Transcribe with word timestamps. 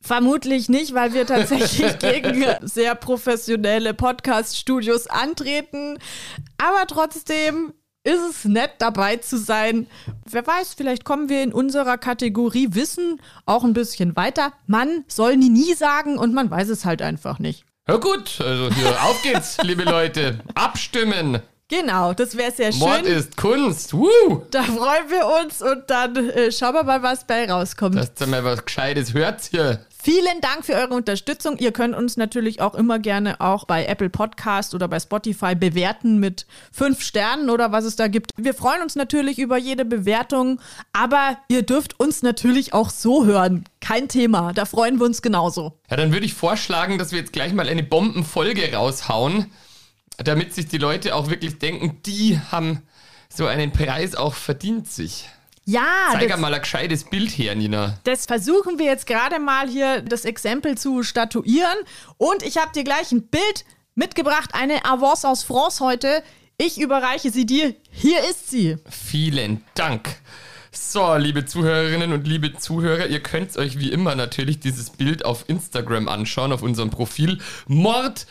Vermutlich 0.02 0.68
nicht, 0.68 0.94
weil 0.94 1.14
wir 1.14 1.28
tatsächlich 1.28 2.00
gegen 2.00 2.44
sehr 2.62 2.96
professionelle 2.96 3.94
Podcast-Studios 3.94 5.08
antreten. 5.08 6.00
Aber 6.58 6.88
trotzdem 6.88 7.74
ist 8.04 8.22
es 8.30 8.46
nett, 8.46 8.72
dabei 8.80 9.18
zu 9.18 9.38
sein. 9.38 9.88
Wer 10.30 10.46
weiß, 10.46 10.74
vielleicht 10.74 11.06
kommen 11.06 11.30
wir 11.30 11.44
in 11.44 11.54
unserer 11.54 12.00
Kategorie 12.00 12.70
Wissen 12.72 13.22
auch 13.46 13.64
ein 13.64 13.74
bisschen 13.74 14.16
weiter. 14.16 14.54
Man 14.66 15.04
soll 15.08 15.38
nie 15.38 15.50
nie 15.50 15.76
sagen 15.76 16.18
und 16.18 16.34
man 16.34 16.50
weiß 16.50 16.70
es 16.70 16.84
halt 16.84 17.02
einfach 17.04 17.38
nicht. 17.38 17.64
Ja 17.88 17.98
gut, 17.98 18.40
also 18.42 18.74
hier, 18.74 18.90
auf 19.04 19.22
geht's, 19.22 19.58
liebe 19.64 19.84
Leute. 19.84 20.40
Abstimmen. 20.56 21.42
Genau, 21.72 22.14
das 22.14 22.36
wäre 22.36 22.52
sehr 22.52 22.74
Mord 22.76 23.06
schön. 23.06 23.16
ist 23.16 23.38
Kunst. 23.38 23.94
Woo! 23.94 24.44
Da 24.52 24.62
freuen 24.62 25.10
wir 25.10 25.26
uns 25.42 25.62
und 25.62 25.84
dann 25.88 26.18
äh, 26.18 26.52
schauen 26.52 26.74
wir 26.74 26.84
mal, 26.84 27.02
was 27.02 27.26
bei 27.26 27.50
rauskommt. 27.50 27.96
Dass 27.96 28.12
ihr 28.20 28.28
mal 28.28 28.44
was 28.44 28.66
Gescheites 28.66 29.14
hört 29.14 29.42
hier. 29.50 29.86
Vielen 30.04 30.42
Dank 30.42 30.66
für 30.66 30.74
eure 30.74 30.96
Unterstützung. 30.96 31.58
Ihr 31.60 31.72
könnt 31.72 31.96
uns 31.96 32.18
natürlich 32.18 32.60
auch 32.60 32.76
immer 32.76 33.00
gerne 33.00 33.40
auch 33.40 33.64
bei 33.66 33.86
Apple 33.86 34.10
Podcast 34.10 34.76
oder 34.76 34.90
bei 34.90 35.00
Spotify 35.00 35.56
bewerten 35.56 36.18
mit 36.18 36.46
fünf 36.74 37.04
Sternen 37.04 37.50
oder 37.50 37.72
was 37.72 37.86
es 37.86 37.96
da 37.96 38.08
gibt. 38.08 38.32
Wir 38.36 38.54
freuen 38.54 38.82
uns 38.82 38.96
natürlich 38.96 39.40
über 39.40 39.58
jede 39.58 39.86
Bewertung, 39.86 40.60
aber 40.92 41.38
ihr 41.48 41.62
dürft 41.62 42.00
uns 42.02 42.22
natürlich 42.22 42.74
auch 42.74 42.90
so 42.90 43.26
hören. 43.26 43.64
Kein 43.80 44.10
Thema. 44.10 44.52
Da 44.54 44.66
freuen 44.66 45.00
wir 45.00 45.06
uns 45.06 45.22
genauso. 45.22 45.78
Ja, 45.90 45.96
dann 45.96 46.12
würde 46.12 46.26
ich 46.26 46.34
vorschlagen, 46.34 46.98
dass 46.98 47.12
wir 47.14 47.20
jetzt 47.20 47.32
gleich 47.32 47.54
mal 47.54 47.70
eine 47.70 47.84
Bombenfolge 47.84 48.74
raushauen, 48.74 49.52
damit 50.18 50.54
sich 50.54 50.68
die 50.68 50.78
Leute 50.78 51.16
auch 51.16 51.30
wirklich 51.30 51.60
denken, 51.60 52.02
die 52.06 52.40
haben 52.52 52.82
so 53.30 53.46
einen 53.48 53.72
Preis 53.72 54.16
auch 54.16 54.34
verdient 54.34 54.92
sich. 54.92 55.30
Ja, 55.66 56.10
Zeig 56.12 56.28
das, 56.28 56.40
mal 56.40 56.54
ein 56.54 56.62
gescheites 56.62 57.04
Bild 57.04 57.30
her, 57.38 57.56
Nina. 57.56 57.98
das 58.04 58.26
versuchen 58.26 58.80
wir 58.80 58.88
jetzt 58.88 59.06
gerade 59.06 59.40
mal 59.40 59.70
hier 59.70 60.02
das 60.02 60.26
Exempel 60.26 60.78
zu 60.78 61.04
statuieren. 61.04 61.78
Und 62.18 62.44
ich 62.44 62.58
habe 62.58 62.72
dir 62.74 62.84
gleich 62.84 63.12
ein 63.12 63.28
Bild 63.28 63.66
mitgebracht, 63.96 64.50
eine 64.54 64.84
Avance 64.86 65.28
aus 65.28 65.44
France 65.44 65.84
heute. 65.84 66.24
Ich 66.58 66.80
überreiche 66.80 67.32
sie 67.32 67.46
dir. 67.46 67.76
Hier 67.92 68.20
ist 68.30 68.50
sie. 68.50 68.78
Vielen 68.90 69.64
Dank. 69.76 70.10
So, 70.74 71.16
liebe 71.18 71.44
Zuhörerinnen 71.44 72.14
und 72.14 72.26
liebe 72.26 72.54
Zuhörer, 72.54 73.08
ihr 73.08 73.20
könnt 73.20 73.58
euch 73.58 73.78
wie 73.78 73.92
immer 73.92 74.16
natürlich 74.16 74.62
dieses 74.62 74.90
Bild 74.90 75.26
auf 75.26 75.44
Instagram 75.50 76.08
anschauen, 76.08 76.54
auf 76.54 76.62
unserem 76.62 76.90
Profil 76.90 77.40
mord-ist-kunst. 77.68 78.30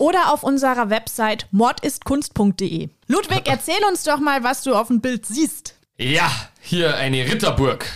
oder 0.00 0.32
auf 0.32 0.42
unserer 0.42 0.90
Website 0.90 1.46
mordistkunst.de. 1.52 2.88
Ludwig, 3.06 3.42
erzähl 3.44 3.78
uns 3.88 4.02
doch 4.02 4.18
mal, 4.18 4.42
was 4.42 4.64
du 4.64 4.74
auf 4.74 4.88
dem 4.88 5.00
Bild 5.00 5.24
siehst. 5.24 5.76
Ja, 5.98 6.28
hier 6.60 6.96
eine 6.96 7.24
Ritterburg 7.24 7.86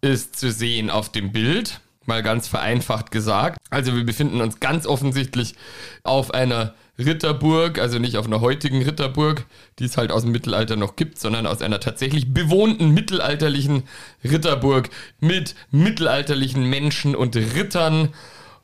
ist 0.00 0.36
zu 0.36 0.50
sehen 0.50 0.88
auf 0.88 1.10
dem 1.10 1.30
Bild. 1.30 1.80
Mal 2.06 2.22
ganz 2.22 2.48
vereinfacht 2.48 3.10
gesagt. 3.10 3.58
Also 3.68 3.94
wir 3.94 4.04
befinden 4.04 4.40
uns 4.40 4.60
ganz 4.60 4.86
offensichtlich 4.86 5.56
auf 6.04 6.32
einer 6.32 6.72
Ritterburg, 7.04 7.78
also 7.78 7.98
nicht 7.98 8.16
auf 8.16 8.26
einer 8.26 8.40
heutigen 8.40 8.82
Ritterburg, 8.82 9.44
die 9.78 9.84
es 9.84 9.96
halt 9.96 10.12
aus 10.12 10.22
dem 10.22 10.32
Mittelalter 10.32 10.76
noch 10.76 10.96
gibt, 10.96 11.18
sondern 11.18 11.46
aus 11.46 11.62
einer 11.62 11.80
tatsächlich 11.80 12.32
bewohnten 12.32 12.90
mittelalterlichen 12.90 13.84
Ritterburg 14.22 14.90
mit 15.18 15.54
mittelalterlichen 15.70 16.64
Menschen 16.64 17.16
und 17.16 17.36
Rittern 17.36 18.10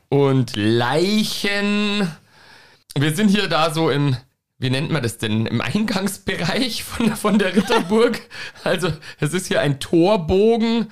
und 0.08 0.54
Leichen. 0.56 2.10
Wir 2.96 3.14
sind 3.14 3.28
hier 3.28 3.48
da 3.48 3.72
so 3.72 3.90
im, 3.90 4.16
wie 4.58 4.70
nennt 4.70 4.90
man 4.90 5.02
das 5.02 5.18
denn, 5.18 5.46
im 5.46 5.60
Eingangsbereich 5.60 6.84
von, 6.84 7.16
von 7.16 7.38
der 7.38 7.56
Ritterburg. 7.56 8.20
Also 8.64 8.92
es 9.20 9.32
ist 9.32 9.46
hier 9.46 9.60
ein 9.60 9.80
Torbogen 9.80 10.88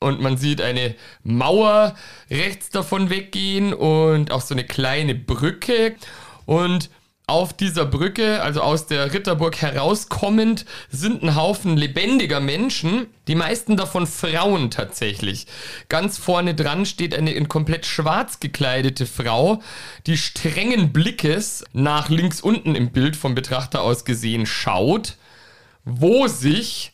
und 0.00 0.20
man 0.20 0.36
sieht 0.36 0.60
eine 0.60 0.94
Mauer 1.22 1.94
rechts 2.30 2.70
davon 2.70 3.08
weggehen 3.08 3.72
und 3.72 4.30
auch 4.30 4.42
so 4.42 4.54
eine 4.54 4.64
kleine 4.64 5.14
Brücke. 5.14 5.96
Und 6.46 6.90
auf 7.26 7.54
dieser 7.54 7.86
Brücke, 7.86 8.42
also 8.42 8.60
aus 8.60 8.86
der 8.86 9.14
Ritterburg 9.14 9.56
herauskommend, 9.56 10.66
sind 10.90 11.22
ein 11.22 11.36
Haufen 11.36 11.78
lebendiger 11.78 12.38
Menschen, 12.38 13.06
die 13.28 13.34
meisten 13.34 13.78
davon 13.78 14.06
Frauen 14.06 14.70
tatsächlich. 14.70 15.46
Ganz 15.88 16.18
vorne 16.18 16.54
dran 16.54 16.84
steht 16.84 17.14
eine 17.14 17.32
in 17.32 17.48
komplett 17.48 17.86
schwarz 17.86 18.40
gekleidete 18.40 19.06
Frau, 19.06 19.62
die 20.06 20.18
strengen 20.18 20.92
Blickes 20.92 21.64
nach 21.72 22.10
links 22.10 22.42
unten 22.42 22.74
im 22.74 22.90
Bild 22.90 23.16
vom 23.16 23.34
Betrachter 23.34 23.80
aus 23.80 24.04
gesehen 24.04 24.44
schaut, 24.44 25.16
wo 25.86 26.26
sich 26.26 26.92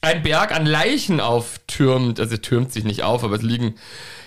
ein 0.00 0.22
Berg 0.22 0.54
an 0.54 0.64
Leichen 0.64 1.20
auftürmt. 1.20 2.20
Also 2.20 2.36
türmt 2.36 2.72
sich 2.72 2.84
nicht 2.84 3.02
auf, 3.02 3.24
aber 3.24 3.34
es 3.34 3.42
liegen 3.42 3.74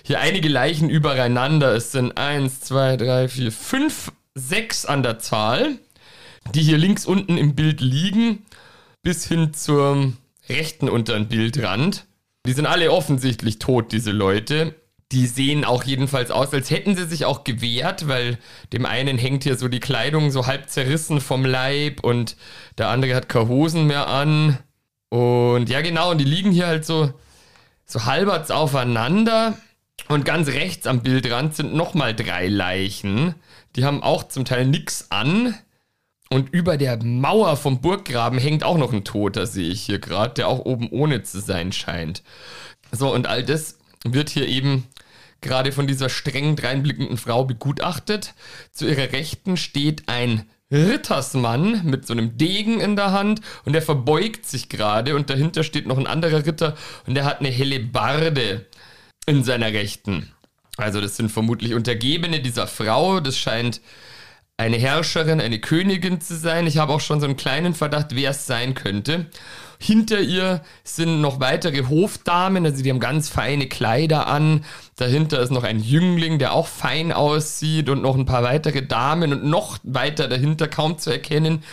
hier 0.03 0.19
einige 0.19 0.49
Leichen 0.49 0.89
übereinander. 0.89 1.73
Es 1.75 1.93
sind 1.93 2.17
eins, 2.17 2.59
zwei, 2.59 2.97
drei, 2.97 3.29
vier, 3.29 3.53
fünf, 3.53 4.11
sechs 4.35 4.85
an 4.85 5.01
der 5.01 5.19
Zahl, 5.19 5.79
die 6.53 6.61
hier 6.61 6.77
links 6.77 7.05
unten 7.05 7.37
im 7.37 7.55
Bild 7.55 7.81
liegen, 7.81 8.45
bis 9.01 9.25
hin 9.27 9.53
zur 9.53 10.13
rechten 10.49 10.89
unteren 10.89 11.27
Bildrand. 11.27 12.05
Die 12.45 12.53
sind 12.53 12.67
alle 12.67 12.91
offensichtlich 12.91 13.57
tot, 13.57 13.91
diese 13.91 14.11
Leute. 14.11 14.75
Die 15.11 15.27
sehen 15.27 15.65
auch 15.65 15.83
jedenfalls 15.83 16.31
aus, 16.31 16.53
als 16.53 16.69
hätten 16.69 16.95
sie 16.95 17.05
sich 17.05 17.25
auch 17.25 17.43
gewehrt, 17.43 18.07
weil 18.07 18.37
dem 18.73 18.85
einen 18.85 19.17
hängt 19.17 19.43
hier 19.43 19.55
so 19.55 19.67
die 19.67 19.79
Kleidung 19.79 20.31
so 20.31 20.45
halb 20.45 20.69
zerrissen 20.69 21.21
vom 21.21 21.45
Leib 21.45 22.03
und 22.03 22.35
der 22.77 22.89
andere 22.89 23.15
hat 23.15 23.29
keine 23.29 23.47
Hosen 23.47 23.87
mehr 23.87 24.07
an. 24.07 24.57
Und 25.09 25.69
ja, 25.69 25.81
genau, 25.81 26.11
und 26.11 26.17
die 26.19 26.25
liegen 26.25 26.51
hier 26.51 26.67
halt 26.67 26.85
so, 26.85 27.13
so 27.85 28.05
halberts 28.05 28.51
aufeinander. 28.51 29.57
Und 30.07 30.25
ganz 30.25 30.49
rechts 30.49 30.87
am 30.87 31.01
Bildrand 31.01 31.55
sind 31.55 31.73
nochmal 31.73 32.15
drei 32.15 32.47
Leichen. 32.47 33.35
Die 33.75 33.83
haben 33.83 34.03
auch 34.03 34.27
zum 34.27 34.45
Teil 34.45 34.65
nix 34.65 35.07
an. 35.09 35.55
Und 36.29 36.49
über 36.49 36.77
der 36.77 37.03
Mauer 37.03 37.55
vom 37.55 37.81
Burggraben 37.81 38.39
hängt 38.39 38.63
auch 38.63 38.77
noch 38.77 38.91
ein 38.91 39.03
Toter, 39.03 39.45
sehe 39.45 39.69
ich 39.69 39.83
hier 39.83 39.99
gerade, 39.99 40.33
der 40.33 40.47
auch 40.47 40.59
oben 40.59 40.89
ohne 40.89 41.21
zu 41.21 41.39
sein 41.39 41.71
scheint. 41.71 42.23
So, 42.91 43.13
und 43.13 43.27
all 43.27 43.43
das 43.43 43.77
wird 44.03 44.29
hier 44.29 44.47
eben 44.47 44.87
gerade 45.41 45.71
von 45.71 45.85
dieser 45.85 46.09
streng 46.09 46.55
dreinblickenden 46.55 47.17
Frau 47.17 47.45
begutachtet. 47.45 48.33
Zu 48.71 48.87
ihrer 48.87 49.11
Rechten 49.11 49.55
steht 49.55 50.09
ein 50.09 50.49
Rittersmann 50.71 51.85
mit 51.85 52.07
so 52.07 52.13
einem 52.13 52.37
Degen 52.37 52.79
in 52.81 52.95
der 52.95 53.11
Hand 53.11 53.41
und 53.65 53.73
der 53.73 53.83
verbeugt 53.83 54.45
sich 54.47 54.67
gerade 54.67 55.15
und 55.15 55.29
dahinter 55.29 55.63
steht 55.63 55.85
noch 55.85 55.99
ein 55.99 56.07
anderer 56.07 56.45
Ritter 56.45 56.75
und 57.05 57.13
der 57.13 57.25
hat 57.25 57.39
eine 57.39 57.49
Hellebarde 57.49 58.65
in 59.27 59.43
seiner 59.43 59.67
Rechten. 59.67 60.31
Also 60.77 61.01
das 61.01 61.15
sind 61.15 61.31
vermutlich 61.31 61.73
Untergebene 61.73 62.41
dieser 62.41 62.67
Frau. 62.67 63.19
Das 63.19 63.37
scheint 63.37 63.81
eine 64.57 64.77
Herrscherin, 64.77 65.41
eine 65.41 65.59
Königin 65.59 66.21
zu 66.21 66.35
sein. 66.35 66.67
Ich 66.67 66.77
habe 66.77 66.93
auch 66.93 67.01
schon 67.01 67.19
so 67.19 67.25
einen 67.25 67.35
kleinen 67.35 67.73
Verdacht, 67.73 68.15
wer 68.15 68.31
es 68.31 68.45
sein 68.45 68.73
könnte. 68.73 69.27
Hinter 69.79 70.21
ihr 70.21 70.61
sind 70.85 71.19
noch 71.19 71.41
weitere 71.41 71.83
Hofdamen, 71.85 72.65
also 72.65 72.81
die 72.81 72.89
haben 72.89 73.01
ganz 73.01 73.27
feine 73.27 73.67
Kleider 73.67 74.27
an. 74.27 74.63
Dahinter 74.95 75.41
ist 75.41 75.51
noch 75.51 75.63
ein 75.63 75.81
Jüngling, 75.81 76.39
der 76.39 76.53
auch 76.53 76.67
fein 76.67 77.11
aussieht 77.11 77.89
und 77.89 78.01
noch 78.01 78.15
ein 78.15 78.25
paar 78.25 78.43
weitere 78.43 78.85
Damen 78.85 79.33
und 79.33 79.43
noch 79.43 79.77
weiter 79.83 80.29
dahinter 80.29 80.69
kaum 80.69 80.97
zu 80.97 81.11
erkennen, 81.11 81.63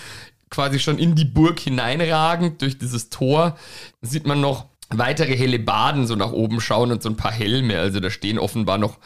quasi 0.50 0.80
schon 0.80 0.98
in 0.98 1.14
die 1.14 1.24
Burg 1.24 1.60
hineinragend 1.60 2.60
durch 2.60 2.78
dieses 2.78 3.08
Tor, 3.08 3.56
sieht 4.00 4.26
man 4.26 4.40
noch 4.40 4.66
weitere 4.98 5.36
helle 5.36 5.58
Baden 5.58 6.06
so 6.06 6.16
nach 6.16 6.32
oben 6.32 6.60
schauen 6.60 6.92
und 6.92 7.02
so 7.02 7.08
ein 7.08 7.16
paar 7.16 7.32
Helme. 7.32 7.78
Also 7.78 8.00
da 8.00 8.10
stehen 8.10 8.38
offenbar 8.38 8.78
noch 8.78 8.98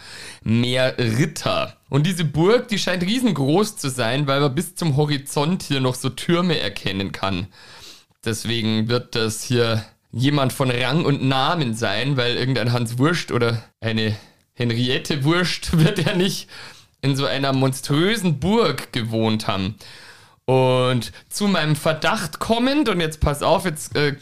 mehr 0.42 0.96
Ritter. 0.98 1.76
Und 1.88 2.06
diese 2.06 2.24
Burg, 2.24 2.68
die 2.68 2.78
scheint 2.78 3.02
riesengroß 3.02 3.76
zu 3.76 3.88
sein, 3.88 4.26
weil 4.26 4.40
man 4.40 4.54
bis 4.54 4.74
zum 4.74 4.96
Horizont 4.96 5.62
hier 5.62 5.80
noch 5.80 5.94
so 5.94 6.08
Türme 6.08 6.58
erkennen 6.58 7.12
kann. 7.12 7.46
Deswegen 8.24 8.88
wird 8.88 9.14
das 9.14 9.42
hier 9.42 9.84
jemand 10.12 10.52
von 10.52 10.70
Rang 10.70 11.04
und 11.04 11.22
Namen 11.22 11.74
sein, 11.74 12.16
weil 12.16 12.36
irgendein 12.36 12.72
Hans 12.72 12.98
Wurst 12.98 13.30
oder 13.30 13.62
eine 13.80 14.16
Henriette 14.54 15.24
Wurst 15.24 15.78
wird 15.78 16.04
ja 16.04 16.14
nicht 16.14 16.48
in 17.02 17.14
so 17.14 17.26
einer 17.26 17.52
monströsen 17.52 18.40
Burg 18.40 18.92
gewohnt 18.92 19.46
haben. 19.46 19.76
Und 20.46 21.12
zu 21.28 21.48
meinem 21.48 21.76
Verdacht 21.76 22.38
kommend, 22.38 22.88
und 22.88 23.00
jetzt 23.00 23.20
pass 23.20 23.42
auf, 23.42 23.64
jetzt 23.64 23.96
äh, 23.96 24.16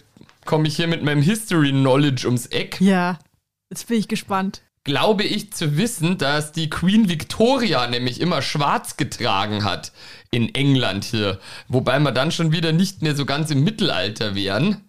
komme 0.44 0.68
ich 0.68 0.76
hier 0.76 0.86
mit 0.86 1.02
meinem 1.02 1.22
History 1.22 1.70
Knowledge 1.70 2.26
ums 2.26 2.46
Eck. 2.46 2.80
Ja, 2.80 3.18
jetzt 3.70 3.88
bin 3.88 3.98
ich 3.98 4.08
gespannt. 4.08 4.62
Glaube 4.84 5.24
ich 5.24 5.52
zu 5.52 5.78
wissen, 5.78 6.18
dass 6.18 6.52
die 6.52 6.68
Queen 6.68 7.08
Victoria 7.08 7.86
nämlich 7.86 8.20
immer 8.20 8.42
schwarz 8.42 8.98
getragen 8.98 9.64
hat 9.64 9.92
in 10.30 10.54
England 10.54 11.04
hier. 11.04 11.40
Wobei 11.68 11.98
wir 12.00 12.12
dann 12.12 12.30
schon 12.30 12.52
wieder 12.52 12.72
nicht 12.72 13.00
mehr 13.00 13.16
so 13.16 13.24
ganz 13.24 13.50
im 13.50 13.64
Mittelalter 13.64 14.34
wären, 14.34 14.82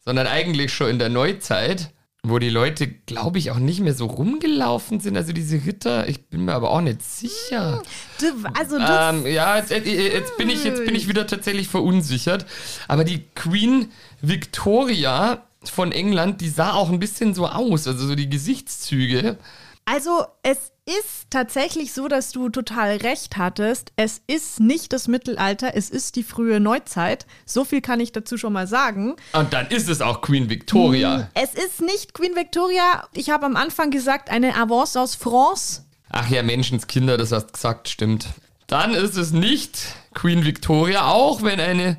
sondern 0.00 0.26
eigentlich 0.26 0.72
schon 0.72 0.90
in 0.90 0.98
der 0.98 1.10
Neuzeit, 1.10 1.92
wo 2.22 2.38
die 2.38 2.50
Leute, 2.50 2.86
glaube 2.86 3.38
ich, 3.38 3.50
auch 3.50 3.58
nicht 3.58 3.80
mehr 3.80 3.94
so 3.94 4.06
rumgelaufen 4.06 5.00
sind. 5.00 5.16
Also 5.16 5.32
diese 5.32 5.64
Ritter, 5.64 6.08
ich 6.08 6.26
bin 6.26 6.44
mir 6.44 6.52
aber 6.52 6.70
auch 6.70 6.82
nicht 6.82 7.02
sicher. 7.02 7.82
Du, 8.20 8.26
also 8.52 8.78
du 8.78 8.84
Ähm, 8.84 9.26
ja, 9.26 9.56
jetzt, 9.56 9.70
jetzt, 9.70 10.36
bin 10.36 10.50
ich, 10.50 10.64
jetzt 10.64 10.84
bin 10.84 10.94
ich 10.94 11.08
wieder 11.08 11.26
tatsächlich 11.26 11.68
verunsichert. 11.68 12.44
Aber 12.88 13.04
die 13.04 13.24
Queen 13.34 13.90
Victoria 14.20 15.44
von 15.64 15.92
England, 15.92 16.40
die 16.42 16.50
sah 16.50 16.72
auch 16.74 16.90
ein 16.90 16.98
bisschen 16.98 17.34
so 17.34 17.46
aus, 17.46 17.86
also 17.86 18.06
so 18.06 18.14
die 18.14 18.28
Gesichtszüge. 18.28 19.38
Also 19.84 20.24
es 20.42 20.72
ist 20.86 21.30
tatsächlich 21.30 21.92
so, 21.92 22.08
dass 22.08 22.32
du 22.32 22.48
total 22.48 22.96
recht 22.96 23.36
hattest. 23.36 23.92
Es 23.96 24.22
ist 24.26 24.60
nicht 24.60 24.92
das 24.92 25.08
Mittelalter, 25.08 25.72
es 25.74 25.90
ist 25.90 26.16
die 26.16 26.22
frühe 26.22 26.60
Neuzeit. 26.60 27.26
So 27.44 27.64
viel 27.64 27.80
kann 27.80 28.00
ich 28.00 28.12
dazu 28.12 28.36
schon 28.36 28.52
mal 28.52 28.66
sagen. 28.66 29.16
Und 29.32 29.52
dann 29.52 29.68
ist 29.68 29.88
es 29.88 30.00
auch 30.00 30.20
Queen 30.20 30.48
Victoria. 30.48 31.30
Es 31.34 31.54
ist 31.54 31.80
nicht 31.80 32.14
Queen 32.14 32.36
Victoria. 32.36 33.08
Ich 33.14 33.30
habe 33.30 33.46
am 33.46 33.56
Anfang 33.56 33.90
gesagt, 33.90 34.30
eine 34.30 34.56
Avance 34.56 35.00
aus 35.00 35.14
France. 35.14 35.84
Ach 36.08 36.28
ja, 36.28 36.42
Menschenskinder, 36.42 37.16
das 37.16 37.32
hast 37.32 37.52
gesagt, 37.52 37.88
stimmt. 37.88 38.26
Dann 38.66 38.94
ist 38.94 39.16
es 39.16 39.32
nicht 39.32 39.80
Queen 40.14 40.44
Victoria, 40.44 41.06
auch 41.06 41.42
wenn 41.42 41.60
eine 41.60 41.96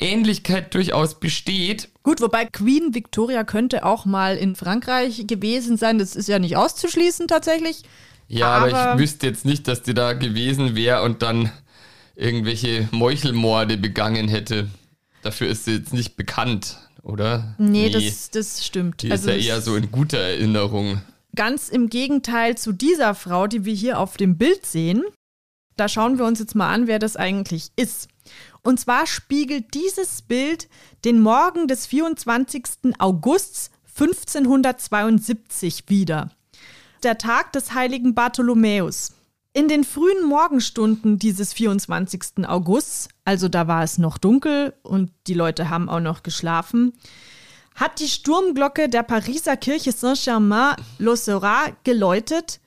Ähnlichkeit 0.00 0.74
durchaus 0.74 1.20
besteht. 1.20 1.88
Gut, 2.02 2.20
wobei 2.20 2.46
Queen 2.46 2.94
Victoria 2.94 3.44
könnte 3.44 3.84
auch 3.84 4.04
mal 4.06 4.36
in 4.36 4.56
Frankreich 4.56 5.26
gewesen 5.26 5.76
sein. 5.76 5.98
Das 5.98 6.16
ist 6.16 6.28
ja 6.28 6.38
nicht 6.38 6.56
auszuschließen 6.56 7.28
tatsächlich. 7.28 7.82
Ja, 8.28 8.48
aber, 8.48 8.74
aber 8.74 8.94
ich 8.94 9.00
wüsste 9.00 9.26
jetzt 9.26 9.44
nicht, 9.44 9.68
dass 9.68 9.82
die 9.82 9.94
da 9.94 10.12
gewesen 10.12 10.76
wäre 10.76 11.02
und 11.02 11.22
dann 11.22 11.50
irgendwelche 12.14 12.88
Meuchelmorde 12.92 13.76
begangen 13.76 14.28
hätte. 14.28 14.68
Dafür 15.22 15.48
ist 15.48 15.64
sie 15.64 15.72
jetzt 15.72 15.92
nicht 15.92 16.16
bekannt, 16.16 16.78
oder? 17.02 17.54
Nee, 17.58 17.88
nee. 17.88 17.90
Das, 17.90 18.30
das 18.30 18.64
stimmt. 18.64 19.02
Die 19.02 19.10
also 19.10 19.30
ist 19.30 19.44
ja 19.44 19.54
eher 19.54 19.60
so 19.60 19.76
in 19.76 19.90
guter 19.90 20.18
Erinnerung. 20.18 21.02
Ganz 21.34 21.68
im 21.68 21.88
Gegenteil 21.88 22.56
zu 22.56 22.72
dieser 22.72 23.14
Frau, 23.14 23.46
die 23.46 23.64
wir 23.64 23.74
hier 23.74 23.98
auf 23.98 24.16
dem 24.16 24.38
Bild 24.38 24.64
sehen. 24.64 25.02
Da 25.76 25.88
schauen 25.88 26.18
wir 26.18 26.24
uns 26.24 26.38
jetzt 26.38 26.54
mal 26.54 26.72
an, 26.72 26.86
wer 26.86 26.98
das 26.98 27.16
eigentlich 27.16 27.70
ist. 27.76 28.08
Und 28.62 28.78
zwar 28.80 29.06
spiegelt 29.06 29.74
dieses 29.74 30.22
Bild 30.22 30.68
den 31.04 31.20
Morgen 31.20 31.66
des 31.68 31.86
24. 31.86 32.94
August 32.98 33.70
1572 33.98 35.84
wider. 35.88 36.30
Der 37.02 37.18
Tag 37.18 37.52
des 37.52 37.74
heiligen 37.74 38.14
Bartholomäus. 38.14 39.12
In 39.52 39.66
den 39.66 39.82
frühen 39.82 40.24
Morgenstunden 40.26 41.18
dieses 41.18 41.52
24. 41.52 42.46
Augusts, 42.46 43.08
also 43.24 43.48
da 43.48 43.66
war 43.66 43.82
es 43.82 43.98
noch 43.98 44.16
dunkel 44.16 44.74
und 44.82 45.10
die 45.26 45.34
Leute 45.34 45.70
haben 45.70 45.88
auch 45.88 46.00
noch 46.00 46.22
geschlafen, 46.22 46.92
hat 47.74 47.98
die 47.98 48.08
Sturmglocke 48.08 48.88
der 48.88 49.02
Pariser 49.02 49.56
Kirche 49.56 49.92
Saint-Germain-l'Auxerrois 49.92 51.72
geläutet 51.82 52.60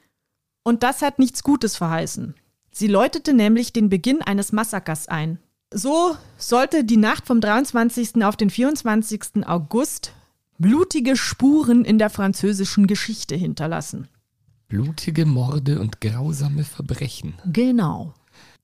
und 0.64 0.84
das 0.84 1.02
hat 1.02 1.20
nichts 1.20 1.44
Gutes 1.44 1.78
verheißen. 1.78 2.36
Sie 2.72 2.88
läutete 2.88 3.34
nämlich 3.34 3.72
den 3.72 3.90
Beginn 3.90 4.22
eines 4.22 4.52
Massakers 4.52 5.08
ein. 5.08 5.40
So 5.74 6.16
sollte 6.38 6.84
die 6.84 6.98
Nacht 6.98 7.26
vom 7.26 7.42
23. 7.42 8.24
auf 8.24 8.38
den 8.38 8.50
24. 8.50 9.48
August 9.48 10.14
blutige 10.60 11.18
Spuren 11.18 11.84
in 11.84 11.98
der 11.98 12.10
französischen 12.10 12.86
Geschichte 12.88 13.36
hinterlassen. 13.36 14.08
Blutige 14.68 15.26
Morde 15.26 15.80
und 15.80 16.00
grausame 16.00 16.64
Verbrechen. 16.64 17.34
Genau 17.46 18.14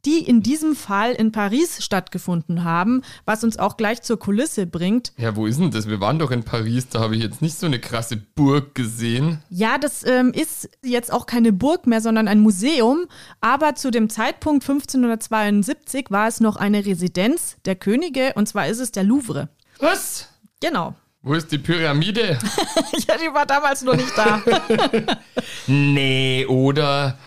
die 0.05 0.19
in 0.19 0.41
diesem 0.41 0.75
Fall 0.75 1.11
in 1.11 1.31
Paris 1.31 1.83
stattgefunden 1.83 2.63
haben, 2.63 3.01
was 3.25 3.43
uns 3.43 3.59
auch 3.59 3.77
gleich 3.77 4.01
zur 4.01 4.17
Kulisse 4.17 4.65
bringt. 4.65 5.11
Ja, 5.17 5.35
wo 5.35 5.45
ist 5.45 5.59
denn 5.59 5.71
das? 5.71 5.87
Wir 5.87 5.99
waren 5.99 6.19
doch 6.19 6.31
in 6.31 6.43
Paris, 6.43 6.87
da 6.89 6.99
habe 6.99 7.15
ich 7.15 7.23
jetzt 7.23 7.41
nicht 7.41 7.57
so 7.57 7.65
eine 7.65 7.79
krasse 7.79 8.17
Burg 8.17 8.75
gesehen. 8.75 9.43
Ja, 9.49 9.77
das 9.77 10.05
ähm, 10.05 10.31
ist 10.31 10.69
jetzt 10.83 11.11
auch 11.11 11.25
keine 11.25 11.51
Burg 11.51 11.87
mehr, 11.87 12.01
sondern 12.01 12.27
ein 12.27 12.39
Museum. 12.39 13.07
Aber 13.41 13.75
zu 13.75 13.91
dem 13.91 14.09
Zeitpunkt 14.09 14.63
1572 14.63 16.07
war 16.09 16.27
es 16.27 16.39
noch 16.39 16.55
eine 16.55 16.85
Residenz 16.85 17.57
der 17.65 17.75
Könige 17.75 18.33
und 18.35 18.47
zwar 18.47 18.67
ist 18.67 18.79
es 18.79 18.91
der 18.91 19.03
Louvre. 19.03 19.49
Was? 19.79 20.27
Genau. 20.61 20.95
Wo 21.21 21.33
ist 21.33 21.51
die 21.51 21.57
Pyramide? 21.57 22.39
ja, 23.07 23.17
die 23.17 23.33
war 23.33 23.45
damals 23.45 23.81
noch 23.81 23.95
nicht 23.95 24.17
da. 24.17 24.41
nee, 25.67 26.45
oder? 26.45 27.17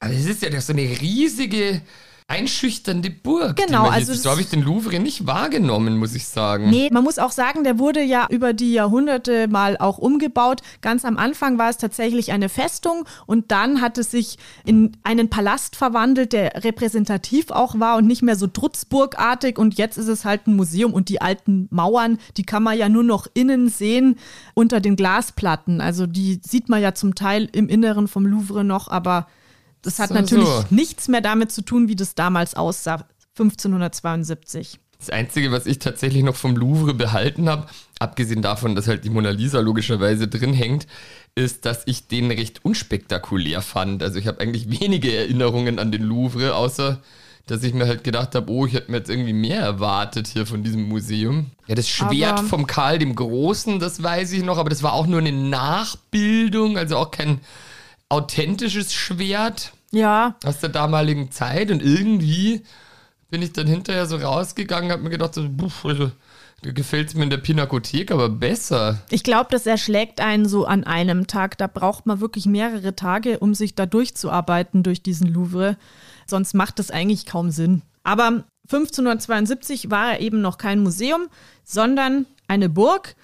Aber 0.00 0.12
es 0.12 0.24
ist 0.24 0.42
ja 0.42 0.50
doch 0.50 0.60
so 0.60 0.72
eine 0.72 0.82
riesige 0.82 1.82
einschüchternde 2.32 3.10
Burg. 3.10 3.56
Genau, 3.56 3.88
also 3.88 4.14
so 4.14 4.30
habe 4.30 4.40
ich 4.40 4.48
den 4.48 4.62
Louvre 4.62 4.98
nicht 4.98 5.26
wahrgenommen, 5.26 5.98
muss 5.98 6.14
ich 6.14 6.26
sagen. 6.26 6.70
Nee, 6.70 6.88
man 6.90 7.04
muss 7.04 7.18
auch 7.18 7.30
sagen, 7.30 7.62
der 7.62 7.78
wurde 7.78 8.02
ja 8.02 8.26
über 8.30 8.54
die 8.54 8.72
Jahrhunderte 8.72 9.48
mal 9.48 9.76
auch 9.76 9.98
umgebaut. 9.98 10.62
Ganz 10.80 11.04
am 11.04 11.18
Anfang 11.18 11.58
war 11.58 11.68
es 11.68 11.76
tatsächlich 11.76 12.32
eine 12.32 12.48
Festung 12.48 13.04
und 13.26 13.52
dann 13.52 13.82
hat 13.82 13.98
es 13.98 14.10
sich 14.10 14.38
in 14.64 14.96
einen 15.02 15.28
Palast 15.28 15.76
verwandelt, 15.76 16.32
der 16.32 16.64
repräsentativ 16.64 17.50
auch 17.50 17.78
war 17.78 17.98
und 17.98 18.06
nicht 18.06 18.22
mehr 18.22 18.36
so 18.36 18.46
trutzburgartig 18.46 19.58
und 19.58 19.76
jetzt 19.76 19.98
ist 19.98 20.08
es 20.08 20.24
halt 20.24 20.46
ein 20.46 20.56
Museum 20.56 20.94
und 20.94 21.10
die 21.10 21.20
alten 21.20 21.68
Mauern, 21.70 22.16
die 22.38 22.44
kann 22.44 22.62
man 22.62 22.78
ja 22.78 22.88
nur 22.88 23.04
noch 23.04 23.26
innen 23.34 23.68
sehen 23.68 24.16
unter 24.54 24.80
den 24.80 24.96
Glasplatten. 24.96 25.82
Also 25.82 26.06
die 26.06 26.40
sieht 26.42 26.70
man 26.70 26.80
ja 26.80 26.94
zum 26.94 27.14
Teil 27.14 27.50
im 27.52 27.68
Inneren 27.68 28.08
vom 28.08 28.24
Louvre 28.24 28.64
noch, 28.64 28.88
aber 28.88 29.26
das 29.82 29.98
hat 29.98 30.08
so, 30.08 30.14
natürlich 30.14 30.48
so. 30.48 30.64
nichts 30.70 31.08
mehr 31.08 31.20
damit 31.20 31.52
zu 31.52 31.62
tun, 31.62 31.88
wie 31.88 31.96
das 31.96 32.14
damals 32.14 32.54
aussah, 32.54 33.04
1572. 33.38 34.78
Das 34.98 35.10
Einzige, 35.10 35.50
was 35.50 35.66
ich 35.66 35.80
tatsächlich 35.80 36.22
noch 36.22 36.36
vom 36.36 36.54
Louvre 36.54 36.94
behalten 36.94 37.48
habe, 37.48 37.66
abgesehen 37.98 38.40
davon, 38.40 38.76
dass 38.76 38.86
halt 38.86 39.04
die 39.04 39.10
Mona 39.10 39.30
Lisa 39.30 39.58
logischerweise 39.58 40.28
drin 40.28 40.52
hängt, 40.52 40.86
ist, 41.34 41.64
dass 41.66 41.82
ich 41.86 42.06
den 42.06 42.30
recht 42.30 42.64
unspektakulär 42.64 43.62
fand. 43.62 44.02
Also 44.04 44.20
ich 44.20 44.28
habe 44.28 44.40
eigentlich 44.40 44.70
wenige 44.70 45.12
Erinnerungen 45.12 45.80
an 45.80 45.90
den 45.90 46.02
Louvre, 46.02 46.54
außer 46.54 47.00
dass 47.46 47.64
ich 47.64 47.74
mir 47.74 47.86
halt 47.86 48.04
gedacht 48.04 48.36
habe, 48.36 48.52
oh, 48.52 48.66
ich 48.66 48.74
hätte 48.74 48.92
mir 48.92 48.98
jetzt 48.98 49.10
irgendwie 49.10 49.32
mehr 49.32 49.60
erwartet 49.60 50.28
hier 50.28 50.46
von 50.46 50.62
diesem 50.62 50.88
Museum. 50.88 51.46
Ja, 51.66 51.74
das 51.74 51.88
Schwert 51.88 52.38
aber 52.38 52.48
vom 52.48 52.68
Karl 52.68 53.00
dem 53.00 53.16
Großen, 53.16 53.80
das 53.80 54.02
weiß 54.02 54.32
ich 54.32 54.44
noch, 54.44 54.58
aber 54.58 54.70
das 54.70 54.84
war 54.84 54.92
auch 54.92 55.08
nur 55.08 55.18
eine 55.18 55.32
Nachbildung, 55.32 56.78
also 56.78 56.96
auch 56.96 57.10
kein 57.10 57.40
authentisches 58.12 58.92
Schwert 58.92 59.72
ja. 59.90 60.36
aus 60.44 60.60
der 60.60 60.68
damaligen 60.68 61.30
Zeit 61.30 61.70
und 61.70 61.82
irgendwie 61.82 62.62
bin 63.30 63.40
ich 63.40 63.54
dann 63.54 63.66
hinterher 63.66 64.06
so 64.06 64.16
rausgegangen, 64.16 64.92
habe 64.92 65.02
mir 65.02 65.10
gedacht, 65.10 65.34
so, 65.34 65.48
buff, 65.48 65.86
also, 65.86 66.10
gefällt 66.60 67.08
es 67.08 67.14
mir 67.14 67.24
in 67.24 67.30
der 67.30 67.38
Pinakothek 67.38 68.10
aber 68.12 68.28
besser. 68.28 68.98
Ich 69.08 69.24
glaube, 69.24 69.48
das 69.50 69.66
erschlägt 69.66 70.20
einen 70.20 70.46
so 70.46 70.66
an 70.66 70.84
einem 70.84 71.26
Tag. 71.26 71.56
Da 71.56 71.66
braucht 71.66 72.04
man 72.04 72.20
wirklich 72.20 72.44
mehrere 72.44 72.94
Tage, 72.94 73.38
um 73.38 73.54
sich 73.54 73.74
da 73.74 73.86
durchzuarbeiten 73.86 74.82
durch 74.82 75.02
diesen 75.02 75.32
Louvre. 75.32 75.78
Sonst 76.26 76.54
macht 76.54 76.78
das 76.78 76.90
eigentlich 76.90 77.24
kaum 77.24 77.50
Sinn. 77.50 77.82
Aber 78.04 78.44
1572 78.64 79.90
war 79.90 80.12
er 80.12 80.20
eben 80.20 80.40
noch 80.40 80.58
kein 80.58 80.80
Museum, 80.80 81.28
sondern 81.64 82.26
eine 82.46 82.68
Burg. 82.68 83.16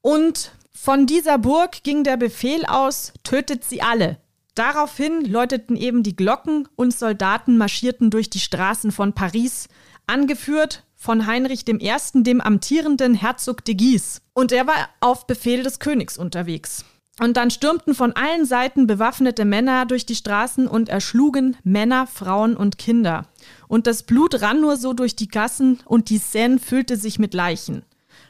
Und 0.00 0.52
von 0.78 1.06
dieser 1.06 1.38
Burg 1.38 1.82
ging 1.84 2.04
der 2.04 2.18
Befehl 2.18 2.66
aus, 2.66 3.14
tötet 3.24 3.64
sie 3.64 3.80
alle. 3.80 4.18
Daraufhin 4.54 5.24
läuteten 5.24 5.74
eben 5.74 6.02
die 6.02 6.14
Glocken 6.14 6.68
und 6.76 6.94
Soldaten 6.94 7.56
marschierten 7.56 8.10
durch 8.10 8.28
die 8.28 8.40
Straßen 8.40 8.92
von 8.92 9.14
Paris, 9.14 9.68
angeführt 10.06 10.84
von 10.94 11.26
Heinrich 11.26 11.66
I., 11.66 11.80
dem 12.22 12.42
amtierenden 12.42 13.14
Herzog 13.14 13.64
de 13.64 13.74
Guise. 13.74 14.20
Und 14.34 14.52
er 14.52 14.66
war 14.66 14.90
auf 15.00 15.26
Befehl 15.26 15.62
des 15.62 15.78
Königs 15.78 16.18
unterwegs. 16.18 16.84
Und 17.18 17.38
dann 17.38 17.50
stürmten 17.50 17.94
von 17.94 18.12
allen 18.12 18.44
Seiten 18.44 18.86
bewaffnete 18.86 19.46
Männer 19.46 19.86
durch 19.86 20.04
die 20.04 20.14
Straßen 20.14 20.68
und 20.68 20.90
erschlugen 20.90 21.56
Männer, 21.64 22.06
Frauen 22.06 22.54
und 22.54 22.76
Kinder. 22.76 23.28
Und 23.66 23.86
das 23.86 24.02
Blut 24.02 24.42
rann 24.42 24.60
nur 24.60 24.76
so 24.76 24.92
durch 24.92 25.16
die 25.16 25.28
Gassen 25.28 25.80
und 25.86 26.10
die 26.10 26.18
Seine 26.18 26.58
füllte 26.58 26.98
sich 26.98 27.18
mit 27.18 27.32
Leichen. 27.32 27.82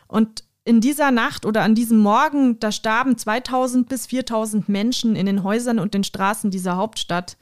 Und 0.07 0.45
in 0.67 0.81
dieser 0.81 1.13
Nacht 1.13 1.47
oder 1.47 1.63
an 1.63 1.77
diesem 1.77 1.99
Morgen, 1.99 2.59
da 2.59 2.73
starben 2.73 3.17
2000 3.17 3.89
bis 3.89 4.07
4000 4.07 4.69
Menschen 4.69 5.15
in 5.15 5.27
den 5.27 5.45
Häusern 5.45 5.79
und 5.79 5.95
den 5.95 6.03
Straßen 6.03 6.51
dieser 6.51 6.77
Hauptstadt. 6.77 7.37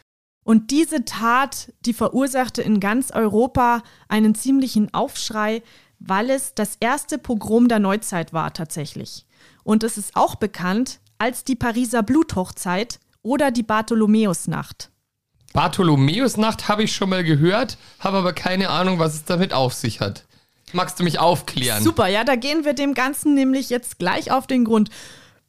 Und 0.45 0.71
diese 0.71 1.07
Tat, 1.07 1.73
die 1.87 1.95
verursachte 1.95 2.61
in 2.61 2.81
ganz 2.81 3.11
Europa 3.11 3.83
einen 4.09 4.35
ziemlichen 4.35 4.93
Aufschrei, 4.93 5.63
weil 5.99 6.29
es 6.29 6.55
das 6.55 6.77
erste 6.81 7.17
Pogrom 7.17 7.67
der 7.69 7.79
Neuzeit 7.79 8.35
war 8.35 8.53
tatsächlich. 8.53 9.25
Und 9.63 9.85
es 9.85 9.97
ist 9.97 10.17
auch 10.17 10.35
bekannt 10.35 11.01
als 11.17 11.45
die 11.45 11.57
Pariser 11.57 12.03
Bluthochzeit 12.03 13.01
oder 13.23 13.51
die 13.51 13.63
Bartholomäusnacht. 13.63 14.91
Bartholomäusnacht 15.55 16.69
habe 16.69 16.83
ich 16.83 16.95
schon 16.95 17.09
mal 17.09 17.25
gehört, 17.25 17.79
habe 18.01 18.19
aber 18.19 18.35
keine 18.35 18.69
Ahnung, 18.69 18.99
was 18.99 19.15
es 19.15 19.25
damit 19.25 19.55
auf 19.55 19.73
sich 19.73 20.01
hat. 20.01 20.27
Magst 20.75 20.99
du 20.99 21.05
mich 21.05 21.19
aufklären? 21.19 21.83
Super, 21.83 22.09
ja, 22.09 22.25
da 22.25 22.37
gehen 22.37 22.65
wir 22.65 22.75
dem 22.75 22.95
Ganzen 22.95 23.35
nämlich 23.35 23.71
jetzt 23.71 23.99
gleich 23.99 24.31
auf 24.31 24.47
den 24.47 24.65
Grund. 24.65 24.91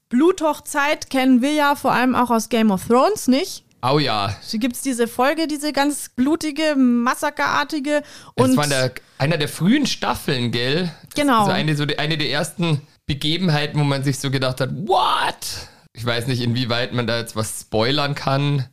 Bluthochzeit 0.09 1.09
kennen 1.09 1.41
wir 1.41 1.51
ja 1.51 1.75
vor 1.75 1.91
allem 1.91 2.15
auch 2.15 2.29
aus 2.29 2.49
Game 2.49 2.71
of 2.71 2.87
Thrones, 2.87 3.27
nicht? 3.27 3.63
Oh 3.81 3.99
ja. 3.99 4.35
Da 4.51 4.57
gibt 4.57 4.75
es 4.75 4.81
diese 4.81 5.07
Folge, 5.07 5.47
diese 5.47 5.73
ganz 5.73 6.09
blutige, 6.09 6.75
massakerartige. 6.75 8.03
Und 8.35 8.49
das 8.49 8.57
war 8.57 8.67
der, 8.67 8.91
einer 9.17 9.37
der 9.37 9.49
frühen 9.49 9.85
Staffeln, 9.85 10.51
gell? 10.51 10.91
Genau. 11.15 11.41
Also 11.41 11.51
eine, 11.51 11.75
so 11.75 11.85
die, 11.85 11.99
eine 11.99 12.17
der 12.17 12.29
ersten 12.29 12.81
Begebenheiten, 13.05 13.79
wo 13.79 13.83
man 13.83 14.03
sich 14.03 14.19
so 14.19 14.31
gedacht 14.31 14.61
hat, 14.61 14.69
what? 14.87 15.69
Ich 15.93 16.05
weiß 16.05 16.27
nicht, 16.27 16.41
inwieweit 16.41 16.93
man 16.93 17.07
da 17.07 17.17
jetzt 17.19 17.35
was 17.35 17.61
spoilern 17.61 18.15
kann. 18.15 18.65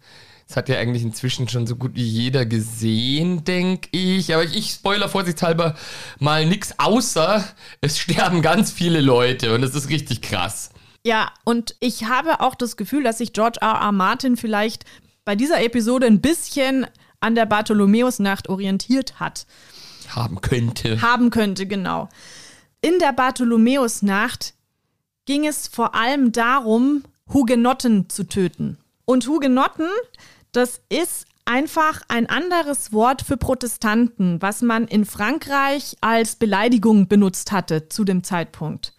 Das 0.53 0.59
hat 0.59 0.69
ja 0.69 0.77
eigentlich 0.77 1.03
inzwischen 1.03 1.49
schon 1.49 1.67
so 1.67 1.77
gut 1.77 1.93
wie 1.95 2.07
jeder 2.07 2.45
gesehen, 2.45 3.43
denke 3.43 3.89
ich. 3.93 4.35
Aber 4.35 4.45
ich, 4.45 4.73
spoiler 4.73 5.09
vorsichtshalber 5.09 5.75
mal 6.19 6.45
nichts, 6.45 6.79
außer 6.79 7.43
es 7.81 7.99
sterben 7.99 8.43
ganz 8.43 8.71
viele 8.71 9.01
Leute 9.01 9.55
und 9.55 9.63
es 9.63 9.75
ist 9.75 9.89
richtig 9.89 10.21
krass. 10.21 10.69
Ja, 11.07 11.33
und 11.45 11.75
ich 11.81 12.05
habe 12.05 12.41
auch 12.41 12.55
das 12.55 12.77
Gefühl, 12.77 13.03
dass 13.03 13.17
sich 13.17 13.33
George 13.33 13.61
R. 13.63 13.81
R. 13.81 13.93
Martin 13.93 14.37
vielleicht 14.37 14.85
bei 15.25 15.37
dieser 15.37 15.65
Episode 15.65 16.07
ein 16.07 16.21
bisschen 16.21 16.87
an 17.21 17.35
der 17.35 17.47
Bartholomäusnacht 17.47 18.51
orientiert 18.51 19.21
hat. 19.21 19.47
Haben 20.11 20.43
könnte. 20.43 21.01
Haben 21.01 21.31
könnte, 21.31 21.65
genau. 21.65 22.11
In 22.83 22.99
der 22.99 23.15
Bartholomäusnacht 23.15 24.53
ging 25.25 25.47
es 25.47 25.67
vor 25.67 25.95
allem 25.95 26.31
darum, 26.31 27.05
Hugenotten 27.33 28.11
zu 28.11 28.25
töten. 28.25 28.77
Und 29.07 29.27
Hugenotten, 29.27 29.89
das 30.53 30.81
ist 30.89 31.27
einfach 31.45 32.03
ein 32.09 32.27
anderes 32.27 32.93
Wort 32.93 33.23
für 33.23 33.37
Protestanten, 33.37 34.41
was 34.41 34.63
man 34.63 34.87
in 34.87 35.05
Frankreich 35.05 35.97
als 36.01 36.37
Beleidigung 36.37 37.09
benutzt 37.09 37.53
hatte 37.53 37.89
zu 37.89 38.05
dem 38.05 38.23
Zeitpunkt. 38.23 38.95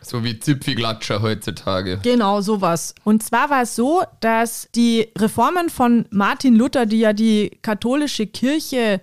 So 0.00 0.22
wie 0.22 0.38
Zipfelglatscher 0.38 1.22
heutzutage. 1.22 1.98
Genau, 2.02 2.40
sowas. 2.42 2.94
Und 3.04 3.22
zwar 3.22 3.48
war 3.48 3.62
es 3.62 3.74
so, 3.74 4.02
dass 4.20 4.68
die 4.74 5.08
Reformen 5.16 5.70
von 5.70 6.06
Martin 6.10 6.56
Luther, 6.56 6.84
die 6.84 6.98
ja 6.98 7.12
die 7.14 7.58
katholische 7.62 8.26
Kirche 8.26 9.00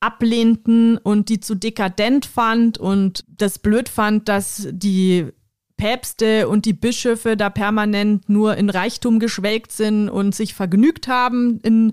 ablehnten 0.00 0.98
und 0.98 1.30
die 1.30 1.40
zu 1.40 1.54
dekadent 1.54 2.26
fand 2.26 2.76
und 2.76 3.24
das 3.28 3.58
blöd 3.58 3.88
fand, 3.88 4.28
dass 4.28 4.68
die 4.70 5.32
Päpste 5.76 6.48
und 6.48 6.64
die 6.64 6.72
Bischöfe 6.72 7.36
da 7.36 7.50
permanent 7.50 8.28
nur 8.28 8.56
in 8.56 8.70
Reichtum 8.70 9.18
geschwelgt 9.18 9.72
sind 9.72 10.08
und 10.08 10.34
sich 10.34 10.54
vergnügt 10.54 11.08
haben 11.08 11.60
in 11.60 11.92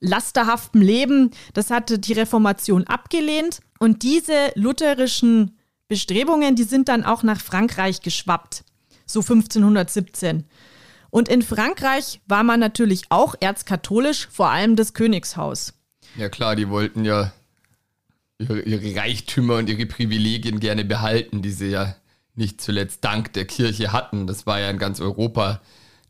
lasterhaftem 0.00 0.82
Leben. 0.82 1.30
Das 1.54 1.70
hatte 1.70 1.98
die 1.98 2.12
Reformation 2.12 2.84
abgelehnt. 2.84 3.60
Und 3.78 4.02
diese 4.02 4.52
lutherischen 4.54 5.56
Bestrebungen, 5.88 6.56
die 6.56 6.64
sind 6.64 6.88
dann 6.88 7.04
auch 7.04 7.22
nach 7.22 7.40
Frankreich 7.40 8.00
geschwappt, 8.00 8.64
so 9.06 9.20
1517. 9.20 10.44
Und 11.10 11.28
in 11.28 11.42
Frankreich 11.42 12.20
war 12.26 12.42
man 12.42 12.60
natürlich 12.60 13.04
auch 13.08 13.34
erzkatholisch, 13.40 14.28
vor 14.30 14.50
allem 14.50 14.76
das 14.76 14.92
Königshaus. 14.92 15.72
Ja 16.16 16.28
klar, 16.28 16.56
die 16.56 16.68
wollten 16.68 17.04
ja 17.04 17.32
ihre, 18.38 18.60
ihre 18.60 19.00
Reichtümer 19.00 19.56
und 19.56 19.70
ihre 19.70 19.86
Privilegien 19.86 20.60
gerne 20.60 20.84
behalten, 20.84 21.42
die 21.42 21.52
sie 21.52 21.68
ja 21.68 21.96
nicht 22.36 22.60
zuletzt 22.60 23.04
dank 23.04 23.32
der 23.32 23.46
Kirche 23.46 23.92
hatten. 23.92 24.26
Das 24.26 24.46
war 24.46 24.60
ja 24.60 24.70
in 24.70 24.78
ganz 24.78 25.00
Europa 25.00 25.60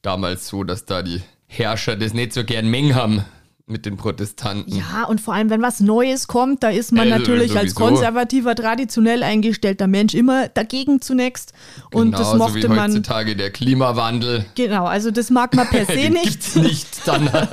damals 0.02 0.49
so, 0.49 0.64
dass 0.64 0.85
da 0.85 1.02
die 1.02 1.23
Herrscher 1.47 1.97
das 1.97 2.12
nicht 2.12 2.33
so 2.33 2.45
gern 2.45 2.68
mengen 2.68 2.95
haben 2.95 3.25
mit 3.68 3.85
den 3.85 3.97
Protestanten. 3.97 4.76
Ja, 4.76 5.04
und 5.09 5.21
vor 5.21 5.35
allem, 5.35 5.50
wenn 5.50 5.61
was 5.61 5.80
Neues 5.80 6.28
kommt, 6.28 6.62
da 6.62 6.68
ist 6.71 6.92
man 6.92 7.11
Also, 7.12 7.18
natürlich 7.18 7.56
als 7.59 7.75
konservativer, 7.75 8.54
traditionell 8.54 9.25
eingestellter 9.25 9.88
Mensch 9.88 10.14
immer 10.14 10.49
dagegen 10.49 11.00
zunächst. 11.00 11.52
Und 11.92 12.12
genau, 12.12 12.18
das 12.18 12.30
so 12.30 12.37
mochte 12.37 12.62
wie 12.62 12.68
man. 12.68 12.90
heutzutage 12.90 13.35
der 13.35 13.50
Klimawandel. 13.50 14.47
Genau, 14.54 14.85
also 14.85 15.11
das 15.11 15.30
mag 15.30 15.54
man 15.54 15.68
per 15.68 15.85
se 15.87 16.11
nicht. 16.11 16.23
gibt's 16.23 16.54
nicht. 16.54 17.09
Dann 17.09 17.28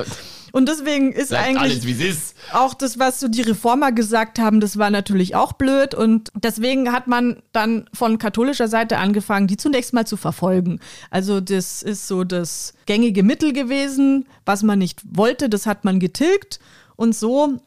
Und 0.55 0.69
deswegen 0.69 1.11
ist 1.13 1.29
bleibt 1.29 1.57
eigentlich 1.57 1.99
alles, 1.99 2.35
auch 2.51 2.75
das, 2.75 2.99
was 2.99 3.19
so 3.19 3.27
die 3.27 3.41
Reformer 3.41 3.91
gesagt 3.91 4.37
haben, 4.37 4.59
das 4.59 4.77
war 4.77 4.91
natürlich 4.91 5.33
auch 5.33 5.53
blöd. 5.53 5.95
Und 5.95 6.29
deswegen 6.35 6.91
hat 6.91 7.07
man 7.07 7.41
dann 7.53 7.89
von 7.91 8.19
katholischer 8.19 8.67
Seite 8.67 8.99
angefangen, 8.99 9.47
die 9.47 9.57
zunächst 9.57 9.93
mal 9.93 10.05
zu 10.05 10.15
verfolgen. 10.15 10.79
Also 11.09 11.41
das 11.41 11.81
ist 11.81 12.07
so 12.07 12.23
das 12.23 12.75
gängige 12.85 13.23
Mittel 13.23 13.51
gewesen, 13.51 14.27
was 14.45 14.61
man 14.61 14.77
nicht 14.77 15.01
wollte, 15.09 15.49
das 15.49 15.65
hat 15.65 15.85
man 15.85 15.99
getilgt. 15.99 16.59
Und 16.97 17.15
so 17.15 17.57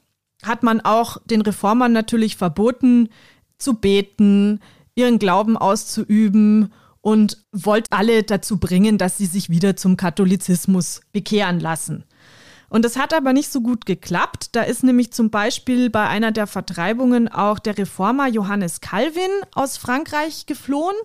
hat 0.45 0.63
man 0.63 0.81
auch 0.81 1.17
den 1.25 1.41
Reformern 1.41 1.93
natürlich 1.93 2.37
verboten, 2.37 3.09
zu 3.59 3.75
beten, 3.75 4.61
ihren 4.95 5.19
Glauben 5.19 5.57
auszuüben 5.57 6.73
und 7.01 7.45
wollte 7.51 7.91
alle 7.91 8.23
dazu 8.23 8.59
bringen, 8.59 8.97
dass 8.97 9.19
sie 9.19 9.27
sich 9.27 9.51
wieder 9.51 9.75
zum 9.75 9.97
Katholizismus 9.97 11.01
bekehren 11.11 11.59
lassen. 11.59 12.05
Und 12.69 12.85
das 12.85 12.97
hat 12.97 13.15
aber 13.15 13.33
nicht 13.33 13.53
so 13.53 13.61
gut 13.61 13.87
geklappt. 13.87 14.51
Da 14.53 14.63
ist 14.63 14.83
nämlich 14.83 15.13
zum 15.13 15.31
Beispiel 15.31 15.91
bei 15.91 16.09
einer 16.09 16.33
der 16.33 16.47
Vertreibungen 16.47 17.29
auch 17.29 17.59
der 17.59 17.79
Reformer 17.79 18.29
Johannes 18.29 18.81
Calvin 18.81 19.31
aus 19.55 19.77
Frankreich 19.77 20.47
geflohen. 20.47 20.97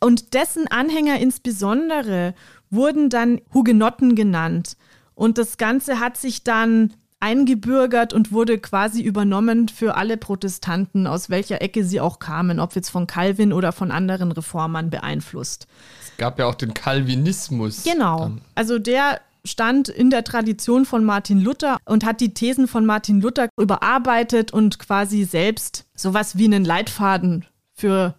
Und 0.00 0.34
dessen 0.34 0.68
Anhänger 0.68 1.18
insbesondere 1.18 2.34
wurden 2.70 3.10
dann 3.10 3.40
Hugenotten 3.52 4.14
genannt. 4.14 4.76
Und 5.14 5.38
das 5.38 5.56
Ganze 5.56 5.98
hat 5.98 6.16
sich 6.16 6.44
dann 6.44 6.92
eingebürgert 7.18 8.12
und 8.12 8.30
wurde 8.30 8.58
quasi 8.58 9.02
übernommen 9.02 9.68
für 9.68 9.96
alle 9.96 10.16
Protestanten, 10.18 11.06
aus 11.06 11.30
welcher 11.30 11.62
Ecke 11.62 11.82
sie 11.82 12.00
auch 12.00 12.18
kamen, 12.18 12.60
ob 12.60 12.74
jetzt 12.74 12.90
von 12.90 13.06
Calvin 13.06 13.52
oder 13.52 13.72
von 13.72 13.90
anderen 13.90 14.32
Reformern 14.32 14.90
beeinflusst. 14.90 15.66
Es 16.02 16.16
gab 16.18 16.38
ja 16.38 16.46
auch 16.46 16.54
den 16.54 16.74
Calvinismus. 16.74 17.84
Genau. 17.84 18.32
Also 18.54 18.78
der 18.78 19.20
stand 19.46 19.88
in 19.88 20.10
der 20.10 20.24
Tradition 20.24 20.84
von 20.84 21.04
Martin 21.04 21.40
Luther 21.40 21.78
und 21.84 22.04
hat 22.04 22.20
die 22.20 22.34
Thesen 22.34 22.68
von 22.68 22.86
Martin 22.86 23.20
Luther 23.20 23.48
überarbeitet 23.58 24.52
und 24.52 24.78
quasi 24.78 25.24
selbst 25.24 25.86
sowas 25.94 26.36
wie 26.36 26.44
einen 26.44 26.64
Leitfaden 26.64 27.44
für 27.72 28.14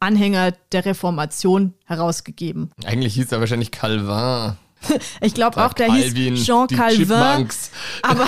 Anhänger 0.00 0.52
der 0.72 0.84
Reformation 0.84 1.74
herausgegeben. 1.84 2.70
Eigentlich 2.84 3.14
hieß 3.14 3.30
er 3.32 3.40
wahrscheinlich 3.40 3.70
Calvin. 3.70 4.56
Ich 5.20 5.34
glaube 5.34 5.64
auch, 5.64 5.72
der 5.72 5.86
Calvin, 5.86 6.34
hieß 6.34 6.44
Jean 6.44 6.66
Calvin. 6.66 7.06
Chipmunks. 7.06 7.70
Aber 8.02 8.26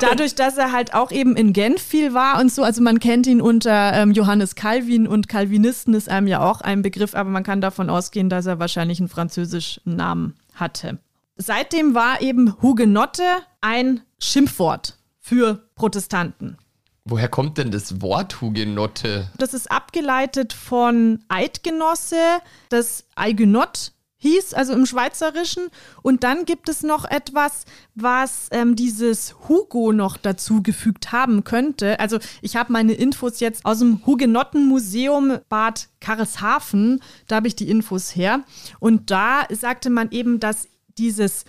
dadurch, 0.00 0.34
dass 0.34 0.56
er 0.56 0.72
halt 0.72 0.94
auch 0.94 1.10
eben 1.10 1.36
in 1.36 1.52
Genf 1.52 1.82
viel 1.82 2.14
war 2.14 2.40
und 2.40 2.50
so, 2.50 2.62
also 2.62 2.82
man 2.82 2.98
kennt 2.98 3.26
ihn 3.26 3.42
unter 3.42 3.92
ähm, 3.92 4.12
Johannes 4.12 4.54
Calvin 4.54 5.06
und 5.06 5.28
Calvinisten 5.28 5.92
ist 5.92 6.08
einem 6.08 6.28
ja 6.28 6.40
auch 6.40 6.62
ein 6.62 6.80
Begriff, 6.80 7.14
aber 7.14 7.28
man 7.28 7.44
kann 7.44 7.60
davon 7.60 7.90
ausgehen, 7.90 8.30
dass 8.30 8.46
er 8.46 8.58
wahrscheinlich 8.58 9.00
einen 9.00 9.08
französischen 9.08 9.96
Namen 9.96 10.34
hatte. 10.54 10.98
Seitdem 11.42 11.94
war 11.94 12.20
eben 12.20 12.54
Hugenotte 12.62 13.24
ein 13.60 14.02
Schimpfwort 14.20 14.96
für 15.18 15.68
Protestanten. 15.74 16.56
Woher 17.04 17.28
kommt 17.28 17.58
denn 17.58 17.72
das 17.72 18.00
Wort 18.00 18.40
Hugenotte? 18.40 19.28
Das 19.38 19.52
ist 19.52 19.68
abgeleitet 19.70 20.52
von 20.52 21.24
Eidgenosse, 21.28 22.38
das 22.68 23.06
Eigenott 23.16 23.92
hieß, 24.18 24.54
also 24.54 24.72
im 24.72 24.86
Schweizerischen. 24.86 25.66
Und 26.02 26.22
dann 26.22 26.44
gibt 26.44 26.68
es 26.68 26.84
noch 26.84 27.04
etwas, 27.04 27.64
was 27.96 28.46
ähm, 28.52 28.76
dieses 28.76 29.34
Hugo 29.48 29.92
noch 29.92 30.16
dazugefügt 30.16 31.10
haben 31.10 31.42
könnte. 31.42 31.98
Also 31.98 32.20
ich 32.40 32.54
habe 32.54 32.72
meine 32.72 32.92
Infos 32.92 33.40
jetzt 33.40 33.64
aus 33.66 33.80
dem 33.80 34.06
Hugenottenmuseum 34.06 35.38
Bad 35.48 35.88
Karlshafen. 36.00 37.02
Da 37.26 37.36
habe 37.36 37.48
ich 37.48 37.56
die 37.56 37.68
Infos 37.68 38.14
her. 38.14 38.44
Und 38.78 39.10
da 39.10 39.44
sagte 39.50 39.90
man 39.90 40.12
eben, 40.12 40.38
dass 40.38 40.68
dieses 40.98 41.44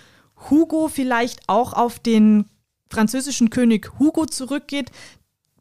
Hugo 0.50 0.88
vielleicht 0.88 1.48
auch 1.48 1.74
auf 1.74 2.00
den 2.00 2.46
französischen 2.90 3.50
König 3.50 4.00
Hugo 4.00 4.26
zurückgeht, 4.26 4.92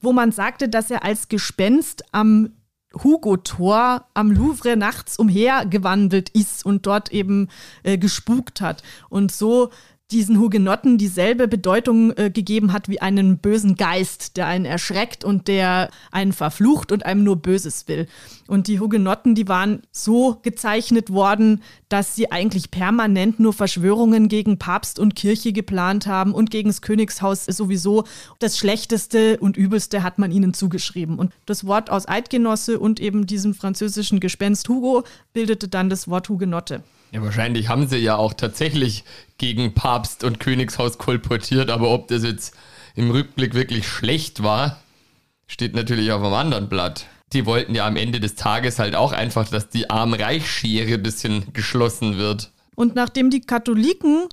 wo 0.01 0.13
man 0.13 0.33
sagte, 0.33 0.69
dass 0.69 0.91
er 0.91 1.05
als 1.05 1.29
Gespenst 1.29 2.05
am 2.13 2.51
Hugo-Tor 3.03 4.07
am 4.15 4.31
Louvre 4.33 4.77
nachts 4.77 5.19
umhergewandelt 5.19 6.29
ist 6.31 6.67
und 6.67 6.87
dort 6.87 7.11
eben 7.13 7.49
äh, 7.85 7.97
gespukt 7.97 8.61
hat. 8.61 8.83
Und 9.09 9.33
so 9.33 9.71
diesen 10.13 10.39
Hugenotten 10.39 10.99
dieselbe 10.99 11.49
Bedeutung 11.49 12.13
äh, 12.17 12.31
gegeben 12.31 12.73
hat 12.73 12.89
wie 12.89 13.01
einen 13.01 13.39
bösen 13.39 13.77
Geist, 13.77 14.37
der 14.37 14.47
einen 14.47 14.65
erschreckt 14.65 15.25
und 15.25 15.49
der 15.49 15.91
einen 16.11 16.33
verflucht 16.33 16.93
und 16.93 17.07
einem 17.07 17.25
nur 17.25 17.37
Böses 17.37 17.89
will. 17.89 18.07
Und 18.47 18.69
die 18.69 18.79
Hugenotten, 18.79 19.35
die 19.35 19.49
waren 19.49 19.83
so 19.91 20.39
gezeichnet 20.43 21.11
worden, 21.11 21.63
dass 21.89 22.15
sie 22.15 22.31
eigentlich 22.31 22.71
permanent 22.71 23.41
nur 23.41 23.53
Verschwörungen 23.53 24.29
gegen 24.29 24.59
Papst 24.59 24.99
und 24.99 25.17
Kirche 25.17 25.53
geplant 25.53 26.07
haben 26.07 26.33
und 26.33 26.51
gegen 26.51 26.69
das 26.69 26.83
Königshaus 26.83 27.47
sowieso. 27.47 28.05
Das 28.39 28.59
Schlechteste 28.59 29.39
und 29.39 29.57
Übelste 29.57 30.03
hat 30.03 30.19
man 30.19 30.31
ihnen 30.31 30.55
zugeschrieben. 30.55 31.19
Und 31.19 31.33
das 31.47 31.67
Wort 31.67 31.91
aus 31.91 32.07
Eidgenosse 32.07 32.79
und 32.79 33.01
eben 33.01 33.27
diesem 33.27 33.55
französischen 33.55 34.21
Gespenst 34.21 34.69
Hugo 34.69 35.05
bildete 35.33 35.69
dann 35.69 35.89
das 35.89 36.09
Wort 36.09 36.29
Hugenotte. 36.29 36.83
Ja, 37.13 37.23
wahrscheinlich 37.23 37.69
haben 37.69 37.89
sie 37.89 37.99
ja 37.99 38.17
auch 38.17 38.33
tatsächlich 38.33 39.05
gegen 39.37 39.75
Papst 39.75 40.25
und 40.25 40.41
Königshaus 40.41 40.97
kolportiert, 40.97 41.69
aber 41.69 41.91
ob 41.91 42.09
das 42.09 42.25
jetzt 42.25 42.57
im 42.95 43.11
Rückblick 43.11 43.53
wirklich 43.53 43.87
schlecht 43.87 44.43
war, 44.43 44.81
steht 45.47 45.75
natürlich 45.75 46.11
auf 46.11 46.23
einem 46.23 46.33
anderen 46.33 46.71
Blatt. 46.71 47.07
Die 47.35 47.45
wollten 47.45 47.75
ja 47.75 47.87
am 47.87 47.97
Ende 47.97 48.19
des 48.19 48.35
Tages 48.35 48.79
halt 48.79 48.95
auch 48.95 49.13
einfach, 49.13 49.47
dass 49.47 49.69
die 49.69 49.91
Arm-Reich-Schere 49.91 50.95
ein 50.95 51.03
bisschen 51.03 51.53
geschlossen 51.53 52.17
wird. 52.17 52.51
Und 52.77 52.95
nachdem 52.95 53.29
die 53.29 53.43
Katholiken 53.43 54.25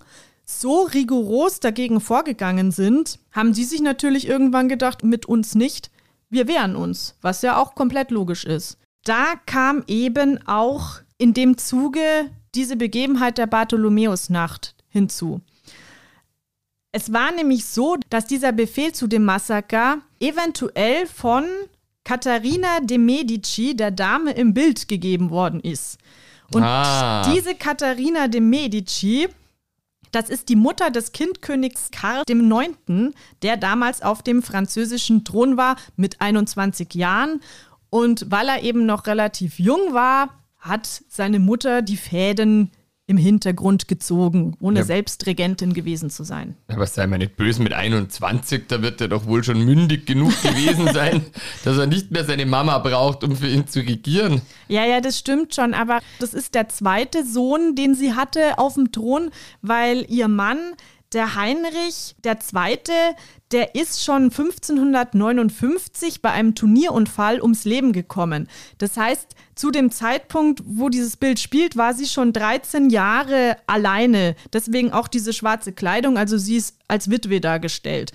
so 0.46 0.84
rigoros 0.84 1.60
dagegen 1.60 2.00
vorgegangen 2.00 2.72
sind, 2.72 3.20
haben 3.34 3.52
die 3.52 3.66
sich 3.66 3.82
natürlich 3.82 4.26
irgendwann 4.26 4.70
gedacht, 4.70 5.04
mit 5.04 5.26
uns 5.26 5.54
nicht, 5.54 5.92
wir 6.30 6.48
wehren 6.48 6.78
uns, 6.78 7.16
was 7.22 7.42
ja 7.42 7.58
auch 7.58 7.76
komplett 7.76 8.10
logisch 8.10 8.46
ist. 8.46 8.78
Da 9.04 9.34
kam 9.46 9.84
eben 9.88 10.40
auch 10.48 11.02
in 11.18 11.34
dem 11.34 11.58
Zuge 11.58 12.30
diese 12.56 12.76
Begebenheit 12.76 13.38
der 13.38 13.48
Bartholomäusnacht 13.48 14.76
hinzu. 14.90 15.42
Es 16.92 17.14
war 17.14 17.32
nämlich 17.32 17.66
so, 17.66 17.98
dass 18.10 18.26
dieser 18.26 18.52
Befehl 18.52 18.94
zu 18.94 19.08
dem 19.08 19.24
Massaker 19.24 20.00
eventuell 20.20 21.06
von 21.06 21.46
Katharina 22.04 22.80
de 22.82 22.98
Medici, 22.98 23.76
der 23.76 23.92
Dame 23.92 24.32
im 24.32 24.54
Bild, 24.54 24.88
gegeben 24.88 25.30
worden 25.30 25.60
ist. 25.60 26.00
Und 26.52 26.64
ah. 26.64 27.32
diese 27.32 27.54
Katharina 27.54 28.28
de 28.28 28.42
Medici, 28.42 29.28
das 30.12 30.30
ist 30.30 30.50
die 30.50 30.56
Mutter 30.56 30.90
des 30.90 31.12
Kindkönigs 31.12 31.92
Karl 31.92 32.24
IX., 32.28 33.14
der 33.44 33.58
damals 33.58 34.02
auf 34.02 34.24
dem 34.24 34.42
französischen 34.42 35.24
Thron 35.24 35.58
war 35.58 35.76
mit 35.96 36.20
21 36.20 36.96
Jahren. 36.96 37.42
Und 37.92 38.32
weil 38.32 38.48
er 38.48 38.64
eben 38.64 38.88
noch 38.88 39.06
relativ 39.06 39.60
jung 39.60 39.94
war, 39.94 40.39
hat 40.60 41.04
seine 41.08 41.40
Mutter 41.40 41.82
die 41.82 41.98
Fäden 41.98 42.72
im 43.10 43.18
Hintergrund 43.18 43.88
gezogen, 43.88 44.56
ohne 44.60 44.80
ja. 44.80 44.86
selbst 44.86 45.26
Regentin 45.26 45.74
gewesen 45.74 46.12
zu 46.12 46.24
sein. 46.24 46.56
Aber 46.68 46.86
sei 46.86 47.08
mal 47.08 47.18
nicht 47.18 47.38
böse 47.38 47.64
mit 47.64 47.74
21, 47.74 48.68
da 48.68 48.84
wird 48.84 49.02
er 49.02 49.08
doch 49.08 49.26
wohl 49.26 49.44
schon 49.44 49.66
mündig 49.66 50.06
genug 50.06 50.40
gewesen 50.44 50.88
sein, 50.94 51.26
dass 51.64 51.80
er 51.80 51.88
nicht 51.88 52.12
mehr 52.12 52.24
seine 52.24 52.46
Mama 52.46 52.78
braucht, 52.78 53.24
um 53.24 53.36
für 53.36 53.48
ihn 53.48 53.66
zu 53.66 53.80
regieren. 53.80 54.44
Ja, 54.68 54.86
ja, 54.86 55.02
das 55.02 55.18
stimmt 55.18 55.56
schon, 55.56 55.74
aber 55.74 56.02
das 56.20 56.36
ist 56.36 56.54
der 56.54 56.70
zweite 56.70 57.26
Sohn, 57.26 57.74
den 57.74 57.96
sie 57.96 58.14
hatte 58.14 58.60
auf 58.60 58.76
dem 58.76 58.92
Thron, 58.92 59.32
weil 59.64 60.06
ihr 60.08 60.28
Mann 60.28 60.60
der 61.14 61.36
Heinrich 61.36 62.16
II., 62.26 62.80
der 63.52 63.74
ist 63.74 64.04
schon 64.04 64.26
1559 64.26 66.22
bei 66.22 66.30
einem 66.32 66.54
Turnierunfall 66.54 67.42
ums 67.42 67.66
Leben 67.66 67.94
gekommen. 67.94 68.48
Das 68.78 68.96
heißt, 68.96 69.36
zu 69.56 69.72
dem 69.72 69.90
Zeitpunkt, 69.92 70.62
wo 70.66 70.90
dieses 70.90 71.18
Bild 71.18 71.40
spielt, 71.40 71.76
war 71.76 71.94
sie 71.96 72.06
schon 72.06 72.32
13 72.32 72.92
Jahre 72.92 73.58
alleine. 73.66 74.36
Deswegen 74.54 74.92
auch 74.92 75.08
diese 75.08 75.34
schwarze 75.34 75.74
Kleidung, 75.74 76.18
also 76.18 76.38
sie 76.38 76.58
ist 76.58 76.78
als 76.88 77.10
Witwe 77.10 77.42
dargestellt. 77.42 78.12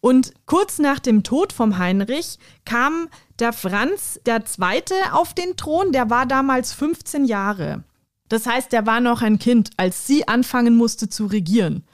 Und 0.00 0.34
kurz 0.46 0.80
nach 0.80 0.98
dem 0.98 1.22
Tod 1.22 1.52
vom 1.52 1.78
Heinrich 1.78 2.38
kam 2.64 3.08
der 3.38 3.52
Franz 3.52 4.20
II. 4.26 4.82
auf 5.12 5.32
den 5.32 5.56
Thron, 5.56 5.92
der 5.92 6.10
war 6.10 6.26
damals 6.26 6.72
15 6.72 7.24
Jahre. 7.24 7.84
Das 8.28 8.46
heißt, 8.46 8.72
der 8.72 8.84
war 8.84 9.00
noch 9.00 9.22
ein 9.22 9.38
Kind, 9.38 9.70
als 9.76 10.06
sie 10.06 10.26
anfangen 10.26 10.74
musste 10.74 11.08
zu 11.08 11.26
regieren. 11.26 11.84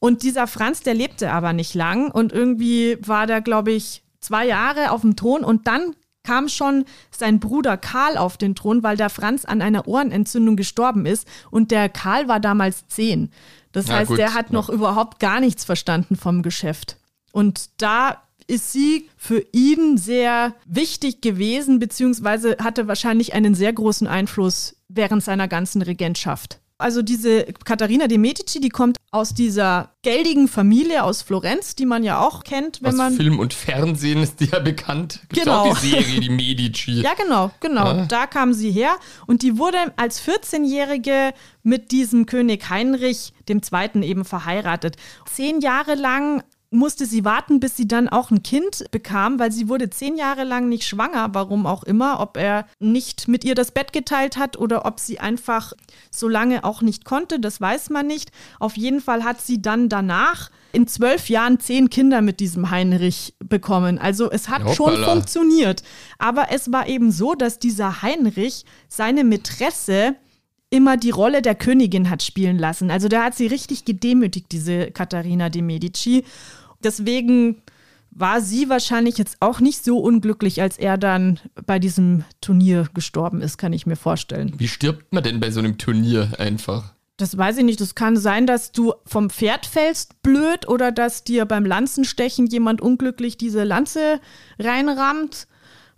Und 0.00 0.22
dieser 0.22 0.46
Franz, 0.46 0.80
der 0.80 0.94
lebte 0.94 1.30
aber 1.30 1.52
nicht 1.52 1.74
lang 1.74 2.10
und 2.10 2.32
irgendwie 2.32 2.98
war 3.06 3.26
der, 3.26 3.42
glaube 3.42 3.70
ich, 3.70 4.02
zwei 4.20 4.46
Jahre 4.46 4.90
auf 4.90 5.02
dem 5.02 5.14
Thron 5.14 5.44
und 5.44 5.66
dann 5.66 5.94
kam 6.22 6.48
schon 6.48 6.84
sein 7.10 7.40
Bruder 7.40 7.76
Karl 7.76 8.16
auf 8.16 8.36
den 8.36 8.54
Thron, 8.54 8.82
weil 8.82 8.96
der 8.96 9.10
Franz 9.10 9.44
an 9.44 9.62
einer 9.62 9.86
Ohrenentzündung 9.86 10.56
gestorben 10.56 11.06
ist 11.06 11.26
und 11.50 11.70
der 11.70 11.88
Karl 11.88 12.28
war 12.28 12.40
damals 12.40 12.86
zehn. 12.88 13.30
Das 13.72 13.88
ja, 13.88 13.96
heißt, 13.96 14.08
gut. 14.08 14.18
der 14.18 14.34
hat 14.34 14.52
noch 14.52 14.68
ja. 14.68 14.74
überhaupt 14.74 15.20
gar 15.20 15.40
nichts 15.40 15.64
verstanden 15.64 16.16
vom 16.16 16.42
Geschäft. 16.42 16.96
Und 17.32 17.70
da 17.78 18.22
ist 18.46 18.72
sie 18.72 19.08
für 19.16 19.44
ihn 19.52 19.96
sehr 19.96 20.54
wichtig 20.66 21.20
gewesen, 21.20 21.78
beziehungsweise 21.78 22.56
hatte 22.60 22.88
wahrscheinlich 22.88 23.32
einen 23.32 23.54
sehr 23.54 23.72
großen 23.72 24.06
Einfluss 24.08 24.76
während 24.88 25.22
seiner 25.22 25.46
ganzen 25.46 25.82
Regentschaft. 25.82 26.58
Also 26.80 27.02
diese 27.02 27.44
Katharina 27.64 28.06
de 28.06 28.18
Medici, 28.18 28.60
die 28.60 28.68
kommt 28.68 28.96
aus 29.10 29.34
dieser 29.34 29.92
geldigen 30.02 30.48
Familie 30.48 31.02
aus 31.04 31.22
Florenz, 31.22 31.74
die 31.74 31.84
man 31.84 32.04
ja 32.04 32.20
auch 32.20 32.44
kennt, 32.44 32.80
wenn 32.82 32.92
aus 32.92 32.96
man 32.96 33.14
Film 33.14 33.38
und 33.38 33.52
Fernsehen 33.52 34.22
ist 34.22 34.40
die 34.40 34.46
ja 34.46 34.60
bekannt. 34.60 35.20
Gibt's 35.28 35.44
genau. 35.44 35.64
auch 35.64 35.78
die 35.78 35.88
Serie 35.88 36.20
die 36.20 36.30
Medici. 36.30 36.92
ja, 37.02 37.14
genau, 37.14 37.50
genau. 37.60 37.84
Ah. 37.84 38.06
Da 38.08 38.26
kam 38.26 38.52
sie 38.52 38.70
her 38.70 38.96
und 39.26 39.42
die 39.42 39.58
wurde 39.58 39.78
als 39.96 40.22
14-jährige 40.22 41.32
mit 41.62 41.90
diesem 41.90 42.26
König 42.26 42.70
Heinrich 42.70 43.32
II. 43.48 44.02
eben 44.02 44.24
verheiratet. 44.24 44.96
Zehn 45.26 45.60
Jahre 45.60 45.94
lang 45.94 46.42
musste 46.70 47.04
sie 47.04 47.24
warten, 47.24 47.58
bis 47.58 47.76
sie 47.76 47.88
dann 47.88 48.08
auch 48.08 48.30
ein 48.30 48.42
Kind 48.42 48.84
bekam, 48.92 49.38
weil 49.38 49.50
sie 49.50 49.68
wurde 49.68 49.90
zehn 49.90 50.16
Jahre 50.16 50.44
lang 50.44 50.68
nicht 50.68 50.86
schwanger, 50.86 51.30
warum 51.32 51.66
auch 51.66 51.82
immer, 51.82 52.20
ob 52.20 52.36
er 52.36 52.66
nicht 52.78 53.26
mit 53.26 53.44
ihr 53.44 53.56
das 53.56 53.72
Bett 53.72 53.92
geteilt 53.92 54.36
hat 54.36 54.56
oder 54.56 54.86
ob 54.86 55.00
sie 55.00 55.18
einfach 55.18 55.72
so 56.10 56.28
lange 56.28 56.62
auch 56.62 56.80
nicht 56.80 57.04
konnte, 57.04 57.40
das 57.40 57.60
weiß 57.60 57.90
man 57.90 58.06
nicht. 58.06 58.30
Auf 58.60 58.76
jeden 58.76 59.00
Fall 59.00 59.24
hat 59.24 59.40
sie 59.40 59.60
dann 59.60 59.88
danach 59.88 60.50
in 60.72 60.86
zwölf 60.86 61.28
Jahren 61.28 61.58
zehn 61.58 61.90
Kinder 61.90 62.22
mit 62.22 62.38
diesem 62.38 62.70
Heinrich 62.70 63.34
bekommen. 63.40 63.98
Also 63.98 64.30
es 64.30 64.48
hat 64.48 64.64
Hoppala. 64.64 64.74
schon 64.74 65.04
funktioniert. 65.04 65.82
Aber 66.18 66.52
es 66.52 66.70
war 66.70 66.86
eben 66.86 67.10
so, 67.10 67.34
dass 67.34 67.58
dieser 67.58 68.02
Heinrich 68.02 68.64
seine 68.88 69.24
Mätresse 69.24 70.14
immer 70.70 70.96
die 70.96 71.10
Rolle 71.10 71.42
der 71.42 71.56
Königin 71.56 72.08
hat 72.08 72.22
spielen 72.22 72.58
lassen. 72.58 72.90
Also 72.90 73.08
der 73.08 73.24
hat 73.24 73.34
sie 73.34 73.48
richtig 73.48 73.84
gedemütigt, 73.84 74.46
diese 74.52 74.92
Katharina 74.92 75.48
de 75.48 75.62
Medici. 75.62 76.24
Deswegen 76.82 77.62
war 78.10 78.40
sie 78.40 78.68
wahrscheinlich 78.68 79.18
jetzt 79.18 79.36
auch 79.40 79.60
nicht 79.60 79.84
so 79.84 79.98
unglücklich, 79.98 80.60
als 80.60 80.78
er 80.78 80.98
dann 80.98 81.38
bei 81.66 81.78
diesem 81.78 82.24
Turnier 82.40 82.88
gestorben 82.92 83.40
ist, 83.40 83.56
kann 83.56 83.72
ich 83.72 83.86
mir 83.86 83.96
vorstellen. 83.96 84.52
Wie 84.58 84.68
stirbt 84.68 85.12
man 85.12 85.22
denn 85.22 85.40
bei 85.40 85.50
so 85.50 85.60
einem 85.60 85.78
Turnier 85.78 86.32
einfach? 86.38 86.94
Das 87.16 87.36
weiß 87.36 87.58
ich 87.58 87.64
nicht. 87.64 87.80
Das 87.80 87.94
kann 87.94 88.16
sein, 88.16 88.46
dass 88.46 88.72
du 88.72 88.94
vom 89.04 89.30
Pferd 89.30 89.66
fällst, 89.66 90.22
blöd, 90.22 90.66
oder 90.66 90.90
dass 90.90 91.22
dir 91.22 91.44
beim 91.44 91.66
Lanzenstechen 91.66 92.46
jemand 92.46 92.80
unglücklich 92.80 93.36
diese 93.36 93.62
Lanze 93.62 94.20
reinrammt. 94.58 95.46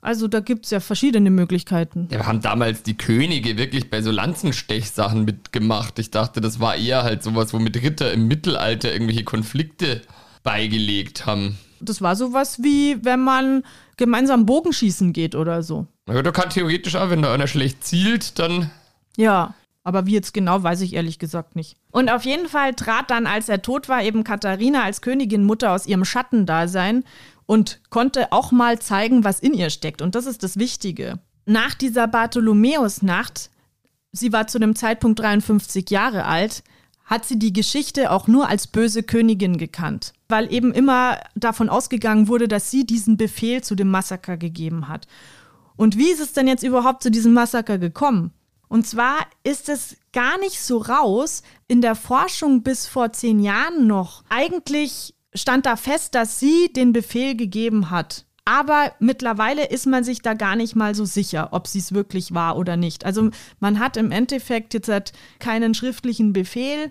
Also 0.01 0.27
da 0.27 0.41
gibt 0.41 0.65
es 0.65 0.73
ja 0.73 0.81
verschiedene 0.81 1.31
Möglichkeiten. 1.31 2.09
Ja, 2.11 2.27
haben 2.27 2.41
damals 2.41 2.83
die 2.83 2.97
Könige 2.97 3.57
wirklich 3.57 3.89
bei 3.89 4.03
so 4.03 4.11
Lanzenstechsachen 4.11 5.25
mitgemacht. 5.25 6.01
Ich 6.01 6.11
dachte, 6.11 6.41
das 6.41 6.59
war 6.59 6.75
eher 6.75 7.05
halt 7.05 7.23
sowas, 7.23 7.55
womit 7.55 7.81
Ritter 7.81 8.13
im 8.13 8.27
Mittelalter 8.27 8.93
irgendwelche 8.93 9.23
Konflikte 9.23 10.03
beigelegt 10.43 11.27
haben. 11.27 11.59
Das 11.81 12.01
war 12.01 12.17
sowas 12.17 12.63
wie, 12.63 13.05
wenn 13.05 13.21
man 13.21 13.65
gemeinsam 13.97 14.47
Bogenschießen 14.47 15.13
geht 15.13 15.35
oder 15.35 15.63
so. 15.63 15.87
Ja, 16.09 16.23
da 16.23 16.31
kann 16.31 16.51
theoretisch 16.51 16.97
auch, 16.97 17.11
wenn 17.11 17.23
da 17.23 17.33
einer 17.33 17.47
schlecht 17.47 17.85
zielt, 17.85 18.39
dann. 18.39 18.71
Ja, 19.17 19.55
aber 19.85 20.07
wie 20.07 20.13
jetzt 20.13 20.33
genau, 20.33 20.63
weiß 20.63 20.81
ich 20.83 20.95
ehrlich 20.95 21.19
gesagt 21.19 21.57
nicht. 21.57 21.77
Und 21.91 22.11
auf 22.11 22.25
jeden 22.25 22.49
Fall 22.49 22.75
trat 22.75 23.11
dann, 23.11 23.27
als 23.27 23.49
er 23.49 23.63
tot 23.63 23.89
war, 23.89 24.03
eben 24.03 24.25
Katharina 24.25 24.85
als 24.85 25.01
Königin 25.01 25.45
Mutter 25.45 25.73
aus 25.73 25.87
ihrem 25.87 26.05
Schattendasein 26.05 27.05
und 27.47 27.81
konnte 27.91 28.33
auch 28.33 28.53
mal 28.53 28.79
zeigen, 28.79 29.25
was 29.25 29.41
in 29.41 29.55
ihr 29.55 29.71
steckt. 29.71 30.03
Und 30.03 30.15
das 30.15 30.27
ist 30.27 30.43
das 30.43 30.57
Wichtige. 30.57 31.19
Nach 31.47 31.75
dieser 31.75 32.07
Bartholomäusnacht, 32.07 33.51
sie 34.13 34.33
war 34.33 34.47
zu 34.47 34.61
dem 34.61 34.77
Zeitpunkt 34.77 35.19
53 35.19 35.91
Jahre 35.91 36.25
alt, 36.25 36.63
hat 37.13 37.27
sie 37.27 37.39
die 37.39 37.53
Geschichte 37.53 38.11
auch 38.11 38.27
nur 38.27 38.49
als 38.49 38.67
böse 38.67 39.03
Königin 39.03 39.59
gekannt, 39.59 40.15
weil 40.31 40.51
eben 40.51 40.73
immer 40.73 41.21
davon 41.35 41.69
ausgegangen 41.69 42.27
wurde, 42.27 42.49
dass 42.49 42.71
sie 42.71 42.87
diesen 42.87 43.19
Befehl 43.19 43.63
zu 43.63 43.75
dem 43.75 43.91
Massaker 43.91 44.39
gegeben 44.39 44.89
hat. 44.89 45.07
Und 45.77 45.99
wie 45.99 46.11
ist 46.11 46.21
es 46.21 46.33
denn 46.33 46.49
jetzt 46.49 46.63
überhaupt 46.63 47.03
zu 47.03 47.11
diesem 47.11 47.35
Massaker 47.35 47.77
gekommen? 47.77 48.33
Und 48.67 48.87
zwar 48.87 49.27
ist 49.45 49.69
es 49.69 49.99
gar 50.15 50.39
nicht 50.39 50.59
so 50.63 50.79
raus. 50.79 51.43
In 51.69 51.83
der 51.83 51.97
Forschung 51.97 52.63
bis 52.63 52.87
vor 52.87 53.13
zehn 53.13 53.41
Jahren 53.41 53.87
noch. 53.87 54.25
Eigentlich 54.31 55.15
stand 55.35 55.67
da 55.67 55.77
fest, 55.77 56.15
dass 56.15 56.41
sie 56.41 56.73
den 56.73 56.95
Befehl 56.95 57.37
gegeben 57.37 57.91
hat. 57.91 58.25
Aber 58.45 58.93
mittlerweile 58.99 59.67
ist 59.67 59.87
man 59.87 60.03
sich 60.03 60.21
da 60.21 60.35
gar 60.35 60.57
nicht 60.57 60.75
mal 60.75 60.95
so 60.95 61.05
sicher, 61.05 61.51
ob 61.53 61.69
sie 61.69 61.79
es 61.79 61.93
wirklich 61.93 62.35
war 62.35 62.57
oder 62.57 62.77
nicht. 62.77 63.05
Also 63.05 63.31
man 63.61 63.79
hat 63.79 63.97
im 63.97 64.11
Endeffekt 64.11 64.75
jetzt 64.75 64.89
halt 64.89 65.13
keinen 65.39 65.75
schriftlichen 65.75 66.33
Befehl, 66.33 66.91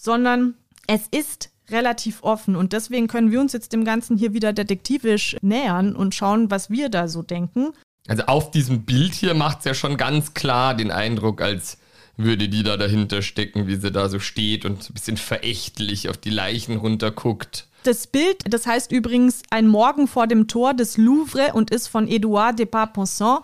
sondern 0.00 0.54
es 0.86 1.02
ist 1.10 1.50
relativ 1.68 2.22
offen. 2.22 2.56
Und 2.56 2.72
deswegen 2.72 3.06
können 3.06 3.30
wir 3.30 3.40
uns 3.40 3.52
jetzt 3.52 3.72
dem 3.72 3.84
Ganzen 3.84 4.16
hier 4.16 4.32
wieder 4.32 4.52
detektivisch 4.52 5.36
nähern 5.42 5.94
und 5.94 6.14
schauen, 6.14 6.50
was 6.50 6.70
wir 6.70 6.88
da 6.88 7.06
so 7.06 7.22
denken. 7.22 7.72
Also 8.08 8.24
auf 8.24 8.50
diesem 8.50 8.82
Bild 8.82 9.14
hier 9.14 9.34
macht 9.34 9.60
es 9.60 9.64
ja 9.66 9.74
schon 9.74 9.96
ganz 9.96 10.34
klar 10.34 10.74
den 10.74 10.90
Eindruck, 10.90 11.40
als 11.42 11.78
würde 12.16 12.48
die 12.48 12.62
da 12.62 12.76
dahinter 12.76 13.22
stecken, 13.22 13.66
wie 13.66 13.76
sie 13.76 13.92
da 13.92 14.08
so 14.08 14.18
steht 14.18 14.64
und 14.64 14.90
ein 14.90 14.94
bisschen 14.94 15.16
verächtlich 15.16 16.08
auf 16.08 16.16
die 16.16 16.30
Leichen 16.30 16.76
runterguckt. 16.76 17.66
Das 17.84 18.06
Bild, 18.06 18.42
das 18.52 18.66
heißt 18.66 18.92
übrigens 18.92 19.42
Ein 19.50 19.68
Morgen 19.68 20.06
vor 20.06 20.26
dem 20.26 20.48
Tor 20.48 20.74
des 20.74 20.96
Louvre 20.96 21.52
und 21.54 21.70
ist 21.70 21.88
von 21.88 22.08
Edouard 22.08 22.58
de 22.58 22.66
Parpensant. 22.66 23.40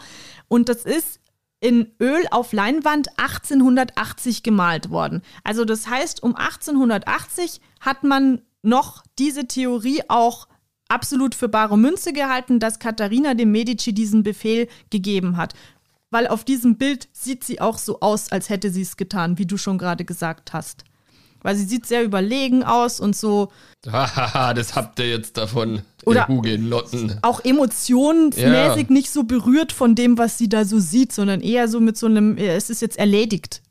Und 0.48 0.68
das 0.68 0.84
ist 0.84 1.20
in 1.60 1.92
Öl 2.00 2.26
auf 2.30 2.52
Leinwand 2.52 3.18
1880 3.18 4.42
gemalt 4.42 4.90
worden. 4.90 5.22
Also 5.42 5.64
das 5.64 5.88
heißt, 5.88 6.22
um 6.22 6.36
1880 6.36 7.60
hat 7.80 8.04
man 8.04 8.42
noch 8.62 9.04
diese 9.18 9.46
Theorie 9.46 10.02
auch 10.08 10.48
absolut 10.88 11.34
für 11.34 11.48
bare 11.48 11.78
Münze 11.78 12.12
gehalten, 12.12 12.60
dass 12.60 12.78
Katharina 12.78 13.34
de 13.34 13.46
Medici 13.46 13.92
diesen 13.92 14.22
Befehl 14.22 14.68
gegeben 14.90 15.36
hat. 15.36 15.54
Weil 16.10 16.28
auf 16.28 16.44
diesem 16.44 16.76
Bild 16.78 17.08
sieht 17.12 17.42
sie 17.42 17.60
auch 17.60 17.78
so 17.78 18.00
aus, 18.00 18.30
als 18.30 18.48
hätte 18.48 18.70
sie 18.70 18.82
es 18.82 18.96
getan, 18.96 19.38
wie 19.38 19.46
du 19.46 19.56
schon 19.56 19.78
gerade 19.78 20.04
gesagt 20.04 20.52
hast. 20.52 20.84
Weil 21.46 21.54
sie 21.54 21.64
sieht 21.64 21.86
sehr 21.86 22.02
überlegen 22.02 22.64
aus 22.64 22.98
und 22.98 23.14
so. 23.14 23.52
Hahaha, 23.88 24.52
das 24.54 24.74
habt 24.74 24.98
ihr 24.98 25.08
jetzt 25.08 25.36
davon, 25.36 25.82
oder 26.04 26.26
Hugenotten. 26.26 27.20
Auch 27.22 27.44
emotionsmäßig 27.44 28.88
ja. 28.88 28.92
nicht 28.92 29.12
so 29.12 29.22
berührt 29.22 29.70
von 29.70 29.94
dem, 29.94 30.18
was 30.18 30.38
sie 30.38 30.48
da 30.48 30.64
so 30.64 30.80
sieht, 30.80 31.12
sondern 31.12 31.40
eher 31.40 31.68
so 31.68 31.78
mit 31.78 31.96
so 31.96 32.06
einem, 32.06 32.36
es 32.36 32.68
ist 32.68 32.82
jetzt 32.82 32.98
erledigt, 32.98 33.62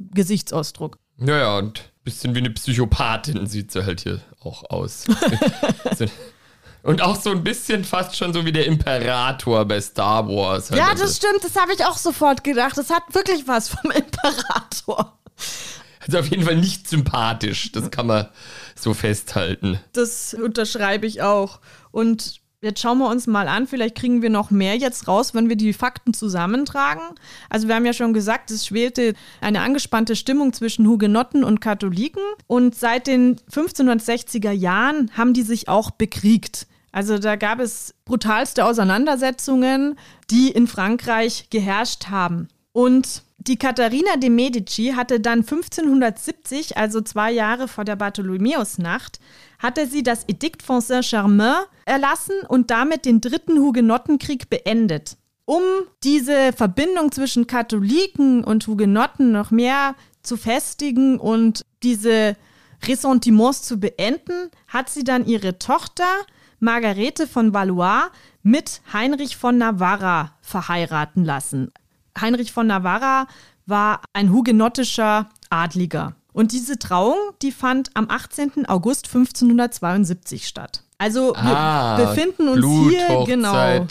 Gesichtsausdruck. 0.00 0.98
Ja, 1.18 1.38
ja, 1.38 1.58
und 1.58 1.78
ein 1.78 2.02
bisschen 2.02 2.34
wie 2.34 2.40
eine 2.40 2.50
Psychopathin 2.50 3.46
sieht 3.46 3.70
sie 3.70 3.86
halt 3.86 4.00
hier 4.00 4.20
auch 4.40 4.68
aus. 4.68 5.04
Und 6.82 7.02
auch 7.02 7.20
so 7.20 7.30
ein 7.30 7.42
bisschen 7.42 7.84
fast 7.84 8.16
schon 8.16 8.32
so 8.32 8.44
wie 8.44 8.52
der 8.52 8.66
Imperator 8.66 9.64
bei 9.64 9.80
Star 9.80 10.28
Wars. 10.28 10.70
Halt 10.70 10.80
ja, 10.80 10.92
das 10.92 11.00
also. 11.02 11.14
stimmt, 11.14 11.42
das 11.42 11.60
habe 11.60 11.72
ich 11.72 11.84
auch 11.84 11.96
sofort 11.96 12.44
gedacht. 12.44 12.78
Das 12.78 12.90
hat 12.90 13.02
wirklich 13.12 13.46
was 13.48 13.68
vom 13.70 13.90
Imperator. 13.90 15.18
Also 16.06 16.18
auf 16.18 16.28
jeden 16.28 16.44
Fall 16.44 16.56
nicht 16.56 16.88
sympathisch, 16.88 17.72
das 17.72 17.90
kann 17.90 18.06
man 18.06 18.28
so 18.74 18.94
festhalten. 18.94 19.80
Das 19.92 20.34
unterschreibe 20.34 21.06
ich 21.06 21.22
auch. 21.22 21.60
Und 21.90 22.40
Jetzt 22.62 22.80
schauen 22.80 22.98
wir 22.98 23.08
uns 23.08 23.26
mal 23.26 23.48
an, 23.48 23.66
vielleicht 23.66 23.94
kriegen 23.94 24.22
wir 24.22 24.30
noch 24.30 24.50
mehr 24.50 24.76
jetzt 24.76 25.06
raus, 25.06 25.34
wenn 25.34 25.50
wir 25.50 25.56
die 25.56 25.74
Fakten 25.74 26.14
zusammentragen. 26.14 27.02
Also 27.50 27.68
wir 27.68 27.74
haben 27.74 27.84
ja 27.84 27.92
schon 27.92 28.14
gesagt, 28.14 28.50
es 28.50 28.66
schwelte 28.66 29.12
eine 29.42 29.60
angespannte 29.60 30.16
Stimmung 30.16 30.54
zwischen 30.54 30.88
Hugenotten 30.88 31.44
und 31.44 31.60
Katholiken 31.60 32.22
und 32.46 32.74
seit 32.74 33.06
den 33.06 33.36
1560er 33.52 34.52
Jahren 34.52 35.10
haben 35.16 35.34
die 35.34 35.42
sich 35.42 35.68
auch 35.68 35.90
bekriegt. 35.92 36.66
Also 36.92 37.18
da 37.18 37.36
gab 37.36 37.60
es 37.60 37.94
brutalste 38.06 38.64
Auseinandersetzungen, 38.64 39.98
die 40.30 40.48
in 40.48 40.66
Frankreich 40.66 41.48
geherrscht 41.50 42.08
haben. 42.08 42.48
Und 42.72 43.22
die 43.46 43.56
Katharina 43.56 44.16
de 44.16 44.30
Medici 44.30 44.92
hatte 44.96 45.20
dann 45.20 45.40
1570, 45.40 46.76
also 46.76 47.00
zwei 47.00 47.30
Jahre 47.30 47.68
vor 47.68 47.84
der 47.84 47.96
Bartholomäusnacht, 47.96 49.20
hatte 49.58 49.86
sie 49.86 50.02
das 50.02 50.24
Edikt 50.28 50.62
von 50.62 50.80
Saint-Germain 50.80 51.64
erlassen 51.84 52.34
und 52.48 52.70
damit 52.70 53.04
den 53.04 53.20
dritten 53.20 53.58
Hugenottenkrieg 53.58 54.50
beendet. 54.50 55.16
Um 55.44 55.62
diese 56.02 56.52
Verbindung 56.52 57.12
zwischen 57.12 57.46
Katholiken 57.46 58.42
und 58.42 58.66
Hugenotten 58.66 59.30
noch 59.30 59.52
mehr 59.52 59.94
zu 60.22 60.36
festigen 60.36 61.20
und 61.20 61.64
diese 61.84 62.36
Ressentiments 62.84 63.62
zu 63.62 63.78
beenden, 63.78 64.50
hat 64.66 64.90
sie 64.90 65.04
dann 65.04 65.24
ihre 65.24 65.58
Tochter 65.58 66.08
Margarete 66.58 67.28
von 67.28 67.54
Valois 67.54 68.10
mit 68.42 68.80
Heinrich 68.92 69.36
von 69.36 69.58
Navarra 69.58 70.32
verheiraten 70.40 71.24
lassen. 71.24 71.70
Heinrich 72.20 72.52
von 72.52 72.66
Navarra 72.66 73.26
war 73.66 74.00
ein 74.12 74.32
hugenottischer 74.32 75.28
Adliger. 75.50 76.14
Und 76.32 76.52
diese 76.52 76.78
Trauung, 76.78 77.16
die 77.42 77.50
fand 77.50 77.90
am 77.94 78.10
18. 78.10 78.66
August 78.66 79.06
1572 79.06 80.46
statt. 80.46 80.82
Also 80.98 81.34
ah, 81.34 81.98
wir 81.98 82.06
befinden 82.06 82.48
uns 82.48 82.90
hier 82.90 83.24
genau 83.26 83.86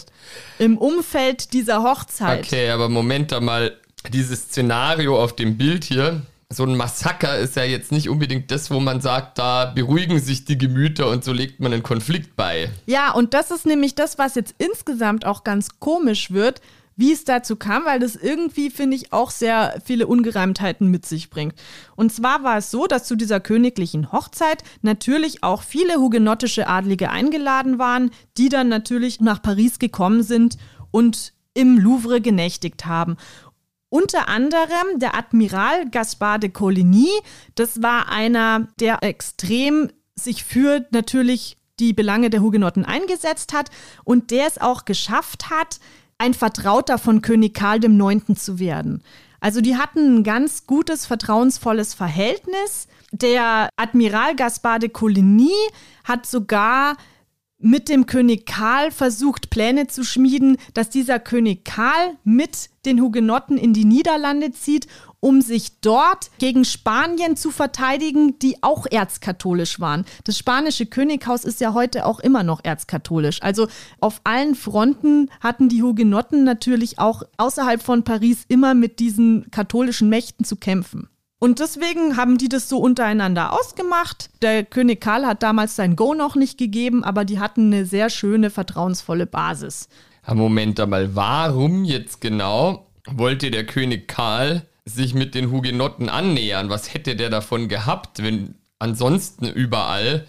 im 0.58 0.78
Umfeld 0.78 1.52
dieser 1.52 1.82
Hochzeit. 1.82 2.44
Okay, 2.44 2.70
aber 2.70 2.88
Moment 2.88 3.38
mal, 3.40 3.76
dieses 4.12 4.42
Szenario 4.42 5.20
auf 5.22 5.34
dem 5.34 5.56
Bild 5.56 5.84
hier, 5.84 6.22
so 6.48 6.64
ein 6.64 6.76
Massaker 6.76 7.36
ist 7.38 7.56
ja 7.56 7.64
jetzt 7.64 7.90
nicht 7.90 8.08
unbedingt 8.08 8.50
das, 8.50 8.70
wo 8.70 8.78
man 8.78 9.00
sagt, 9.00 9.38
da 9.38 9.66
beruhigen 9.66 10.20
sich 10.20 10.44
die 10.44 10.58
Gemüter 10.58 11.08
und 11.08 11.24
so 11.24 11.32
legt 11.32 11.60
man 11.60 11.72
einen 11.72 11.82
Konflikt 11.82 12.36
bei. 12.36 12.70
Ja, 12.86 13.12
und 13.12 13.34
das 13.34 13.50
ist 13.50 13.66
nämlich 13.66 13.94
das, 13.94 14.18
was 14.18 14.36
jetzt 14.36 14.54
insgesamt 14.58 15.24
auch 15.24 15.42
ganz 15.42 15.80
komisch 15.80 16.30
wird 16.30 16.60
wie 16.96 17.12
es 17.12 17.24
dazu 17.24 17.56
kam, 17.56 17.84
weil 17.84 18.00
das 18.00 18.16
irgendwie, 18.16 18.70
finde 18.70 18.96
ich, 18.96 19.12
auch 19.12 19.30
sehr 19.30 19.80
viele 19.84 20.06
Ungereimtheiten 20.06 20.90
mit 20.90 21.04
sich 21.04 21.28
bringt. 21.28 21.54
Und 21.94 22.12
zwar 22.12 22.42
war 22.42 22.56
es 22.56 22.70
so, 22.70 22.86
dass 22.86 23.04
zu 23.04 23.16
dieser 23.16 23.38
königlichen 23.38 24.12
Hochzeit 24.12 24.64
natürlich 24.80 25.42
auch 25.42 25.62
viele 25.62 25.96
hugenottische 25.96 26.66
Adlige 26.66 27.10
eingeladen 27.10 27.78
waren, 27.78 28.10
die 28.38 28.48
dann 28.48 28.68
natürlich 28.68 29.20
nach 29.20 29.42
Paris 29.42 29.78
gekommen 29.78 30.22
sind 30.22 30.56
und 30.90 31.34
im 31.52 31.78
Louvre 31.78 32.20
genächtigt 32.20 32.86
haben. 32.86 33.16
Unter 33.88 34.28
anderem 34.28 34.98
der 34.98 35.14
Admiral 35.14 35.88
Gaspard 35.90 36.42
de 36.42 36.50
Coligny, 36.50 37.08
das 37.54 37.82
war 37.82 38.10
einer, 38.10 38.68
der 38.80 39.02
extrem 39.02 39.90
sich 40.14 40.44
für 40.44 40.86
natürlich 40.90 41.56
die 41.78 41.92
Belange 41.92 42.30
der 42.30 42.40
Hugenotten 42.40 42.84
eingesetzt 42.84 43.52
hat 43.52 43.70
und 44.04 44.30
der 44.30 44.46
es 44.46 44.58
auch 44.58 44.86
geschafft 44.86 45.50
hat, 45.50 45.78
ein 46.18 46.34
Vertrauter 46.34 46.98
von 46.98 47.22
König 47.22 47.54
Karl 47.54 47.84
IX. 47.84 48.34
zu 48.34 48.58
werden. 48.58 49.02
Also 49.40 49.60
die 49.60 49.76
hatten 49.76 50.16
ein 50.16 50.24
ganz 50.24 50.66
gutes, 50.66 51.06
vertrauensvolles 51.06 51.94
Verhältnis. 51.94 52.88
Der 53.12 53.68
Admiral 53.76 54.34
Gaspard 54.34 54.82
de 54.82 54.88
Coligny 54.88 55.52
hat 56.04 56.26
sogar 56.26 56.96
mit 57.66 57.88
dem 57.88 58.06
König 58.06 58.46
Karl 58.46 58.90
versucht, 58.90 59.50
Pläne 59.50 59.88
zu 59.88 60.04
schmieden, 60.04 60.56
dass 60.74 60.88
dieser 60.88 61.18
König 61.18 61.64
Karl 61.64 62.16
mit 62.24 62.70
den 62.84 63.00
Hugenotten 63.00 63.58
in 63.58 63.72
die 63.74 63.84
Niederlande 63.84 64.52
zieht 64.52 64.86
um 65.26 65.40
sich 65.40 65.80
dort 65.80 66.30
gegen 66.38 66.64
Spanien 66.64 67.36
zu 67.36 67.50
verteidigen, 67.50 68.38
die 68.38 68.62
auch 68.62 68.86
erzkatholisch 68.88 69.80
waren. 69.80 70.04
Das 70.22 70.38
spanische 70.38 70.86
Könighaus 70.86 71.44
ist 71.44 71.60
ja 71.60 71.74
heute 71.74 72.06
auch 72.06 72.20
immer 72.20 72.44
noch 72.44 72.60
erzkatholisch. 72.62 73.42
Also 73.42 73.66
auf 73.98 74.20
allen 74.22 74.54
Fronten 74.54 75.28
hatten 75.40 75.68
die 75.68 75.82
Hugenotten 75.82 76.44
natürlich 76.44 77.00
auch 77.00 77.24
außerhalb 77.38 77.82
von 77.82 78.04
Paris 78.04 78.44
immer 78.46 78.74
mit 78.74 79.00
diesen 79.00 79.50
katholischen 79.50 80.08
Mächten 80.08 80.44
zu 80.44 80.54
kämpfen. 80.54 81.08
Und 81.38 81.60
deswegen 81.60 82.16
haben 82.16 82.38
die 82.38 82.48
das 82.48 82.68
so 82.68 82.78
untereinander 82.78 83.52
ausgemacht. 83.52 84.30
Der 84.40 84.64
König 84.64 85.00
Karl 85.00 85.26
hat 85.26 85.42
damals 85.42 85.76
sein 85.76 85.94
Go 85.94 86.14
noch 86.14 86.34
nicht 86.34 86.58
gegeben, 86.58 87.04
aber 87.04 87.24
die 87.24 87.38
hatten 87.38 87.72
eine 87.72 87.84
sehr 87.84 88.08
schöne, 88.08 88.50
vertrauensvolle 88.50 89.26
Basis. 89.26 89.88
Moment 90.26 90.80
einmal, 90.80 91.14
warum 91.14 91.84
jetzt 91.84 92.20
genau 92.20 92.86
wollte 93.06 93.50
der 93.50 93.66
König 93.66 94.08
Karl 94.08 94.62
sich 94.84 95.14
mit 95.14 95.34
den 95.34 95.50
Hugenotten 95.50 96.08
annähern. 96.08 96.70
Was 96.70 96.94
hätte 96.94 97.16
der 97.16 97.30
davon 97.30 97.68
gehabt, 97.68 98.22
wenn 98.22 98.54
ansonsten 98.78 99.46
überall, 99.46 100.26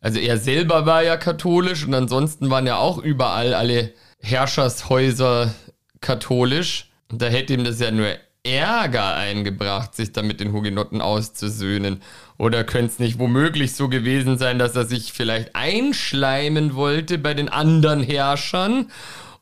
also 0.00 0.18
er 0.18 0.38
selber 0.38 0.86
war 0.86 1.02
ja 1.02 1.16
katholisch 1.16 1.86
und 1.86 1.94
ansonsten 1.94 2.50
waren 2.50 2.66
ja 2.66 2.76
auch 2.76 2.98
überall 2.98 3.54
alle 3.54 3.92
Herrschershäuser 4.20 5.54
katholisch. 6.00 6.90
Und 7.10 7.22
da 7.22 7.26
hätte 7.26 7.54
ihm 7.54 7.64
das 7.64 7.80
ja 7.80 7.90
nur 7.90 8.08
Ärger 8.42 9.14
eingebracht, 9.14 9.94
sich 9.94 10.12
da 10.12 10.22
mit 10.22 10.40
den 10.40 10.52
Hugenotten 10.52 11.00
auszusöhnen. 11.00 12.02
Oder 12.38 12.64
könnte 12.64 12.92
es 12.92 12.98
nicht 12.98 13.18
womöglich 13.18 13.74
so 13.74 13.88
gewesen 13.88 14.38
sein, 14.38 14.58
dass 14.58 14.74
er 14.74 14.86
sich 14.86 15.12
vielleicht 15.12 15.54
einschleimen 15.54 16.74
wollte 16.74 17.18
bei 17.18 17.34
den 17.34 17.50
anderen 17.50 18.02
Herrschern 18.02 18.90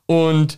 und 0.05 0.57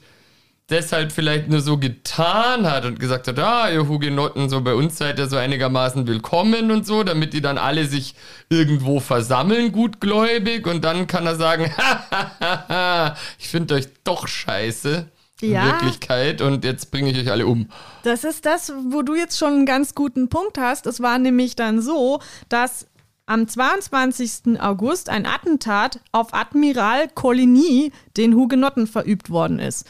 deshalb 0.72 1.12
vielleicht 1.12 1.50
nur 1.50 1.62
so 1.62 1.78
getan 1.78 2.70
hat 2.70 2.86
und 2.86 3.00
gesagt 3.00 3.28
hat, 3.28 3.38
ah, 3.38 3.70
ihr 3.70 3.88
Hugenotten, 3.88 4.50
so 4.50 4.62
bei 4.62 4.74
uns 4.74 4.98
seid 4.98 5.20
ihr 5.20 5.28
so 5.28 5.38
einigermaßen 5.38 6.08
willkommen 6.08 6.72
und 6.72 6.88
so, 6.88 7.04
damit 7.04 7.34
die 7.34 7.42
dann 7.42 7.58
alle 7.58 7.86
sich 7.86 8.16
irgendwo 8.50 9.00
versammeln, 9.00 9.72
gutgläubig, 9.72 10.66
und 10.66 10.84
dann 10.84 11.08
kann 11.08 11.28
er 11.28 11.36
sagen, 11.36 11.66
ich 13.38 13.50
finde 13.50 13.76
euch 13.76 13.88
doch 14.04 14.28
scheiße. 14.28 15.08
Ja. 15.42 15.66
Wirklichkeit 15.66 16.42
und 16.42 16.64
jetzt 16.64 16.92
bringe 16.92 17.12
ich 17.12 17.18
euch 17.18 17.32
alle 17.32 17.48
um. 17.48 17.68
Das 18.04 18.24
ist 18.24 18.46
das, 18.46 18.72
wo 18.90 19.02
du 19.02 19.16
jetzt 19.16 19.38
schon 19.38 19.54
einen 19.54 19.66
ganz 19.66 19.96
guten 19.96 20.30
Punkt 20.30 20.58
hast. 20.58 20.86
Es 20.86 21.02
war 21.02 21.20
nämlich 21.20 21.56
dann 21.56 21.82
so, 21.82 22.20
dass 22.50 22.88
am 23.26 23.48
22. 23.48 24.60
August 24.60 25.10
ein 25.10 25.26
Attentat 25.26 26.00
auf 26.12 26.34
Admiral 26.34 27.08
Coligny, 27.10 27.92
den 28.18 28.36
Hugenotten, 28.36 28.88
verübt 28.88 29.30
worden 29.30 29.60
ist. 29.60 29.88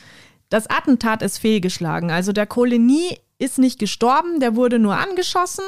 Das 0.50 0.70
Attentat 0.70 1.22
ist 1.22 1.40
fehlgeschlagen. 1.40 2.12
Also 2.12 2.34
der 2.34 2.46
Coligny 2.46 3.18
ist 3.40 3.58
nicht 3.58 3.80
gestorben, 3.80 4.40
der 4.40 4.56
wurde 4.56 4.80
nur 4.80 4.98
angeschossen 4.98 5.66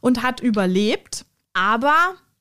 und 0.00 0.22
hat 0.22 0.40
überlebt. 0.40 1.24
Aber 1.52 1.94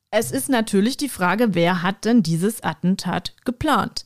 es 0.09 0.31
ist 0.31 0.49
natürlich 0.49 0.97
die 0.97 1.09
Frage, 1.09 1.53
wer 1.53 1.83
hat 1.83 2.05
denn 2.05 2.23
dieses 2.23 2.63
Attentat 2.63 3.35
geplant? 3.45 4.05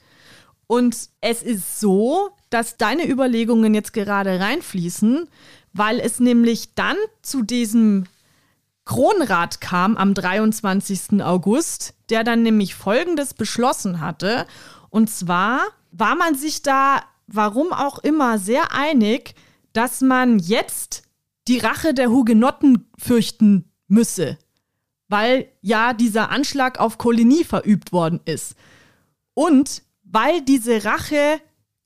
Und 0.67 1.10
es 1.21 1.41
ist 1.41 1.80
so, 1.80 2.32
dass 2.50 2.78
deine 2.78 3.10
Überlegungen 3.10 3.74
jetzt 3.74 3.94
gerade 3.94 4.40
reinfließen, 4.40 5.28
weil 5.74 6.00
es 6.00 6.20
nämlich 6.20 6.74
dann 6.76 6.98
zu 7.22 7.42
diesem 7.42 8.06
Kronrat 8.86 9.62
kam 9.62 9.98
am 9.98 10.14
23. 10.14 11.24
August, 11.24 11.96
der 12.10 12.24
dann 12.24 12.44
nämlich 12.44 12.76
Folgendes 12.76 13.34
beschlossen 13.34 14.00
hatte. 14.00 14.46
Und 14.90 15.10
zwar 15.10 15.62
war 15.92 16.16
man 16.16 16.36
sich 16.36 16.62
da, 16.62 17.02
warum 17.28 17.74
auch 17.74 18.00
immer, 18.00 18.38
sehr 18.38 18.72
einig, 18.72 19.34
dass 19.74 20.02
man 20.02 20.40
jetzt 20.40 21.04
die 21.48 21.58
Rache 21.58 21.94
der 21.94 22.10
Hugenotten 22.10 22.88
fürchten 22.98 23.72
müsse, 23.88 24.38
weil 25.08 25.50
ja 25.62 25.94
dieser 25.94 26.30
Anschlag 26.30 26.80
auf 26.80 26.98
Coligny 26.98 27.44
verübt 27.44 27.92
worden 27.92 28.22
ist. 28.26 28.56
Und 29.34 29.84
weil 30.04 30.42
diese 30.42 30.86
Rache 30.86 31.42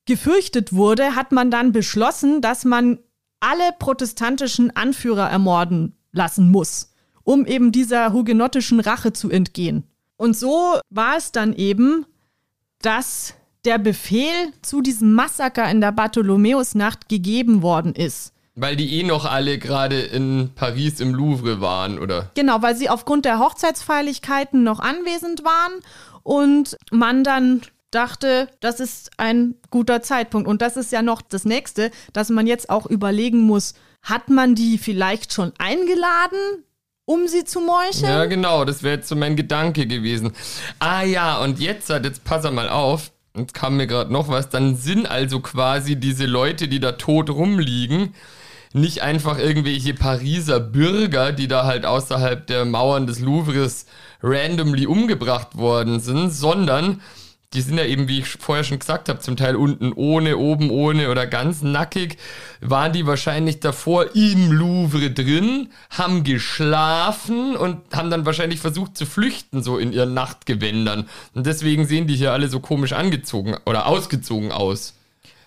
gefürchtet 0.10 0.74
wurde, 0.74 1.16
hat 1.16 1.32
man 1.32 1.52
dann 1.52 1.72
beschlossen, 1.72 2.42
dass 2.42 2.66
man 2.66 3.00
alle 3.40 3.72
protestantischen 3.78 4.76
Anführer 4.76 5.30
ermorden 5.30 5.96
lassen 6.12 6.52
muss, 6.52 6.94
um 7.24 7.46
eben 7.46 7.72
dieser 7.72 8.12
hugenottischen 8.12 8.82
Rache 8.82 9.14
zu 9.14 9.30
entgehen. 9.30 9.86
Und 10.18 10.36
so 10.36 10.80
war 10.90 11.16
es 11.16 11.32
dann 11.32 11.54
eben, 11.54 12.06
dass 12.82 13.36
der 13.66 13.78
Befehl 13.78 14.52
zu 14.62 14.82
diesem 14.82 15.14
Massaker 15.14 15.70
in 15.70 15.80
der 15.80 15.92
Bartholomäusnacht 15.92 17.08
gegeben 17.08 17.62
worden 17.62 17.94
ist. 17.94 18.34
Weil 18.56 18.76
die 18.76 19.00
eh 19.00 19.04
noch 19.04 19.26
alle 19.26 19.60
gerade 19.60 20.02
in 20.02 20.50
Paris 20.56 21.00
im 21.00 21.14
Louvre 21.14 21.62
waren, 21.62 22.00
oder? 22.00 22.32
Genau, 22.34 22.62
weil 22.62 22.76
sie 22.76 22.90
aufgrund 22.90 23.26
der 23.26 23.40
Hochzeitsfeierlichkeiten 23.40 24.64
noch 24.64 24.80
anwesend 24.80 25.46
waren 25.46 25.82
und 26.24 26.76
man 26.92 27.24
dann 27.24 27.62
dachte, 27.92 28.50
das 28.60 28.80
ist 28.80 29.12
ein 29.18 29.56
guter 29.70 30.02
Zeitpunkt. 30.02 30.48
Und 30.48 30.62
das 30.62 30.78
ist 30.78 30.92
ja 30.92 31.02
noch 31.02 31.22
das 31.22 31.46
nächste, 31.46 31.92
dass 32.14 32.30
man 32.30 32.48
jetzt 32.48 32.70
auch 32.70 32.86
überlegen 32.86 33.42
muss, 33.42 33.74
hat 34.02 34.30
man 34.30 34.56
die 34.56 34.78
vielleicht 34.78 35.34
schon 35.34 35.52
eingeladen, 35.58 36.64
um 37.06 37.28
sie 37.28 37.44
zu 37.44 37.60
meucheln? 37.60 38.12
Ja, 38.12 38.26
genau, 38.26 38.66
das 38.66 38.84
wäre 38.84 38.98
jetzt 38.98 39.10
so 39.10 39.16
mein 39.16 39.36
Gedanke 39.36 39.88
gewesen. 39.88 40.34
Ah 40.78 41.04
ja, 41.04 41.40
und 41.42 41.60
jetzt, 41.60 41.90
jetzt 41.90 42.24
pass 42.24 42.50
mal 42.52 42.70
auf, 42.70 43.12
jetzt 43.36 43.54
kam 43.54 43.78
mir 43.78 43.88
gerade 43.88 44.14
noch 44.14 44.28
was, 44.30 44.50
dann 44.50 44.76
sind 44.76 45.10
also 45.10 45.40
quasi 45.40 45.96
diese 45.96 46.26
Leute, 46.26 46.68
die 46.68 46.80
da 46.80 46.94
tot 46.94 47.30
rumliegen, 47.32 48.14
nicht 48.74 49.02
einfach 49.02 49.40
irgendwelche 49.40 49.96
Pariser 49.96 50.60
Bürger, 50.60 51.32
die 51.32 51.48
da 51.48 51.66
halt 51.66 51.86
außerhalb 51.86 52.46
der 52.46 52.66
Mauern 52.66 53.08
des 53.08 53.20
Louvres 53.20 53.88
randomly 54.22 54.86
umgebracht 54.86 55.58
worden 55.58 56.00
sind, 56.00 56.30
sondern 56.30 57.02
die 57.54 57.62
sind 57.62 57.78
ja 57.78 57.86
eben, 57.86 58.08
wie 58.08 58.20
ich 58.20 58.28
vorher 58.28 58.64
schon 58.64 58.78
gesagt 58.78 59.10
habe, 59.10 59.20
zum 59.20 59.36
Teil 59.36 59.56
unten 59.56 59.92
ohne, 59.94 60.38
oben 60.38 60.70
ohne 60.70 61.10
oder 61.10 61.26
ganz 61.26 61.64
nackig, 61.64 62.18
waren 62.62 62.94
die 62.94 63.08
wahrscheinlich 63.08 63.60
davor 63.60 64.16
im 64.16 64.52
Louvre 64.52 65.10
drin, 65.10 65.70
haben 65.90 66.24
geschlafen 66.24 67.56
und 67.56 67.82
haben 67.92 68.12
dann 68.12 68.28
wahrscheinlich 68.28 68.60
versucht 68.60 68.96
zu 68.96 69.08
flüchten, 69.08 69.64
so 69.64 69.80
in 69.80 69.94
ihren 69.94 70.14
Nachtgewändern. 70.14 71.10
Und 71.34 71.48
deswegen 71.48 71.88
sehen 71.88 72.06
die 72.06 72.16
hier 72.16 72.34
alle 72.34 72.50
so 72.50 72.60
komisch 72.60 72.94
angezogen 72.94 73.56
oder 73.66 73.88
ausgezogen 73.88 74.52
aus. 74.52 74.94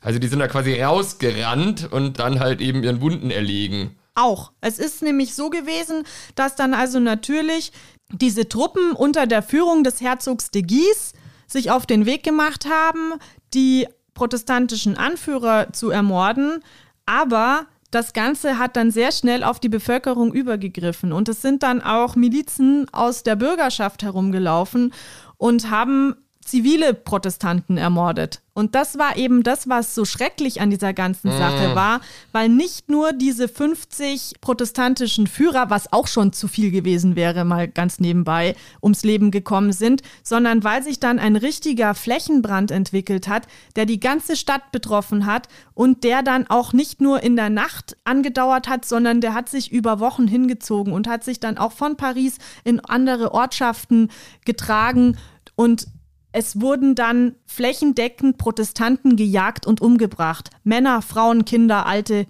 Also 0.01 0.19
die 0.19 0.27
sind 0.27 0.41
da 0.41 0.49
quasi 0.49 0.83
rausgerannt 0.83 1.93
und 1.93 2.19
dann 2.19 2.41
halt 2.41 2.61
eben 2.61 2.83
ihren 2.83 3.01
Wunden 3.01 3.31
erlegen. 3.31 3.97
Auch. 4.17 4.51
Es 4.61 4.81
ist 4.81 5.03
nämlich 5.03 5.35
so 5.37 5.51
gewesen, 5.51 6.03
dass 6.35 6.57
dann 6.57 6.75
also 6.75 6.99
natürlich 6.99 7.71
diese 8.11 8.49
Truppen 8.49 8.91
unter 8.93 9.29
der 9.29 9.43
Führung 9.43 9.85
des 9.85 10.01
Herzogs 10.01 10.51
de 10.51 10.63
Guise 10.63 11.15
sich 11.53 11.71
auf 11.71 11.87
den 11.87 12.07
Weg 12.07 12.23
gemacht 12.23 12.67
haben, 12.67 13.15
die 13.55 13.87
protestantischen 14.15 14.97
Anführer 14.97 15.73
zu 15.73 15.91
ermorden, 15.91 16.61
aber 17.07 17.67
das 17.91 18.15
Ganze 18.15 18.59
hat 18.59 18.77
dann 18.77 18.91
sehr 18.91 19.13
schnell 19.13 19.45
auf 19.45 19.61
die 19.61 19.69
Bevölkerung 19.69 20.33
übergegriffen. 20.33 21.13
Und 21.13 21.29
es 21.29 21.43
sind 21.43 21.63
dann 21.63 21.83
auch 21.83 22.17
Milizen 22.17 22.87
aus 22.91 23.23
der 23.23 23.37
Bürgerschaft 23.37 24.03
herumgelaufen 24.03 24.95
und 25.37 25.71
haben 25.71 26.17
zivile 26.45 26.95
Protestanten 26.95 27.77
ermordet. 27.77 28.41
Und 28.55 28.75
das 28.75 28.99
war 28.99 29.17
eben 29.17 29.43
das, 29.43 29.69
was 29.69 29.95
so 29.95 30.05
schrecklich 30.05 30.61
an 30.61 30.69
dieser 30.69 30.93
ganzen 30.93 31.31
Sache 31.31 31.71
Mm. 31.71 31.75
war, 31.75 32.01
weil 32.33 32.51
nicht 32.51 32.91
nur 32.91 33.15
diese 33.15 33.49
50 33.49 34.35
protestantischen 34.43 35.27
Führer, 35.27 35.71
was 35.71 35.91
auch 35.93 36.07
schon 36.07 36.35
zu 36.35 36.49
viel 36.49 36.71
gewesen 36.71 37.17
wäre, 37.17 37.47
mal 37.47 37.67
ganz 37.67 37.99
nebenbei, 37.99 38.55
ums 38.83 39.05
Leben 39.05 39.31
gekommen 39.31 39.73
sind, 39.73 40.03
sondern 40.23 40.65
weil 40.65 40.83
sich 40.83 41.01
dann 41.01 41.19
ein 41.19 41.37
richtiger 41.37 41.95
Flächenbrand 41.95 42.71
entwickelt 42.71 43.27
hat, 43.27 43.47
der 43.75 43.87
die 43.87 44.01
ganze 44.01 44.37
Stadt 44.37 44.71
betroffen 44.71 45.25
hat 45.25 45.49
und 45.73 46.05
der 46.05 46.23
dann 46.23 46.47
auch 46.49 46.75
nicht 46.75 47.01
nur 47.01 47.23
in 47.23 47.37
der 47.37 47.49
Nacht 47.49 47.97
angedauert 48.05 48.69
hat, 48.69 48.85
sondern 48.85 49.23
der 49.23 49.33
hat 49.33 49.49
sich 49.49 49.73
über 49.73 49.99
Wochen 49.99 50.29
hingezogen 50.29 50.93
und 50.93 51.09
hat 51.09 51.25
sich 51.25 51.41
dann 51.41 51.57
auch 51.57 51.73
von 51.73 51.97
Paris 51.97 52.37
in 52.65 52.81
andere 52.81 53.33
Ortschaften 53.33 54.11
getragen 54.45 55.17
und 55.57 55.87
es 56.33 56.61
wurden 56.61 56.95
dann 56.95 57.37
flächendeckend 57.47 58.39
Protestanten 58.39 59.17
gejagt 59.17 59.67
und 59.67 59.81
umgebracht. 59.81 60.51
Männer, 60.65 61.03
Frauen, 61.03 61.45
Kinder, 61.45 61.87
Alte, 61.87 62.27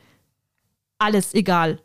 alles 0.99 1.35
egal. 1.35 1.81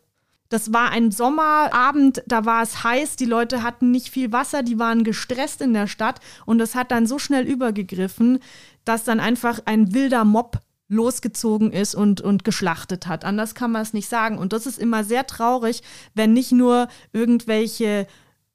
Das 0.49 0.71
war 0.71 0.91
ein 0.91 1.11
Sommerabend, 1.11 2.23
da 2.25 2.45
war 2.45 2.63
es 2.63 2.83
heiß, 2.83 3.17
die 3.17 3.25
Leute 3.25 3.63
hatten 3.63 3.91
nicht 3.91 4.09
viel 4.09 4.31
Wasser, 4.31 4.63
die 4.63 4.79
waren 4.79 5.03
gestresst 5.03 5.61
in 5.61 5.73
der 5.73 5.87
Stadt 5.87 6.21
und 6.45 6.61
es 6.61 6.73
hat 6.73 6.91
dann 6.91 7.05
so 7.05 7.19
schnell 7.19 7.45
übergegriffen, 7.45 8.39
dass 8.85 9.03
dann 9.03 9.19
einfach 9.19 9.59
ein 9.65 9.93
wilder 9.93 10.23
Mob 10.23 10.61
losgezogen 10.87 11.73
ist 11.73 11.95
und, 11.95 12.21
und 12.21 12.45
geschlachtet 12.45 13.07
hat. 13.07 13.25
Anders 13.25 13.55
kann 13.55 13.71
man 13.71 13.81
es 13.81 13.91
nicht 13.91 14.07
sagen. 14.07 14.37
Und 14.37 14.53
das 14.53 14.65
ist 14.65 14.79
immer 14.79 15.03
sehr 15.03 15.27
traurig, 15.27 15.83
wenn 16.13 16.31
nicht 16.31 16.53
nur 16.53 16.87
irgendwelche 17.11 18.07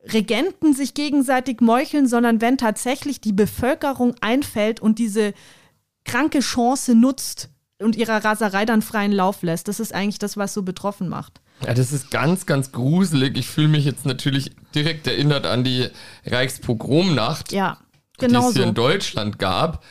Regenten 0.04 0.74
sich 0.74 0.94
gegenseitig 0.94 1.60
meucheln, 1.60 2.08
sondern 2.08 2.40
wenn 2.40 2.58
tatsächlich 2.58 3.20
die 3.20 3.32
Bevölkerung 3.32 4.14
einfällt 4.20 4.80
und 4.80 4.98
diese 4.98 5.32
kranke 6.04 6.40
Chance 6.40 6.94
nutzt 6.94 7.50
und 7.80 7.94
ihrer 7.96 8.24
Raserei 8.24 8.64
dann 8.64 8.82
freien 8.82 9.12
Lauf 9.12 9.42
lässt. 9.42 9.68
Das 9.68 9.78
ist 9.80 9.94
eigentlich 9.94 10.18
das, 10.18 10.36
was 10.36 10.54
so 10.54 10.62
betroffen 10.62 11.08
macht. 11.08 11.40
Ja, 11.64 11.74
das 11.74 11.92
ist 11.92 12.10
ganz, 12.10 12.46
ganz 12.46 12.72
gruselig. 12.72 13.36
Ich 13.38 13.46
fühle 13.46 13.68
mich 13.68 13.84
jetzt 13.84 14.04
natürlich 14.04 14.50
direkt 14.74 15.06
erinnert 15.06 15.46
an 15.46 15.62
die 15.62 15.88
Reichspogromnacht, 16.26 17.52
Ja, 17.52 17.78
die 18.20 18.26
genau 18.26 18.48
es 18.48 18.54
hier 18.54 18.62
so. 18.62 18.68
in 18.68 18.74
Deutschland 18.74 19.38
gab. 19.38 19.84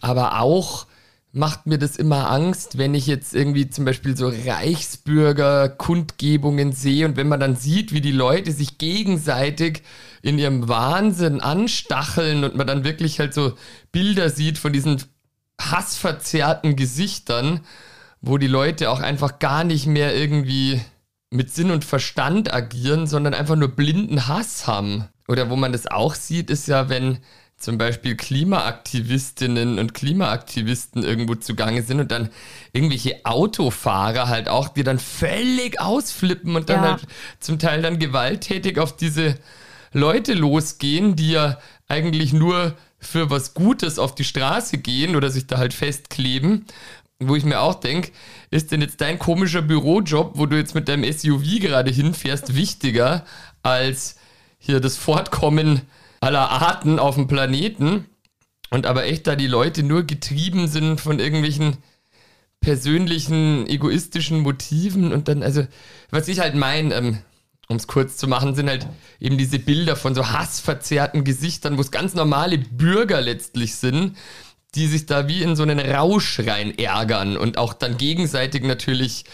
Aber 0.00 0.40
auch 0.40 0.86
macht 1.32 1.66
mir 1.66 1.78
das 1.78 1.96
immer 1.96 2.30
Angst, 2.30 2.76
wenn 2.76 2.94
ich 2.94 3.06
jetzt 3.06 3.34
irgendwie 3.34 3.70
zum 3.70 3.84
Beispiel 3.84 4.16
so 4.16 4.28
Reichsbürger-Kundgebungen 4.28 6.72
sehe 6.72 7.06
und 7.06 7.16
wenn 7.16 7.28
man 7.28 7.38
dann 7.38 7.54
sieht, 7.54 7.92
wie 7.92 8.00
die 8.00 8.10
Leute 8.10 8.50
sich 8.52 8.78
gegenseitig 8.78 9.84
in 10.22 10.38
ihrem 10.38 10.68
Wahnsinn 10.68 11.40
anstacheln 11.40 12.42
und 12.44 12.56
man 12.56 12.66
dann 12.66 12.82
wirklich 12.84 13.20
halt 13.20 13.32
so 13.32 13.52
Bilder 13.92 14.28
sieht 14.28 14.58
von 14.58 14.72
diesen 14.72 15.00
hassverzerrten 15.60 16.74
Gesichtern, 16.74 17.60
wo 18.20 18.36
die 18.36 18.48
Leute 18.48 18.90
auch 18.90 18.98
einfach 19.00 19.38
gar 19.38 19.62
nicht 19.62 19.86
mehr 19.86 20.16
irgendwie 20.16 20.80
mit 21.30 21.52
Sinn 21.52 21.70
und 21.70 21.84
Verstand 21.84 22.52
agieren, 22.52 23.06
sondern 23.06 23.34
einfach 23.34 23.54
nur 23.54 23.68
blinden 23.68 24.26
Hass 24.26 24.66
haben. 24.66 25.04
Oder 25.28 25.48
wo 25.48 25.54
man 25.54 25.70
das 25.72 25.86
auch 25.86 26.16
sieht, 26.16 26.50
ist 26.50 26.66
ja, 26.66 26.88
wenn 26.88 27.20
zum 27.60 27.76
Beispiel 27.78 28.16
Klimaaktivistinnen 28.16 29.78
und 29.78 29.94
Klimaaktivisten 29.94 31.04
irgendwo 31.04 31.34
zugange 31.34 31.82
sind 31.82 32.00
und 32.00 32.10
dann 32.10 32.30
irgendwelche 32.72 33.20
Autofahrer 33.24 34.28
halt 34.28 34.48
auch, 34.48 34.68
die 34.68 34.82
dann 34.82 34.98
völlig 34.98 35.80
ausflippen 35.80 36.56
und 36.56 36.70
dann 36.70 36.82
Ja. 36.82 36.90
halt 36.92 37.02
zum 37.38 37.58
Teil 37.58 37.82
dann 37.82 37.98
gewalttätig 37.98 38.78
auf 38.78 38.96
diese 38.96 39.38
Leute 39.92 40.32
losgehen, 40.34 41.16
die 41.16 41.32
ja 41.32 41.58
eigentlich 41.86 42.32
nur 42.32 42.76
für 42.98 43.30
was 43.30 43.54
Gutes 43.54 43.98
auf 43.98 44.14
die 44.14 44.24
Straße 44.24 44.78
gehen 44.78 45.14
oder 45.14 45.30
sich 45.30 45.46
da 45.46 45.58
halt 45.58 45.74
festkleben. 45.74 46.64
Wo 47.18 47.36
ich 47.36 47.44
mir 47.44 47.60
auch 47.60 47.74
denke, 47.74 48.12
ist 48.50 48.72
denn 48.72 48.80
jetzt 48.80 49.02
dein 49.02 49.18
komischer 49.18 49.60
Bürojob, 49.60 50.38
wo 50.38 50.46
du 50.46 50.56
jetzt 50.56 50.74
mit 50.74 50.88
deinem 50.88 51.04
SUV 51.04 51.60
gerade 51.60 51.90
hinfährst, 51.90 52.54
wichtiger 52.56 53.26
als 53.62 54.16
hier 54.58 54.80
das 54.80 54.96
Fortkommen 54.96 55.82
aller 56.20 56.50
Arten 56.50 56.98
auf 56.98 57.14
dem 57.16 57.26
Planeten? 57.26 58.06
Und 58.70 58.86
aber 58.86 59.04
echt 59.04 59.26
da 59.26 59.34
die 59.34 59.48
Leute 59.48 59.82
nur 59.82 60.04
getrieben 60.04 60.68
sind 60.68 61.00
von 61.00 61.18
irgendwelchen 61.18 61.78
persönlichen, 62.60 63.66
egoistischen 63.66 64.40
Motiven 64.40 65.12
und 65.12 65.28
dann, 65.28 65.42
also, 65.42 65.66
was 66.10 66.28
ich 66.28 66.40
halt 66.40 66.54
meine, 66.54 66.94
ähm, 66.94 67.18
um 67.68 67.76
es 67.76 67.86
kurz 67.86 68.16
zu 68.16 68.28
machen, 68.28 68.54
sind 68.54 68.68
halt 68.68 68.86
eben 69.18 69.38
diese 69.38 69.58
Bilder 69.58 69.96
von 69.96 70.14
so 70.14 70.28
hassverzerrten 70.28 71.24
Gesichtern, 71.24 71.78
wo 71.78 71.80
es 71.80 71.90
ganz 71.90 72.14
normale 72.14 72.58
Bürger 72.58 73.20
letztlich 73.20 73.76
sind, 73.76 74.16
die 74.74 74.86
sich 74.86 75.06
da 75.06 75.26
wie 75.26 75.42
in 75.42 75.56
so 75.56 75.62
einen 75.62 75.78
Rausch 75.78 76.40
rein 76.40 76.76
ärgern 76.76 77.36
und 77.36 77.58
auch 77.58 77.72
dann 77.72 77.96
gegenseitig 77.96 78.62
natürlich 78.62 79.24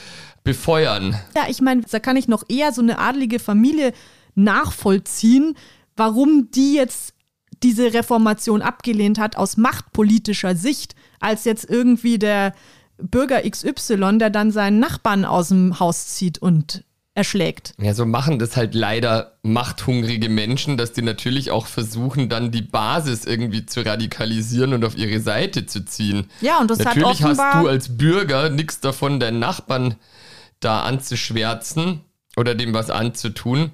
befeuern. 0.44 1.18
Ja, 1.34 1.46
ich 1.48 1.60
meine, 1.60 1.82
da 1.90 1.98
kann 1.98 2.16
ich 2.16 2.28
noch 2.28 2.44
eher 2.48 2.72
so 2.72 2.80
eine 2.80 2.98
adlige 2.98 3.38
Familie 3.38 3.92
nachvollziehen, 4.34 5.56
warum 5.96 6.50
die 6.50 6.74
jetzt 6.74 7.14
diese 7.62 7.94
Reformation 7.94 8.62
abgelehnt 8.62 9.18
hat 9.18 9.36
aus 9.36 9.56
machtpolitischer 9.56 10.54
Sicht, 10.54 10.94
als 11.20 11.44
jetzt 11.44 11.68
irgendwie 11.68 12.18
der 12.18 12.54
Bürger 12.98 13.42
XY, 13.48 14.18
der 14.18 14.30
dann 14.30 14.50
seinen 14.50 14.78
Nachbarn 14.78 15.24
aus 15.24 15.48
dem 15.48 15.80
Haus 15.80 16.08
zieht 16.08 16.38
und 16.38 16.84
erschlägt. 17.14 17.72
Ja, 17.80 17.94
so 17.94 18.04
machen 18.04 18.38
das 18.38 18.56
halt 18.56 18.74
leider 18.74 19.38
machthungrige 19.42 20.28
Menschen, 20.28 20.76
dass 20.76 20.92
die 20.92 21.00
natürlich 21.00 21.50
auch 21.50 21.66
versuchen, 21.66 22.28
dann 22.28 22.50
die 22.50 22.62
Basis 22.62 23.24
irgendwie 23.24 23.64
zu 23.64 23.80
radikalisieren 23.80 24.74
und 24.74 24.84
auf 24.84 24.96
ihre 24.98 25.20
Seite 25.20 25.64
zu 25.64 25.84
ziehen. 25.86 26.28
Ja, 26.42 26.60
und 26.60 26.70
das 26.70 26.78
natürlich 26.78 27.22
hat 27.22 27.30
offenbar 27.30 27.54
hast 27.54 27.64
du 27.64 27.68
als 27.68 27.96
Bürger 27.96 28.50
nichts 28.50 28.80
davon, 28.80 29.18
deinen 29.18 29.38
Nachbarn 29.38 29.94
da 30.60 30.82
anzuschwärzen 30.82 32.02
oder 32.36 32.54
dem 32.54 32.74
was 32.74 32.90
anzutun, 32.90 33.70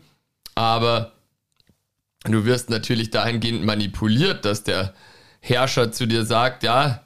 aber 0.55 1.13
du 2.25 2.45
wirst 2.45 2.71
natürlich 2.71 3.11
dahingehend 3.11 3.65
manipuliert, 3.65 4.45
dass 4.45 4.63
der 4.63 4.95
Herrscher 5.41 5.91
zu 5.91 6.07
dir 6.07 6.25
sagt, 6.25 6.63
ja, 6.63 7.05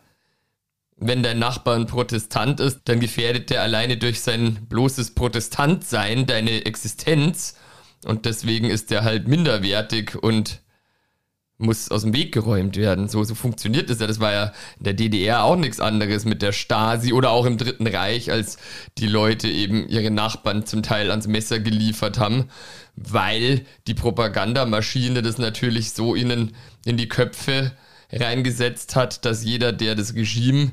wenn 0.98 1.22
dein 1.22 1.38
Nachbar 1.38 1.76
ein 1.76 1.86
Protestant 1.86 2.60
ist, 2.60 2.82
dann 2.84 3.00
gefährdet 3.00 3.50
er 3.50 3.62
alleine 3.62 3.96
durch 3.96 4.20
sein 4.20 4.66
bloßes 4.68 5.14
Protestantsein 5.14 6.26
deine 6.26 6.64
Existenz. 6.64 7.56
Und 8.04 8.24
deswegen 8.24 8.70
ist 8.70 8.90
er 8.92 9.04
halt 9.04 9.28
minderwertig 9.28 10.16
und 10.16 10.60
muss 11.58 11.90
aus 11.90 12.02
dem 12.02 12.12
Weg 12.12 12.32
geräumt 12.32 12.76
werden. 12.76 13.08
So, 13.08 13.24
so 13.24 13.34
funktioniert 13.34 13.88
es 13.88 14.00
ja. 14.00 14.06
Das 14.06 14.20
war 14.20 14.32
ja 14.32 14.52
in 14.78 14.84
der 14.84 14.92
DDR 14.92 15.44
auch 15.44 15.56
nichts 15.56 15.80
anderes 15.80 16.24
mit 16.24 16.42
der 16.42 16.52
Stasi 16.52 17.12
oder 17.12 17.30
auch 17.30 17.46
im 17.46 17.56
Dritten 17.56 17.86
Reich, 17.86 18.30
als 18.30 18.58
die 18.98 19.06
Leute 19.06 19.48
eben 19.48 19.88
ihre 19.88 20.10
Nachbarn 20.10 20.66
zum 20.66 20.82
Teil 20.82 21.10
ans 21.10 21.26
Messer 21.26 21.58
geliefert 21.60 22.18
haben, 22.18 22.48
weil 22.94 23.64
die 23.86 23.94
Propagandamaschine 23.94 25.22
das 25.22 25.38
natürlich 25.38 25.92
so 25.92 26.14
ihnen 26.14 26.54
in 26.84 26.96
die 26.96 27.08
Köpfe 27.08 27.72
reingesetzt 28.12 28.94
hat, 28.94 29.24
dass 29.24 29.42
jeder, 29.42 29.72
der 29.72 29.94
das 29.94 30.14
Regime 30.14 30.72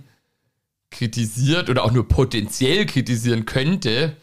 kritisiert 0.91 1.69
oder 1.69 1.83
auch 1.83 1.91
nur 1.91 2.07
potenziell 2.07 2.85
kritisieren 2.85 3.45
könnte, 3.45 4.15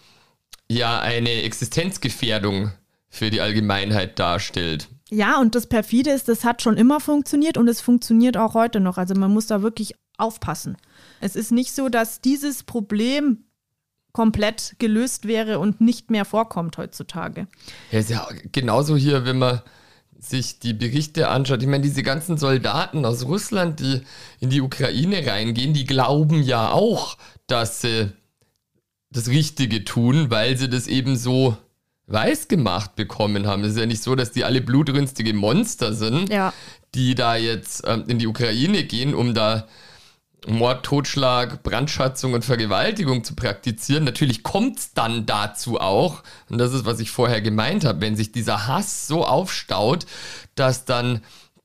ja 0.68 1.00
eine 1.00 1.42
Existenzgefährdung 1.42 2.70
für 3.08 3.30
die 3.30 3.40
Allgemeinheit 3.40 4.18
darstellt. 4.18 4.88
Ja, 5.10 5.40
und 5.40 5.54
das 5.54 5.66
perfide 5.66 6.10
ist, 6.10 6.28
das 6.28 6.44
hat 6.44 6.62
schon 6.62 6.76
immer 6.76 7.00
funktioniert 7.00 7.58
und 7.58 7.68
es 7.68 7.80
funktioniert 7.80 8.36
auch 8.36 8.54
heute 8.54 8.80
noch. 8.80 8.96
Also 8.96 9.14
man 9.14 9.32
muss 9.32 9.46
da 9.46 9.60
wirklich 9.62 9.94
aufpassen. 10.18 10.76
Es 11.20 11.34
ist 11.34 11.50
nicht 11.50 11.74
so, 11.74 11.88
dass 11.88 12.20
dieses 12.20 12.62
Problem 12.62 13.44
komplett 14.12 14.76
gelöst 14.78 15.26
wäre 15.26 15.58
und 15.58 15.80
nicht 15.80 16.10
mehr 16.10 16.24
vorkommt 16.24 16.78
heutzutage. 16.78 17.46
Ja, 17.90 17.98
ist 17.98 18.10
ja 18.10 18.28
genauso 18.52 18.96
hier, 18.96 19.24
wenn 19.24 19.38
man 19.38 19.62
sich 20.18 20.58
die 20.58 20.74
Berichte 20.74 21.28
anschaut. 21.28 21.62
Ich 21.62 21.68
meine, 21.68 21.82
diese 21.82 22.02
ganzen 22.02 22.36
Soldaten 22.36 23.04
aus 23.04 23.24
Russland, 23.24 23.80
die 23.80 24.02
in 24.38 24.50
die 24.50 24.60
Ukraine 24.60 25.26
reingehen, 25.26 25.72
die 25.72 25.86
glauben 25.86 26.42
ja 26.42 26.70
auch, 26.70 27.16
dass 27.46 27.80
sie 27.80 28.12
das 29.10 29.28
Richtige 29.28 29.84
tun, 29.84 30.30
weil 30.30 30.56
sie 30.56 30.68
das 30.68 30.86
eben 30.86 31.16
so 31.16 31.56
weiß 32.10 32.48
gemacht 32.48 32.96
bekommen 32.96 33.46
haben. 33.46 33.64
Es 33.64 33.72
ist 33.72 33.78
ja 33.78 33.86
nicht 33.86 34.02
so, 34.02 34.14
dass 34.14 34.32
die 34.32 34.44
alle 34.44 34.60
blutrünstige 34.60 35.32
Monster 35.32 35.92
sind, 35.94 36.28
Ja. 36.30 36.52
die 36.94 37.14
da 37.14 37.36
jetzt 37.36 37.84
ähm, 37.86 38.04
in 38.08 38.18
die 38.18 38.26
Ukraine 38.26 38.84
gehen, 38.84 39.14
um 39.14 39.32
da 39.34 39.66
Mord, 40.46 40.84
Totschlag, 40.86 41.62
Brandschatzung 41.62 42.32
und 42.32 42.44
Vergewaltigung 42.44 43.24
zu 43.24 43.34
praktizieren. 43.34 44.04
Natürlich 44.04 44.42
kommt 44.42 44.78
es 44.78 44.94
dann 44.94 45.26
dazu 45.26 45.78
auch, 45.78 46.22
und 46.48 46.58
das 46.58 46.72
ist, 46.72 46.86
was 46.86 46.98
ich 46.98 47.10
vorher 47.10 47.42
gemeint 47.42 47.84
habe, 47.84 48.00
wenn 48.00 48.16
sich 48.16 48.32
dieser 48.32 48.66
Hass 48.66 49.06
so 49.06 49.26
aufstaut, 49.26 50.06
dass 50.54 50.86
dann 50.86 51.20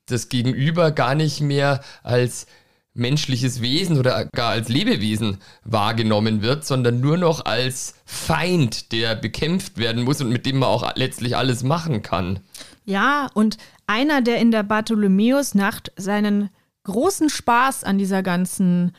das 0.07 0.27
Gegenüber 0.29 0.91
gar 0.91 1.15
nicht 1.15 1.39
mehr 1.41 1.81
als 2.03 2.47
menschliches 2.95 3.61
Wesen 3.61 3.99
oder 3.99 4.25
gar 4.33 4.51
als 4.51 4.69
Lebewesen 4.69 5.37
wahrgenommen 5.63 6.41
wird, 6.41 6.65
sondern 6.65 7.01
nur 7.01 7.17
noch 7.17 7.45
als 7.45 7.95
Feind, 8.05 8.91
der 8.93 9.15
bekämpft 9.15 9.77
werden 9.77 10.03
muss 10.03 10.21
und 10.21 10.29
mit 10.29 10.45
dem 10.45 10.59
man 10.59 10.69
auch 10.69 10.95
letztlich 10.95 11.35
alles 11.35 11.63
machen 11.63 12.01
kann. 12.01 12.39
Ja, 12.85 13.29
und 13.33 13.57
einer, 13.85 14.21
der 14.21 14.37
in 14.37 14.51
der 14.51 14.63
Bartholomäusnacht 14.63 15.91
seinen 15.97 16.49
großen 16.83 17.29
Spaß 17.29 17.83
an 17.83 17.97
dieser 17.97 18.23
ganzen 18.23 18.95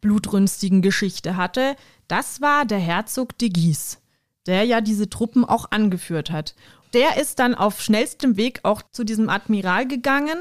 blutrünstigen 0.00 0.82
Geschichte 0.82 1.36
hatte, 1.36 1.76
das 2.08 2.40
war 2.40 2.64
der 2.64 2.78
Herzog 2.78 3.38
de 3.38 3.50
Guise, 3.50 3.98
der 4.46 4.64
ja 4.64 4.80
diese 4.80 5.08
Truppen 5.08 5.44
auch 5.44 5.70
angeführt 5.70 6.30
hat. 6.30 6.54
Der 6.94 7.18
ist 7.20 7.38
dann 7.38 7.54
auf 7.54 7.82
schnellstem 7.82 8.36
Weg 8.36 8.60
auch 8.64 8.82
zu 8.90 9.04
diesem 9.04 9.28
Admiral 9.28 9.86
gegangen 9.86 10.38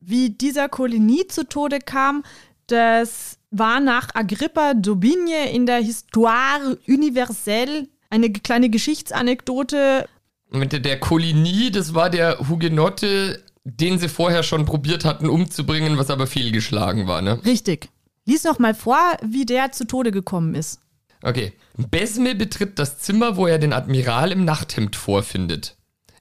wie 0.00 0.30
dieser 0.30 0.68
Coligny 0.68 1.26
zu 1.28 1.46
Tode 1.48 1.78
kam, 1.78 2.24
das 2.66 3.38
war 3.50 3.80
nach 3.80 4.14
Agrippa 4.14 4.72
d'Aubigne 4.72 5.50
in 5.52 5.66
der 5.66 5.78
Histoire 5.78 6.78
universelle 6.86 7.88
eine 8.08 8.30
kleine 8.32 8.70
Geschichtsanekdote. 8.70 10.08
Der, 10.52 10.78
der 10.80 11.00
Coligny, 11.00 11.70
das 11.70 11.94
war 11.94 12.10
der 12.10 12.38
Hugenotte, 12.48 13.42
den 13.64 13.98
sie 13.98 14.08
vorher 14.08 14.42
schon 14.42 14.64
probiert 14.64 15.04
hatten 15.04 15.28
umzubringen, 15.28 15.98
was 15.98 16.10
aber 16.10 16.26
fehlgeschlagen 16.26 17.06
war, 17.06 17.22
ne? 17.22 17.44
Richtig. 17.44 17.88
Lies 18.24 18.44
noch 18.44 18.58
mal 18.58 18.74
vor, 18.74 19.16
wie 19.22 19.46
der 19.46 19.72
zu 19.72 19.86
Tode 19.86 20.12
gekommen 20.12 20.54
ist. 20.54 20.80
Okay. 21.22 21.52
Besme 21.90 22.34
betritt 22.34 22.78
das 22.78 22.98
Zimmer, 22.98 23.36
wo 23.36 23.46
er 23.46 23.58
den 23.58 23.72
Admiral 23.72 24.32
im 24.32 24.44
Nachthemd 24.44 24.96
vorfindet. 24.96 25.76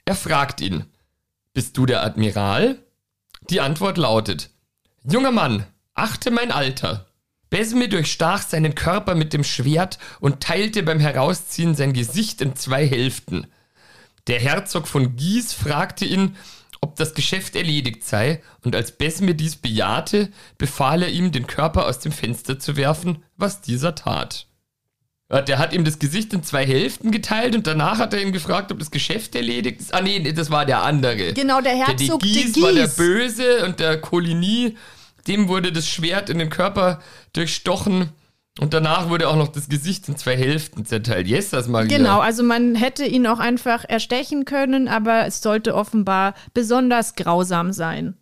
Er 0.06 0.16
fragt 0.16 0.62
ihn: 0.62 0.86
Bist 1.54 1.78
du 1.78 1.86
der 1.86 2.04
Admiral? 2.04 2.80
Die 3.50 3.62
Antwort 3.62 3.98
lautet: 3.98 4.52
Junger 5.04 5.32
Mann, 5.32 5.66
achte 5.96 6.30
mein 6.30 6.52
Alter. 6.52 7.08
Besme 7.50 7.90
durchstach 7.90 8.44
seinen 8.44 8.76
Körper 8.76 9.16
mit 9.16 9.34
dem 9.34 9.44
Schwert 9.44 9.98
und 10.20 10.42
teilte 10.42 10.84
beim 10.84 11.00
Herausziehen 11.00 11.74
sein 11.74 11.94
Gesicht 11.94 12.42
in 12.42 12.56
zwei 12.56 12.88
Hälften. 12.88 13.48
Der 14.28 14.40
Herzog 14.40 14.88
von 14.88 15.16
Guise 15.16 15.56
fragte 15.56 16.06
ihn, 16.06 16.36
ob 16.80 16.96
das 16.96 17.16
Geschäft 17.16 17.56
erledigt 17.56 18.04
sei, 18.04 18.44
und 18.64 18.76
als 18.76 18.92
Besme 18.92 19.34
dies 19.34 19.56
bejahte, 19.56 20.32
befahl 20.60 21.02
er 21.02 21.10
ihm, 21.10 21.32
den 21.32 21.48
Körper 21.48 21.88
aus 21.88 21.98
dem 21.98 22.12
Fenster 22.12 22.60
zu 22.60 22.78
werfen, 22.78 23.24
was 23.36 23.62
dieser 23.62 23.96
tat. 23.96 24.49
Der 25.32 25.60
hat 25.60 25.74
ihm 25.74 25.86
das 25.86 26.00
Gesicht 26.00 26.34
in 26.34 26.42
zwei 26.42 26.66
Hälften 26.66 27.12
geteilt 27.12 27.56
und 27.56 27.68
danach 27.68 28.00
hat 28.00 28.16
er 28.16 28.22
ihn 28.22 28.32
gefragt, 28.32 28.72
ob 28.72 28.80
das 28.80 28.90
Geschäft 28.90 29.36
erledigt 29.36 29.80
ist. 29.80 29.94
Ah 29.94 30.02
nee, 30.02 30.20
das 30.34 30.50
war 30.50 30.66
der 30.66 30.82
andere. 30.82 31.34
Genau, 31.34 31.62
der 31.62 31.76
Herzog 31.76 32.22
der 32.22 32.32
de 32.32 32.34
de 32.34 32.44
Guise 32.46 32.62
war 32.64 32.72
der. 32.74 32.88
Böse 32.88 33.66
und 33.66 33.80
der 33.80 34.02
Coligny, 34.02 34.76
dem 35.28 35.48
wurde 35.48 35.72
das 35.72 35.88
Schwert 35.88 36.32
in 36.32 36.40
den 36.40 36.50
Körper 36.50 37.00
durchstochen 37.34 38.10
und 38.60 38.74
danach 38.74 39.10
wurde 39.10 39.30
auch 39.30 39.36
noch 39.36 39.50
das 39.50 39.70
Gesicht 39.70 40.10
in 40.10 40.18
zwei 40.18 40.36
Hälften 40.36 40.84
zerteilt. 40.86 41.28
Yes, 41.28 41.52
das 41.52 41.68
mal 41.68 41.88
Genau, 41.88 42.20
also 42.20 42.42
man 42.42 42.74
hätte 42.74 43.06
ihn 43.06 43.28
auch 43.28 43.40
einfach 43.40 43.86
erstechen 43.88 44.46
können, 44.46 44.88
aber 44.88 45.28
es 45.28 45.42
sollte 45.42 45.76
offenbar 45.76 46.34
besonders 46.56 47.14
grausam 47.14 47.72
sein. 47.72 48.18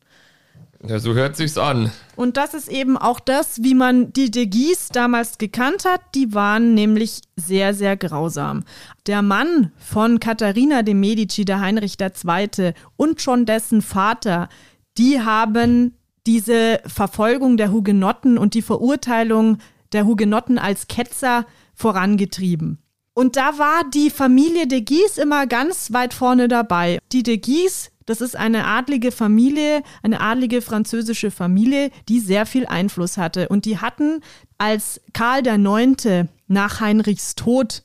Ja, 0.86 1.00
so 1.00 1.14
hört 1.14 1.36
sich's 1.36 1.58
an. 1.58 1.92
Und 2.16 2.38
das 2.38 2.54
ist 2.54 2.68
eben 2.68 2.98
auch 2.98 3.20
das, 3.20 3.64
wie 3.64 3.74
man 3.74 4.14
die 4.14 4.30
de 4.30 4.46
Guise 4.46 4.92
damals 4.94 5.38
gekannt 5.38 5.86
hat. 5.86 6.02
Die 6.14 6.34
waren 6.34 6.74
nämlich 6.76 7.22
sehr, 7.36 7.74
sehr 7.74 7.98
grausam. 7.98 8.64
Der 9.08 9.22
Mann 9.22 9.72
von 9.78 10.20
Katharina 10.20 10.84
de 10.84 10.94
Medici, 10.94 11.46
der 11.46 11.62
Heinrich 11.62 11.98
II. 12.00 12.74
und 12.96 13.22
schon 13.22 13.46
dessen 13.46 13.82
Vater, 13.82 14.50
die 14.98 15.22
haben 15.22 15.96
diese 16.28 16.82
Verfolgung 16.86 17.58
der 17.58 17.72
Hugenotten 17.72 18.38
und 18.38 18.54
die 18.54 18.62
Verurteilung 18.62 19.58
der 19.94 20.06
Hugenotten 20.06 20.60
als 20.60 20.88
Ketzer 20.88 21.46
vorangetrieben. 21.74 22.80
Und 23.14 23.36
da 23.36 23.58
war 23.58 23.84
die 23.94 24.12
Familie 24.12 24.68
de 24.68 24.82
Guise 24.82 25.22
immer 25.22 25.48
ganz 25.48 25.92
weit 25.92 26.14
vorne 26.14 26.48
dabei. 26.48 27.00
Die 27.12 27.24
de 27.24 27.38
Guise, 27.38 27.90
das 28.08 28.22
ist 28.22 28.36
eine 28.36 28.66
adlige 28.66 29.12
Familie, 29.12 29.84
eine 30.02 30.22
adlige 30.22 30.62
französische 30.62 31.30
Familie, 31.30 31.92
die 32.10 32.20
sehr 32.20 32.46
viel 32.46 32.66
Einfluss 32.66 33.18
hatte. 33.18 33.50
Und 33.50 33.66
die 33.66 33.78
hatten, 33.78 34.22
als 34.58 35.02
Karl 35.14 35.46
IX. 35.46 36.28
nach 36.48 36.80
Heinrichs 36.80 37.36
Tod 37.36 37.84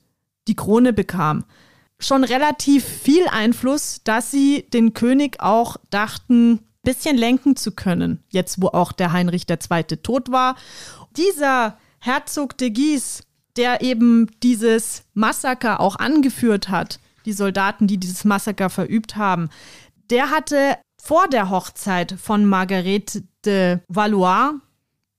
die 0.48 0.56
Krone 0.56 0.92
bekam, 0.92 1.44
schon 1.98 2.24
relativ 2.24 2.84
viel 2.84 3.26
Einfluss, 3.28 4.00
dass 4.04 4.30
sie 4.30 4.64
den 4.72 4.94
König 4.94 5.40
auch 5.40 5.76
dachten, 5.90 6.60
bisschen 6.82 7.16
lenken 7.16 7.56
zu 7.56 7.72
können, 7.72 8.22
jetzt 8.30 8.60
wo 8.62 8.68
auch 8.68 8.92
der 8.92 9.12
Heinrich 9.12 9.46
II. 9.48 9.82
tot 10.02 10.30
war. 10.30 10.56
Dieser 11.16 11.78
Herzog 11.98 12.56
de 12.58 12.70
Guise, 12.70 13.22
der 13.56 13.82
eben 13.82 14.30
dieses 14.42 15.04
Massaker 15.14 15.80
auch 15.80 15.96
angeführt 15.96 16.68
hat, 16.68 16.98
die 17.24 17.32
Soldaten, 17.32 17.86
die 17.86 17.98
dieses 17.98 18.24
Massaker 18.24 18.70
verübt 18.70 19.16
haben, 19.16 19.48
der 20.12 20.30
hatte 20.30 20.76
vor 21.02 21.26
der 21.26 21.50
Hochzeit 21.50 22.14
von 22.22 22.44
Margarete 22.44 23.24
de 23.44 23.78
Valois 23.88 24.52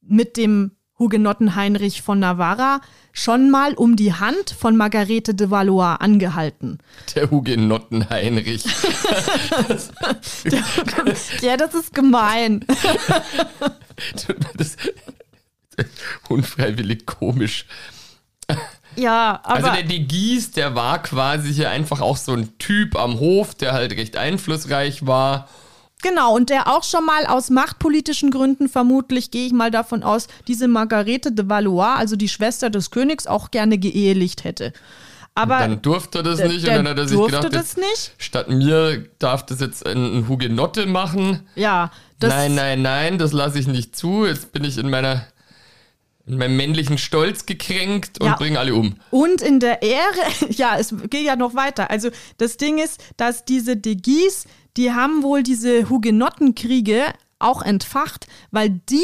mit 0.01 0.37
dem 0.37 0.71
Hugenotten 0.99 1.55
Heinrich 1.55 2.03
von 2.03 2.19
Navarra 2.19 2.79
schon 3.11 3.49
mal 3.49 3.73
um 3.73 3.95
die 3.95 4.13
Hand 4.13 4.51
von 4.51 4.77
Margarete 4.77 5.33
de 5.33 5.49
Valois 5.49 5.95
angehalten. 5.95 6.77
Der 7.15 7.31
Hugenotten 7.31 8.07
Heinrich. 8.11 8.65
ja, 11.41 11.57
das 11.57 11.73
ist 11.73 11.95
gemein. 11.95 12.63
das 14.57 14.77
unfreiwillig 16.29 17.07
komisch. 17.07 17.65
Ja, 18.95 19.39
aber. 19.43 19.55
Also 19.55 19.71
der 19.71 19.83
De 19.83 19.99
Gies, 19.99 20.51
der 20.51 20.75
war 20.75 21.01
quasi 21.01 21.53
hier 21.53 21.69
einfach 21.69 22.01
auch 22.01 22.17
so 22.17 22.33
ein 22.33 22.57
Typ 22.57 22.95
am 22.95 23.19
Hof, 23.19 23.55
der 23.55 23.73
halt 23.73 23.93
recht 23.93 24.17
einflussreich 24.17 25.05
war. 25.05 25.47
Genau, 26.01 26.35
und 26.35 26.49
der 26.49 26.67
auch 26.67 26.83
schon 26.83 27.05
mal 27.05 27.25
aus 27.25 27.49
machtpolitischen 27.49 28.29
Gründen, 28.29 28.67
vermutlich 28.67 29.31
gehe 29.31 29.47
ich 29.47 29.53
mal 29.53 29.71
davon 29.71 30.03
aus, 30.03 30.27
diese 30.47 30.67
Margarete 30.67 31.31
de 31.31 31.47
Valois, 31.47 31.95
also 31.95 32.17
die 32.17 32.27
Schwester 32.27 32.69
des 32.69 32.91
Königs, 32.91 33.25
auch 33.25 33.51
gerne 33.51 33.77
geehelicht 33.77 34.43
hätte. 34.43 34.73
Aber 35.35 35.59
dann 35.59 35.81
durfte 35.81 36.19
er 36.19 36.23
das 36.23 36.39
nicht 36.43 36.67
und 36.67 36.75
dann 36.75 36.87
hat 36.87 36.97
er 36.97 37.07
sich 37.07 37.17
durfte 37.17 37.37
gedacht, 37.37 37.55
das 37.55 37.77
nicht. 37.77 38.13
statt 38.17 38.49
mir 38.49 39.05
darf 39.17 39.45
das 39.45 39.61
jetzt 39.61 39.85
ein, 39.85 40.19
ein 40.19 40.27
Hugenotte 40.27 40.85
machen. 40.85 41.47
Ja, 41.55 41.89
das 42.19 42.31
nein, 42.31 42.53
nein, 42.53 42.81
nein, 42.81 43.17
das 43.17 43.31
lasse 43.31 43.57
ich 43.57 43.67
nicht 43.67 43.95
zu. 43.95 44.25
Jetzt 44.25 44.51
bin 44.51 44.63
ich 44.63 44.77
in 44.77 44.89
meiner 44.89 45.25
in 46.25 46.37
meinem 46.37 46.55
männlichen 46.55 46.97
Stolz 46.97 47.45
gekränkt 47.45 48.19
und 48.21 48.27
Ja. 48.27 48.35
bringe 48.35 48.59
alle 48.59 48.75
um. 48.75 48.95
Und 49.11 49.41
in 49.41 49.59
der 49.59 49.81
Ehre, 49.81 50.21
ja, 50.49 50.77
es 50.77 50.93
geht 51.09 51.25
ja 51.25 51.35
noch 51.35 51.55
weiter. 51.55 51.89
Also 51.89 52.09
das 52.37 52.57
Ding 52.57 52.77
ist, 52.77 53.01
dass 53.17 53.45
diese 53.45 53.75
De 53.75 53.95
Guise, 53.95 54.47
die 54.77 54.93
haben 54.93 55.21
wohl 55.23 55.43
diese 55.43 55.89
Hugenottenkriege 55.89 57.13
auch 57.39 57.61
entfacht, 57.61 58.27
weil 58.51 58.69
die 58.69 59.03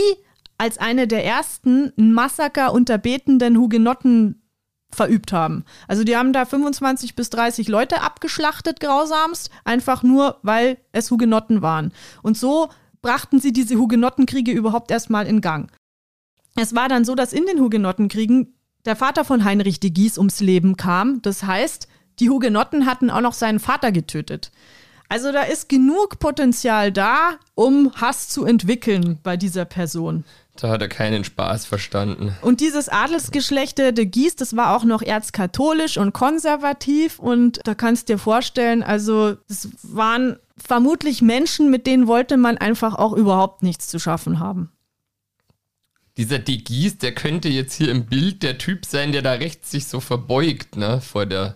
als 0.58 0.78
eine 0.78 1.08
der 1.08 1.26
ersten 1.26 1.92
ein 1.98 2.12
Massaker 2.12 2.74
unter 2.74 2.98
betenden 2.98 3.58
Hugenotten 3.58 4.42
verübt 4.92 5.32
haben. 5.32 5.66
Also 5.88 6.04
die 6.04 6.18
haben 6.18 6.34
da 6.34 6.46
25 6.46 7.16
bis 7.16 7.30
30 7.30 7.68
Leute 7.68 8.02
abgeschlachtet, 8.02 8.80
grausamst, 8.80 9.52
einfach 9.64 10.04
nur, 10.04 10.40
weil 10.42 10.78
es 10.92 11.12
Hugenotten 11.12 11.62
waren. 11.62 11.94
Und 12.24 12.38
so 12.38 12.70
brachten 13.02 13.40
sie 13.40 13.54
diese 13.54 13.76
Hugenottenkriege 13.76 14.52
überhaupt 14.52 14.90
erstmal 14.92 15.28
in 15.28 15.42
Gang. 15.42 15.72
Es 16.62 16.76
war 16.76 16.90
dann 16.90 17.06
so, 17.06 17.16
dass 17.16 17.34
in 17.34 17.46
den 17.46 17.60
Hugenottenkriegen 17.60 18.54
der 18.86 18.96
Vater 18.96 19.24
von 19.24 19.46
Heinrich 19.46 19.80
de 19.80 19.92
Guise 19.92 20.20
ums 20.20 20.42
Leben 20.42 20.76
kam. 20.78 21.22
Das 21.22 21.44
heißt, 21.44 21.88
die 22.20 22.30
Hugenotten 22.30 22.86
hatten 22.86 23.10
auch 23.10 23.22
noch 23.22 23.34
seinen 23.34 23.60
Vater 23.60 23.92
getötet. 23.92 24.52
Also 25.08 25.32
da 25.32 25.44
ist 25.44 25.70
genug 25.70 26.20
Potenzial 26.20 26.92
da, 26.92 27.32
um 27.56 27.92
Hass 27.96 28.30
zu 28.30 28.46
entwickeln 28.46 29.20
bei 29.24 29.38
dieser 29.38 29.66
Person. 29.66 30.24
Da 30.58 30.70
hat 30.70 30.82
er 30.82 30.90
keinen 30.90 31.24
Spaß 31.24 31.66
verstanden. 31.66 32.36
Und 32.42 32.60
dieses 32.60 32.90
Adelsgeschlechte 32.90 33.94
de 33.94 34.06
Guise, 34.06 34.36
das 34.38 34.56
war 34.56 34.76
auch 34.76 34.84
noch 34.84 35.02
erzkatholisch 35.02 35.98
und 35.98 36.14
konservativ. 36.14 37.18
Und 37.18 37.62
da 37.64 37.74
kannst 37.74 38.10
du 38.10 38.14
dir 38.14 38.20
vorstellen, 38.20 38.84
also 38.84 39.38
es 39.48 39.70
waren 39.82 40.38
vermutlich 40.58 41.22
Menschen, 41.22 41.72
mit 41.72 41.88
denen 41.88 42.08
wollte 42.08 42.36
man 42.36 42.58
einfach 42.58 42.96
auch 42.96 43.14
überhaupt 43.14 43.64
nichts 43.64 43.88
zu 43.88 43.98
schaffen 43.98 44.40
haben. 44.40 44.72
Dieser 46.20 46.40
De 46.40 46.58
Gies, 46.58 46.98
der 46.98 47.14
könnte 47.16 47.48
jetzt 47.48 47.76
hier 47.76 47.90
im 47.90 48.06
Bild 48.06 48.44
der 48.44 48.58
Typ 48.58 48.86
sein, 48.86 49.14
der 49.14 49.22
da 49.22 49.32
rechts 49.32 49.72
sich 49.72 49.88
so 49.88 50.02
verbeugt, 50.02 50.76
ne, 50.76 51.00
vor 51.00 51.26
der, 51.26 51.56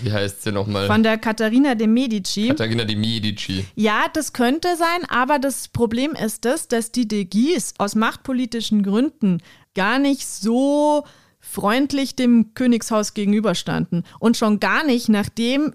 wie 0.00 0.12
heißt 0.12 0.44
sie 0.44 0.52
nochmal? 0.52 0.86
Von 0.86 1.02
der 1.02 1.18
Katharina 1.18 1.74
de 1.74 1.88
Medici. 1.88 2.46
Katharina 2.46 2.84
de 2.84 2.94
Medici. 2.94 3.64
Ja, 3.74 4.04
das 4.12 4.32
könnte 4.32 4.76
sein, 4.76 5.04
aber 5.08 5.40
das 5.40 5.66
Problem 5.66 6.12
ist 6.12 6.44
das, 6.44 6.68
dass 6.68 6.92
die 6.92 7.08
De 7.08 7.24
Guise 7.24 7.74
aus 7.78 7.96
machtpolitischen 7.96 8.84
Gründen 8.84 9.42
gar 9.74 9.98
nicht 9.98 10.24
so 10.24 11.04
freundlich 11.40 12.14
dem 12.14 12.54
Königshaus 12.54 13.12
gegenüberstanden. 13.12 14.04
Und 14.20 14.36
schon 14.36 14.60
gar 14.60 14.84
nicht, 14.84 15.08
nachdem 15.08 15.72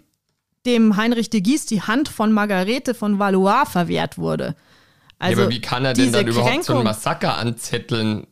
dem 0.66 0.96
Heinrich 0.96 1.30
de 1.30 1.42
Guise 1.42 1.68
die 1.68 1.82
Hand 1.82 2.08
von 2.08 2.32
Margarete 2.32 2.94
von 2.94 3.20
Valois 3.20 3.66
verwehrt 3.66 4.18
wurde. 4.18 4.56
Also 5.22 5.42
ja, 5.42 5.46
aber 5.46 5.54
wie 5.54 5.62
kann 5.62 5.86
er 5.86 5.94
denn 5.94 6.12
dann 6.12 6.28
überhaupt 6.28 6.64
so 6.64 6.78
ein 6.78 6.84
Massaker 6.84 7.38
anzetteln, 7.38 8.26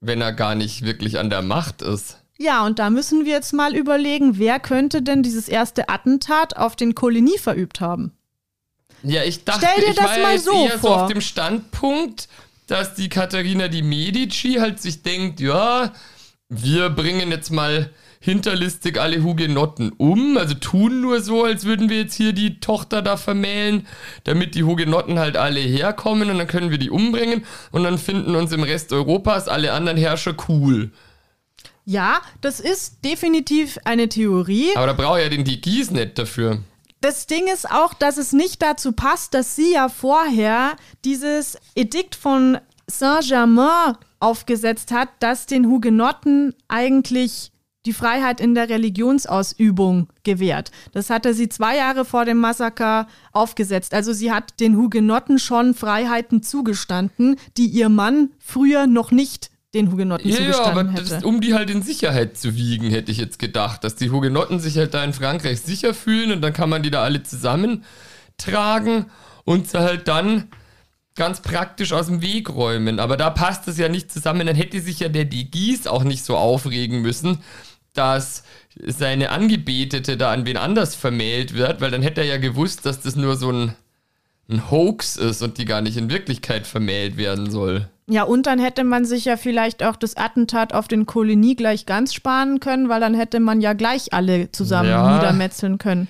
wenn 0.00 0.20
er 0.20 0.32
gar 0.32 0.56
nicht 0.56 0.82
wirklich 0.82 1.20
an 1.20 1.30
der 1.30 1.40
Macht 1.40 1.82
ist? 1.82 2.18
Ja, 2.36 2.66
und 2.66 2.80
da 2.80 2.90
müssen 2.90 3.26
wir 3.26 3.32
jetzt 3.32 3.52
mal 3.52 3.76
überlegen, 3.76 4.38
wer 4.38 4.58
könnte 4.58 5.02
denn 5.02 5.22
dieses 5.22 5.48
erste 5.48 5.88
Attentat 5.88 6.56
auf 6.56 6.74
den 6.74 6.96
Coligny 6.96 7.38
verübt 7.38 7.80
haben? 7.80 8.12
Ja, 9.04 9.22
ich 9.22 9.44
dachte, 9.44 9.66
Stell 9.70 9.84
dir 9.84 9.90
ich 9.90 9.96
das 9.96 10.06
war 10.06 10.18
mal 10.18 10.38
so 10.38 10.52
eher 10.52 10.72
so 10.72 10.88
vor. 10.88 11.02
auf 11.04 11.12
dem 11.12 11.20
Standpunkt, 11.20 12.28
dass 12.66 12.94
die 12.94 13.08
Katharina 13.08 13.68
die 13.68 13.82
Medici 13.82 14.54
halt 14.54 14.80
sich 14.80 15.02
denkt, 15.02 15.38
ja, 15.38 15.92
wir 16.48 16.90
bringen 16.90 17.30
jetzt 17.30 17.50
mal 17.50 17.90
hinterlistig 18.20 19.00
alle 19.00 19.22
Hugenotten 19.22 19.92
um, 19.96 20.36
also 20.36 20.54
tun 20.54 21.00
nur 21.00 21.22
so, 21.22 21.44
als 21.44 21.64
würden 21.64 21.88
wir 21.88 22.00
jetzt 22.00 22.14
hier 22.14 22.34
die 22.34 22.60
Tochter 22.60 23.00
da 23.00 23.16
vermählen, 23.16 23.86
damit 24.24 24.54
die 24.54 24.64
Hugenotten 24.64 25.18
halt 25.18 25.38
alle 25.38 25.60
herkommen 25.60 26.30
und 26.30 26.36
dann 26.36 26.46
können 26.46 26.70
wir 26.70 26.78
die 26.78 26.90
umbringen 26.90 27.44
und 27.72 27.82
dann 27.82 27.98
finden 27.98 28.34
uns 28.34 28.52
im 28.52 28.62
Rest 28.62 28.92
Europas 28.92 29.48
alle 29.48 29.72
anderen 29.72 29.96
Herrscher 29.96 30.34
cool. 30.48 30.90
Ja, 31.86 32.20
das 32.42 32.60
ist 32.60 33.04
definitiv 33.04 33.78
eine 33.84 34.08
Theorie. 34.08 34.68
Aber 34.76 34.86
da 34.86 34.92
braucht 34.92 35.20
ja 35.20 35.28
den 35.30 35.44
die 35.44 35.60
Gies 35.60 35.90
nicht 35.90 36.18
dafür. 36.18 36.58
Das 37.00 37.26
Ding 37.26 37.48
ist 37.52 37.70
auch, 37.70 37.94
dass 37.94 38.18
es 38.18 38.34
nicht 38.34 38.60
dazu 38.60 38.92
passt, 38.92 39.32
dass 39.32 39.56
sie 39.56 39.72
ja 39.72 39.88
vorher 39.88 40.76
dieses 41.06 41.56
Edikt 41.74 42.14
von 42.14 42.58
Saint-Germain 42.86 43.96
aufgesetzt 44.18 44.92
hat, 44.92 45.08
das 45.20 45.46
den 45.46 45.66
Hugenotten 45.66 46.54
eigentlich 46.68 47.52
die 47.86 47.92
Freiheit 47.94 48.40
in 48.40 48.54
der 48.54 48.68
Religionsausübung 48.68 50.08
gewährt. 50.22 50.70
Das 50.92 51.08
hatte 51.08 51.32
sie 51.32 51.48
zwei 51.48 51.76
Jahre 51.76 52.04
vor 52.04 52.24
dem 52.24 52.36
Massaker 52.38 53.06
aufgesetzt. 53.32 53.94
Also 53.94 54.12
sie 54.12 54.30
hat 54.32 54.60
den 54.60 54.76
Hugenotten 54.76 55.38
schon 55.38 55.74
Freiheiten 55.74 56.42
zugestanden, 56.42 57.36
die 57.56 57.66
ihr 57.66 57.88
Mann 57.88 58.30
früher 58.38 58.86
noch 58.86 59.10
nicht 59.10 59.50
den 59.72 59.90
Hugenotten 59.92 60.28
Ja, 60.28 60.40
ja, 60.40 60.42
aber 60.42 60.52
zugestanden 60.52 60.94
das, 60.96 61.10
hätte. 61.12 61.26
um 61.26 61.40
die 61.40 61.54
halt 61.54 61.70
in 61.70 61.82
Sicherheit 61.82 62.36
zu 62.36 62.56
wiegen, 62.56 62.90
hätte 62.90 63.12
ich 63.12 63.18
jetzt 63.18 63.38
gedacht, 63.38 63.84
dass 63.84 63.94
die 63.94 64.10
Hugenotten 64.10 64.58
sich 64.60 64.76
halt 64.76 64.94
da 64.94 65.02
in 65.04 65.12
Frankreich 65.12 65.60
sicher 65.60 65.94
fühlen 65.94 66.32
und 66.32 66.42
dann 66.42 66.52
kann 66.52 66.68
man 66.68 66.82
die 66.82 66.90
da 66.90 67.02
alle 67.02 67.22
zusammentragen 67.22 69.06
und 69.44 69.68
sie 69.68 69.78
halt 69.78 70.08
dann 70.08 70.48
ganz 71.14 71.40
praktisch 71.40 71.92
aus 71.92 72.06
dem 72.06 72.22
Weg 72.22 72.50
räumen. 72.50 72.98
Aber 72.98 73.16
da 73.16 73.30
passt 73.30 73.68
es 73.68 73.78
ja 73.78 73.88
nicht 73.88 74.10
zusammen, 74.10 74.46
dann 74.46 74.56
hätte 74.56 74.80
sich 74.80 75.00
ja 75.00 75.08
der 75.08 75.24
De 75.24 75.44
Gies 75.44 75.86
auch 75.86 76.02
nicht 76.04 76.24
so 76.24 76.36
aufregen 76.36 77.02
müssen, 77.02 77.38
dass 77.92 78.44
seine 78.86 79.30
Angebetete 79.30 80.16
da 80.16 80.32
an 80.32 80.46
wen 80.46 80.56
anders 80.56 80.94
vermählt 80.94 81.54
wird, 81.54 81.80
weil 81.80 81.90
dann 81.90 82.02
hätte 82.02 82.20
er 82.20 82.26
ja 82.26 82.36
gewusst, 82.38 82.86
dass 82.86 83.00
das 83.00 83.16
nur 83.16 83.36
so 83.36 83.50
ein, 83.50 83.74
ein 84.48 84.70
Hoax 84.70 85.16
ist 85.16 85.42
und 85.42 85.58
die 85.58 85.64
gar 85.64 85.80
nicht 85.80 85.96
in 85.96 86.10
Wirklichkeit 86.10 86.66
vermählt 86.66 87.16
werden 87.16 87.50
soll. 87.50 87.88
Ja, 88.08 88.24
und 88.24 88.46
dann 88.46 88.58
hätte 88.58 88.82
man 88.82 89.04
sich 89.04 89.24
ja 89.24 89.36
vielleicht 89.36 89.84
auch 89.84 89.94
das 89.94 90.16
Attentat 90.16 90.72
auf 90.74 90.88
den 90.88 91.06
Coligny 91.06 91.54
gleich 91.54 91.86
ganz 91.86 92.12
sparen 92.12 92.58
können, 92.58 92.88
weil 92.88 93.00
dann 93.00 93.14
hätte 93.14 93.38
man 93.38 93.60
ja 93.60 93.72
gleich 93.72 94.12
alle 94.12 94.50
zusammen 94.50 94.88
Ja. 94.90 95.16
niedermetzeln 95.16 95.78
können. 95.78 96.08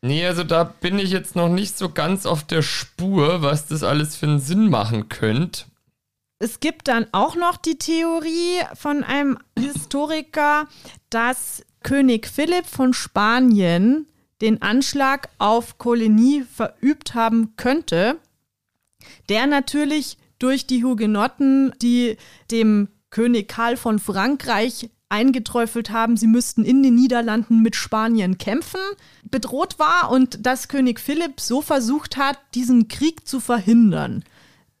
Nee, 0.00 0.26
also 0.26 0.42
da 0.42 0.64
bin 0.64 0.98
ich 0.98 1.10
jetzt 1.10 1.36
noch 1.36 1.48
nicht 1.48 1.76
so 1.78 1.88
ganz 1.90 2.26
auf 2.26 2.44
der 2.44 2.62
Spur, 2.62 3.42
was 3.42 3.66
das 3.66 3.82
alles 3.82 4.16
für 4.16 4.26
einen 4.26 4.40
Sinn 4.40 4.68
machen 4.68 5.08
könnte. 5.08 5.64
Es 6.42 6.58
gibt 6.58 6.88
dann 6.88 7.06
auch 7.12 7.36
noch 7.36 7.56
die 7.56 7.78
Theorie 7.78 8.58
von 8.74 9.04
einem 9.04 9.38
Historiker, 9.56 10.66
dass 11.08 11.62
König 11.84 12.26
Philipp 12.26 12.66
von 12.66 12.94
Spanien 12.94 14.08
den 14.40 14.60
Anschlag 14.60 15.28
auf 15.38 15.78
Coligny 15.78 16.42
verübt 16.52 17.14
haben 17.14 17.54
könnte, 17.56 18.18
der 19.28 19.46
natürlich 19.46 20.18
durch 20.40 20.66
die 20.66 20.82
Hugenotten, 20.82 21.74
die 21.80 22.16
dem 22.50 22.88
König 23.10 23.46
Karl 23.46 23.76
von 23.76 24.00
Frankreich 24.00 24.90
eingeträufelt 25.10 25.90
haben, 25.90 26.16
sie 26.16 26.26
müssten 26.26 26.64
in 26.64 26.82
den 26.82 26.96
Niederlanden 26.96 27.62
mit 27.62 27.76
Spanien 27.76 28.36
kämpfen, 28.36 28.80
bedroht 29.22 29.78
war 29.78 30.10
und 30.10 30.44
dass 30.44 30.66
König 30.66 30.98
Philipp 30.98 31.38
so 31.38 31.62
versucht 31.62 32.16
hat, 32.16 32.36
diesen 32.56 32.88
Krieg 32.88 33.28
zu 33.28 33.38
verhindern. 33.38 34.24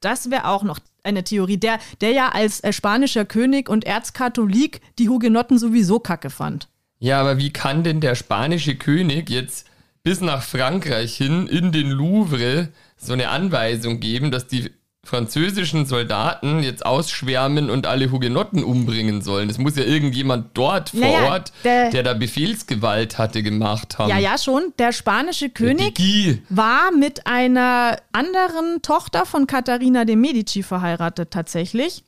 Das 0.00 0.28
wäre 0.28 0.48
auch 0.48 0.64
noch 0.64 0.80
eine 1.04 1.24
Theorie, 1.24 1.56
der, 1.56 1.78
der 2.00 2.12
ja 2.12 2.28
als 2.30 2.60
äh, 2.60 2.72
spanischer 2.72 3.24
König 3.24 3.68
und 3.68 3.84
Erzkatholik 3.84 4.80
die 4.98 5.08
Hugenotten 5.08 5.58
sowieso 5.58 5.98
kacke 6.00 6.30
fand. 6.30 6.68
Ja, 6.98 7.20
aber 7.20 7.38
wie 7.38 7.52
kann 7.52 7.82
denn 7.82 8.00
der 8.00 8.14
spanische 8.14 8.76
König 8.76 9.28
jetzt 9.28 9.66
bis 10.02 10.20
nach 10.20 10.42
Frankreich 10.42 11.16
hin 11.16 11.46
in 11.46 11.72
den 11.72 11.90
Louvre 11.90 12.68
so 12.96 13.12
eine 13.12 13.28
Anweisung 13.28 14.00
geben, 14.00 14.30
dass 14.30 14.46
die 14.46 14.70
französischen 15.04 15.84
Soldaten 15.84 16.62
jetzt 16.62 16.86
ausschwärmen 16.86 17.70
und 17.70 17.86
alle 17.86 18.10
Hugenotten 18.12 18.62
umbringen 18.62 19.20
sollen. 19.20 19.48
Das 19.48 19.58
muss 19.58 19.76
ja 19.76 19.82
irgendjemand 19.82 20.50
dort 20.54 20.90
vor 20.90 21.00
Naja, 21.00 21.24
Ort, 21.32 21.52
der- 21.64 21.90
der, 21.90 22.02
da 22.04 22.14
Befehlsgewalt 22.14 23.18
hatte, 23.18 23.42
gemacht 23.42 23.98
haben. 23.98 24.10
Ja, 24.10 24.18
ja, 24.18 24.38
schon. 24.38 24.72
Der 24.78 24.92
spanische 24.92 25.50
König 25.50 25.96
Die 25.96 26.40
war 26.48 26.92
mit 26.92 27.26
einer 27.26 27.98
anderen 28.12 28.80
Tochter 28.82 29.26
von 29.26 29.46
Katharina 29.48 30.04
de 30.04 30.14
Medici 30.16 30.62
verheiratet 30.62 31.32
tatsächlich. 31.32 32.04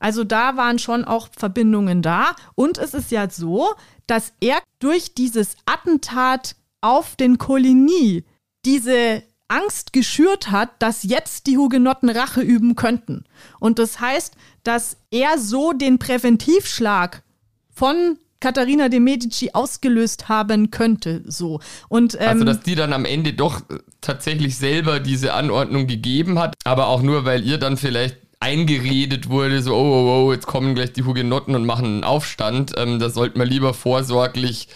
Also 0.00 0.24
da 0.24 0.56
waren 0.56 0.78
schon 0.78 1.04
auch 1.04 1.28
Verbindungen 1.36 2.00
da. 2.02 2.34
Und 2.54 2.78
es 2.78 2.94
ist 2.94 3.10
ja 3.10 3.28
so, 3.28 3.66
dass 4.06 4.32
er 4.40 4.58
durch 4.78 5.12
dieses 5.14 5.56
Attentat 5.66 6.56
auf 6.80 7.14
den 7.16 7.36
Coligny 7.36 8.24
diese 8.64 9.22
Angst 9.48 9.92
geschürt 9.92 10.50
hat, 10.50 10.70
dass 10.78 11.02
jetzt 11.02 11.46
die 11.46 11.56
Hugenotten 11.56 12.10
Rache 12.10 12.42
üben 12.42 12.76
könnten. 12.76 13.24
Und 13.58 13.78
das 13.78 14.00
heißt, 14.00 14.34
dass 14.62 14.98
er 15.10 15.38
so 15.38 15.72
den 15.72 15.98
Präventivschlag 15.98 17.22
von 17.70 18.18
Katharina 18.40 18.88
de 18.88 19.00
Medici 19.00 19.50
ausgelöst 19.52 20.28
haben 20.28 20.70
könnte. 20.70 21.22
So. 21.26 21.60
Und, 21.88 22.14
ähm, 22.14 22.28
Also, 22.28 22.44
dass 22.44 22.60
die 22.60 22.74
dann 22.74 22.92
am 22.92 23.04
Ende 23.04 23.32
doch 23.32 23.62
tatsächlich 24.00 24.56
selber 24.56 25.00
diese 25.00 25.34
Anordnung 25.34 25.86
gegeben 25.86 26.38
hat, 26.38 26.54
aber 26.64 26.86
auch 26.86 27.02
nur, 27.02 27.24
weil 27.24 27.44
ihr 27.44 27.58
dann 27.58 27.76
vielleicht 27.76 28.16
eingeredet 28.40 29.28
wurde, 29.28 29.62
so, 29.62 29.74
oh, 29.74 29.78
oh, 29.78 30.26
oh, 30.26 30.32
jetzt 30.32 30.46
kommen 30.46 30.76
gleich 30.76 30.92
die 30.92 31.02
Hugenotten 31.02 31.56
und 31.56 31.66
machen 31.66 31.86
einen 31.86 32.04
Aufstand. 32.04 32.72
Ähm, 32.76 33.00
da 33.00 33.10
sollte 33.10 33.38
man 33.38 33.48
lieber 33.48 33.74
vorsorglich 33.74 34.68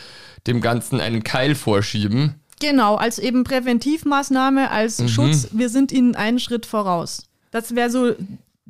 dem 0.48 0.60
Ganzen 0.60 0.98
einen 1.00 1.22
Keil 1.22 1.54
vorschieben. 1.54 2.41
Genau, 2.62 2.94
als 2.94 3.18
eben 3.18 3.44
Präventivmaßnahme, 3.44 4.70
als 4.70 4.98
Mhm. 5.00 5.08
Schutz, 5.08 5.48
wir 5.52 5.68
sind 5.68 5.92
ihnen 5.92 6.14
einen 6.14 6.38
Schritt 6.38 6.64
voraus. 6.64 7.24
Das 7.50 7.74
wäre 7.74 7.90
so 7.90 8.14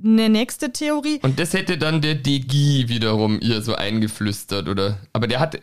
eine 0.04 0.28
nächste 0.28 0.72
Theorie. 0.72 1.20
Und 1.22 1.38
das 1.38 1.52
hätte 1.52 1.78
dann 1.78 2.00
der 2.00 2.14
Degi 2.16 2.86
wiederum 2.88 3.38
ihr 3.40 3.62
so 3.62 3.74
eingeflüstert, 3.74 4.66
oder? 4.68 4.98
Aber 5.12 5.28
der 5.28 5.38
hat, 5.38 5.60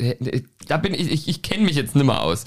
da 0.68 0.78
bin 0.78 0.94
ich, 0.94 1.12
ich, 1.12 1.28
ich 1.28 1.42
kenne 1.42 1.64
mich 1.66 1.76
jetzt 1.76 1.96
nimmer 1.96 2.22
aus. 2.22 2.46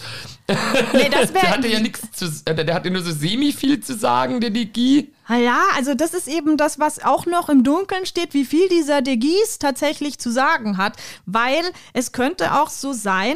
Nee, 0.49 1.11
das 1.11 1.33
Der 1.35 1.51
hatte 1.51 1.69
ja 1.69 1.81
nichts 1.81 2.01
zu, 2.13 2.27
äh, 2.47 2.65
der 2.65 2.75
hatte 2.75 2.91
nur 2.91 3.03
so 3.03 3.11
semi 3.13 3.53
viel 3.53 3.81
zu 3.81 3.95
sagen, 3.95 4.41
der 4.41 4.51
Degi. 4.51 5.13
Ah 5.27 5.37
ja, 5.37 5.61
also 5.77 5.95
das 5.95 6.15
ist 6.15 6.29
eben 6.29 6.57
das, 6.57 6.79
was 6.79 7.03
auch 7.05 7.27
noch 7.27 7.49
im 7.49 7.65
Dunkeln 7.65 8.07
steht, 8.07 8.33
wie 8.33 8.45
viel 8.45 8.69
dieser 8.69 9.03
Guise 9.03 9.59
tatsächlich 9.59 10.19
zu 10.19 10.31
sagen 10.31 10.79
hat, 10.79 10.97
weil 11.27 11.63
es 11.93 12.13
könnte 12.13 12.55
auch 12.61 12.71
so 12.71 12.93
sein, 12.93 13.35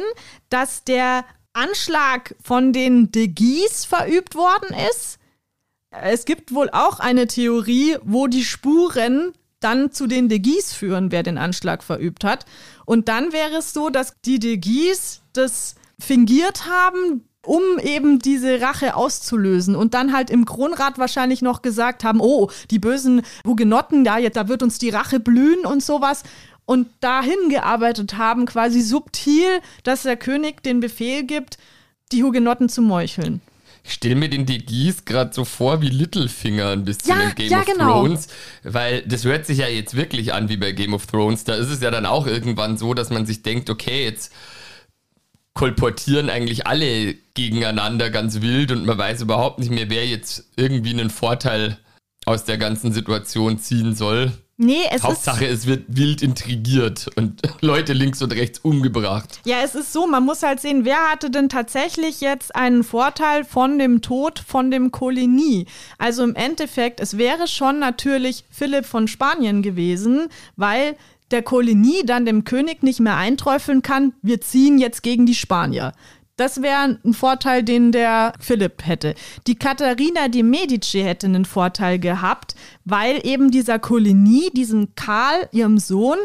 dass 0.49 0.83
der 0.83 1.25
Anschlag 1.57 2.35
von 2.41 2.71
den 2.71 3.11
De 3.11 3.27
Guise 3.27 3.87
verübt 3.87 4.35
worden 4.35 4.75
ist. 4.91 5.17
Es 5.89 6.25
gibt 6.25 6.53
wohl 6.53 6.69
auch 6.69 6.99
eine 6.99 7.27
Theorie, 7.27 7.97
wo 8.03 8.27
die 8.27 8.43
Spuren 8.43 9.33
dann 9.59 9.91
zu 9.91 10.05
den 10.05 10.29
De 10.29 10.39
Guise 10.39 10.75
führen, 10.75 11.11
wer 11.11 11.23
den 11.23 11.37
Anschlag 11.37 11.83
verübt 11.83 12.23
hat. 12.23 12.45
Und 12.85 13.07
dann 13.07 13.33
wäre 13.33 13.57
es 13.57 13.73
so, 13.73 13.89
dass 13.89 14.13
die 14.23 14.39
De 14.39 14.57
Guise 14.57 15.19
das 15.33 15.75
fingiert 15.99 16.67
haben, 16.67 17.27
um 17.43 17.61
eben 17.81 18.19
diese 18.19 18.61
Rache 18.61 18.95
auszulösen 18.95 19.75
und 19.75 19.93
dann 19.93 20.13
halt 20.13 20.29
im 20.29 20.45
Kronrat 20.45 20.99
wahrscheinlich 20.99 21.41
noch 21.41 21.61
gesagt 21.61 22.03
haben, 22.03 22.19
oh, 22.19 22.51
die 22.69 22.77
bösen 22.77 23.21
Hugenotten, 23.45 24.03
ja, 24.03 24.29
da 24.29 24.47
wird 24.47 24.61
uns 24.61 24.79
die 24.79 24.89
Rache 24.89 25.19
blühen 25.19 25.65
und 25.65 25.81
sowas. 25.81 26.23
Und 26.67 26.87
dahin 26.99 27.49
gearbeitet 27.49 28.17
haben, 28.17 28.45
quasi 28.45 28.81
subtil, 28.81 29.61
dass 29.83 30.03
der 30.03 30.17
König 30.17 30.61
den 30.63 30.81
Befehl 30.81 31.23
gibt, 31.23 31.57
die 32.11 32.23
Hugenotten 32.23 32.67
zu 32.67 32.81
meucheln. 32.81 33.41
Ich 33.85 33.93
stelle 33.93 34.15
mir 34.15 34.29
den 34.29 34.45
Degis 34.45 35.05
gerade 35.05 35.33
so 35.33 35.45
vor 35.45 35.81
wie 35.81 35.87
Littlefinger 35.87 36.71
ein 36.71 36.83
bisschen 36.83 37.17
Ja, 37.17 37.29
in 37.29 37.35
Game 37.35 37.49
ja, 37.49 37.59
of 37.61 37.65
genau. 37.65 38.01
Thrones, 38.01 38.27
weil 38.63 39.01
das 39.03 39.23
hört 39.23 39.45
sich 39.45 39.59
ja 39.59 39.67
jetzt 39.67 39.95
wirklich 39.95 40.33
an 40.33 40.49
wie 40.49 40.57
bei 40.57 40.73
Game 40.73 40.93
of 40.93 41.07
Thrones. 41.07 41.45
Da 41.45 41.55
ist 41.55 41.69
es 41.69 41.79
ja 41.79 41.89
dann 41.89 42.05
auch 42.05 42.27
irgendwann 42.27 42.77
so, 42.77 42.93
dass 42.93 43.11
man 43.11 43.25
sich 43.25 43.43
denkt, 43.43 43.69
okay, 43.69 44.03
jetzt 44.03 44.33
kolportieren 45.53 46.29
eigentlich 46.29 46.67
alle 46.67 47.15
gegeneinander 47.33 48.09
ganz 48.09 48.41
wild 48.41 48.71
und 48.73 48.85
man 48.85 48.97
weiß 48.97 49.21
überhaupt 49.21 49.59
nicht 49.59 49.71
mehr, 49.71 49.89
wer 49.89 50.05
jetzt 50.05 50.49
irgendwie 50.57 50.91
einen 50.91 51.09
Vorteil 51.09 51.77
aus 52.25 52.43
der 52.43 52.57
ganzen 52.57 52.91
Situation 52.91 53.57
ziehen 53.57 53.95
soll. 53.95 54.33
Nee, 54.59 54.81
es 54.89 55.03
Hauptsache, 55.03 55.45
ist. 55.45 55.59
es 55.59 55.67
wird 55.67 55.85
wild 55.87 56.23
intrigiert 56.23 57.09
und 57.15 57.41
Leute 57.61 57.93
links 57.93 58.23
und 58.23 58.33
rechts 58.33 58.57
umgebracht. 58.59 59.39
Ja, 59.45 59.57
es 59.63 59.75
ist 59.75 59.93
so, 59.93 60.07
man 60.07 60.25
muss 60.25 60.41
halt 60.41 60.59
sehen, 60.59 60.83
wer 60.83 61.11
hatte 61.11 61.29
denn 61.29 61.47
tatsächlich 61.47 62.21
jetzt 62.21 62.55
einen 62.55 62.83
Vorteil 62.83 63.45
von 63.45 63.77
dem 63.77 64.01
Tod 64.01 64.39
von 64.39 64.71
dem 64.71 64.91
Coligny? 64.91 65.67
Also 65.99 66.23
im 66.23 66.33
Endeffekt, 66.33 66.99
es 66.99 67.19
wäre 67.19 67.47
schon 67.47 67.77
natürlich 67.77 68.45
Philipp 68.49 68.85
von 68.85 69.07
Spanien 69.07 69.61
gewesen, 69.61 70.27
weil 70.55 70.97
der 71.29 71.43
Coligny 71.43 72.03
dann 72.05 72.25
dem 72.25 72.43
König 72.43 72.83
nicht 72.83 72.99
mehr 72.99 73.17
einträufeln 73.17 73.81
kann, 73.81 74.13
wir 74.21 74.41
ziehen 74.41 74.79
jetzt 74.79 75.03
gegen 75.03 75.25
die 75.25 75.35
Spanier. 75.35 75.93
Das 76.37 76.61
wäre 76.61 76.99
ein 77.03 77.13
Vorteil, 77.13 77.63
den 77.63 77.91
der 77.91 78.33
Philipp 78.39 78.85
hätte. 78.85 79.15
Die 79.47 79.55
Katharina 79.55 80.27
de 80.27 80.43
Medici 80.43 81.01
hätte 81.01 81.25
einen 81.25 81.45
Vorteil 81.45 81.97
gehabt, 81.97 82.53
weil 82.85 83.25
eben 83.25 83.49
dieser 83.49 83.79
Coligny, 83.79 84.51
diesem 84.53 84.93
Karl, 84.93 85.49
ihrem 85.51 85.79
Sohn, 85.79 86.19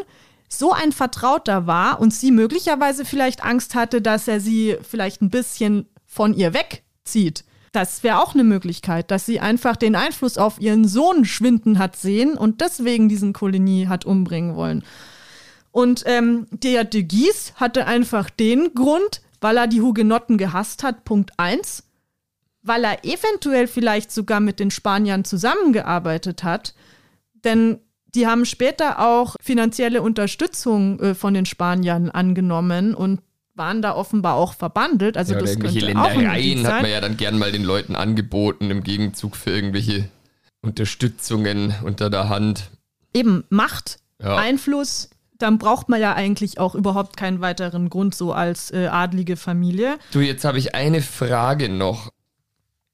so 0.47 0.71
ein 0.71 0.91
Vertrauter 0.91 1.65
war 1.65 1.99
und 1.99 2.13
sie 2.13 2.29
möglicherweise 2.29 3.05
vielleicht 3.05 3.43
Angst 3.43 3.73
hatte, 3.73 4.03
dass 4.03 4.27
er 4.27 4.39
sie 4.39 4.77
vielleicht 4.87 5.23
ein 5.23 5.31
bisschen 5.31 5.87
von 6.05 6.35
ihr 6.35 6.53
wegzieht. 6.53 7.43
Das 7.71 8.03
wäre 8.03 8.19
auch 8.19 8.35
eine 8.35 8.43
Möglichkeit, 8.43 9.09
dass 9.09 9.25
sie 9.25 9.39
einfach 9.39 9.75
den 9.75 9.95
Einfluss 9.95 10.37
auf 10.37 10.61
ihren 10.61 10.87
Sohn 10.87 11.25
schwinden 11.25 11.79
hat 11.79 11.95
sehen 11.95 12.37
und 12.37 12.61
deswegen 12.61 13.09
diesen 13.09 13.33
Coligny 13.33 13.87
hat 13.89 14.05
umbringen 14.05 14.55
wollen. 14.55 14.83
Und 15.71 16.03
ähm, 16.05 16.45
der 16.51 16.83
de 16.83 17.01
Guise 17.01 17.53
hatte 17.55 17.87
einfach 17.87 18.29
den 18.29 18.75
Grund, 18.75 19.23
weil 19.43 19.57
er 19.57 19.67
die 19.67 19.81
Hugenotten 19.81 20.37
gehasst 20.37 20.83
hat, 20.83 21.03
Punkt 21.03 21.31
1, 21.37 21.83
weil 22.61 22.85
er 22.85 23.03
eventuell 23.03 23.67
vielleicht 23.67 24.09
sogar 24.11 24.39
mit 24.39 24.59
den 24.59 24.71
Spaniern 24.71 25.25
zusammengearbeitet 25.25 26.43
hat, 26.43 26.73
denn 27.43 27.79
die 28.15 28.25
haben 28.25 28.45
später 28.45 28.99
auch 28.99 29.35
finanzielle 29.41 30.01
Unterstützung 30.01 30.99
äh, 30.99 31.13
von 31.13 31.33
den 31.33 31.45
Spaniern 31.45 32.09
angenommen 32.09 32.95
und 32.95 33.21
waren 33.53 33.81
da 33.81 33.95
offenbar 33.95 34.35
auch 34.35 34.53
verbandelt. 34.53 35.17
Also 35.17 35.33
Ja, 35.33 35.39
das 35.39 35.51
irgendwelche 35.51 35.87
Ländereien 35.87 36.65
hat 36.65 36.81
man 36.81 36.91
ja 36.91 37.01
dann 37.01 37.17
gern 37.17 37.37
mal 37.37 37.51
den 37.51 37.63
Leuten 37.63 37.95
angeboten 37.95 38.71
im 38.71 38.81
Gegenzug 38.81 39.35
für 39.35 39.51
irgendwelche 39.51 40.09
Unterstützungen 40.61 41.75
unter 41.83 42.09
der 42.09 42.29
Hand. 42.29 42.71
Eben 43.13 43.43
Macht, 43.49 43.99
Ja. 44.21 44.37
Einfluss. 44.37 45.09
Dann 45.37 45.57
braucht 45.57 45.89
man 45.89 45.99
ja 45.99 46.13
eigentlich 46.13 46.59
auch 46.59 46.75
überhaupt 46.75 47.17
keinen 47.17 47.41
weiteren 47.41 47.89
Grund 47.89 48.15
so 48.15 48.33
als 48.33 48.71
äh, 48.71 48.87
adlige 48.87 49.35
Familie. 49.35 49.97
Du, 50.11 50.21
jetzt 50.21 50.45
habe 50.45 50.59
ich 50.59 50.75
eine 50.75 51.01
Frage 51.01 51.69
noch. 51.69 52.11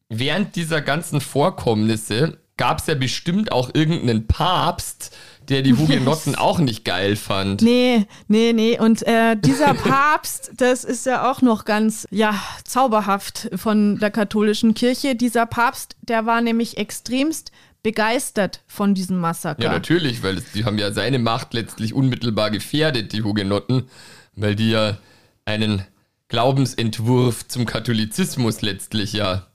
Während 0.09 0.55
dieser 0.55 0.81
ganzen 0.81 1.21
Vorkommnisse 1.21 2.39
gab 2.57 2.79
es 2.79 2.87
ja 2.87 2.95
bestimmt 2.95 3.51
auch 3.51 3.69
irgendeinen 3.73 4.27
Papst, 4.27 5.15
der 5.47 5.61
die 5.61 5.73
Hugenotten 5.73 6.35
auch 6.37 6.59
nicht 6.59 6.83
geil 6.83 7.15
fand. 7.15 7.61
Nee, 7.61 8.05
nee, 8.27 8.51
nee. 8.53 8.77
Und 8.77 9.05
äh, 9.07 9.37
dieser 9.37 9.73
Papst, 9.73 10.51
das 10.57 10.83
ist 10.83 11.05
ja 11.05 11.31
auch 11.31 11.41
noch 11.41 11.63
ganz, 11.63 12.05
ja, 12.11 12.35
zauberhaft 12.65 13.49
von 13.55 13.97
der 13.99 14.11
katholischen 14.11 14.73
Kirche. 14.73 15.15
Dieser 15.15 15.45
Papst, 15.45 15.95
der 16.01 16.25
war 16.25 16.41
nämlich 16.41 16.77
extremst 16.77 17.51
begeistert 17.83 18.61
von 18.67 18.93
diesem 18.93 19.17
Massaker. 19.17 19.63
Ja, 19.63 19.71
natürlich, 19.71 20.23
weil 20.23 20.37
es, 20.37 20.51
die 20.51 20.65
haben 20.65 20.77
ja 20.77 20.91
seine 20.91 21.19
Macht 21.19 21.53
letztlich 21.53 21.93
unmittelbar 21.93 22.51
gefährdet, 22.51 23.13
die 23.13 23.23
Hugenotten, 23.23 23.89
weil 24.35 24.55
die 24.55 24.71
ja 24.71 24.97
einen 25.45 25.83
Glaubensentwurf 26.27 27.47
zum 27.47 27.65
Katholizismus 27.65 28.61
letztlich 28.61 29.13
ja 29.13 29.48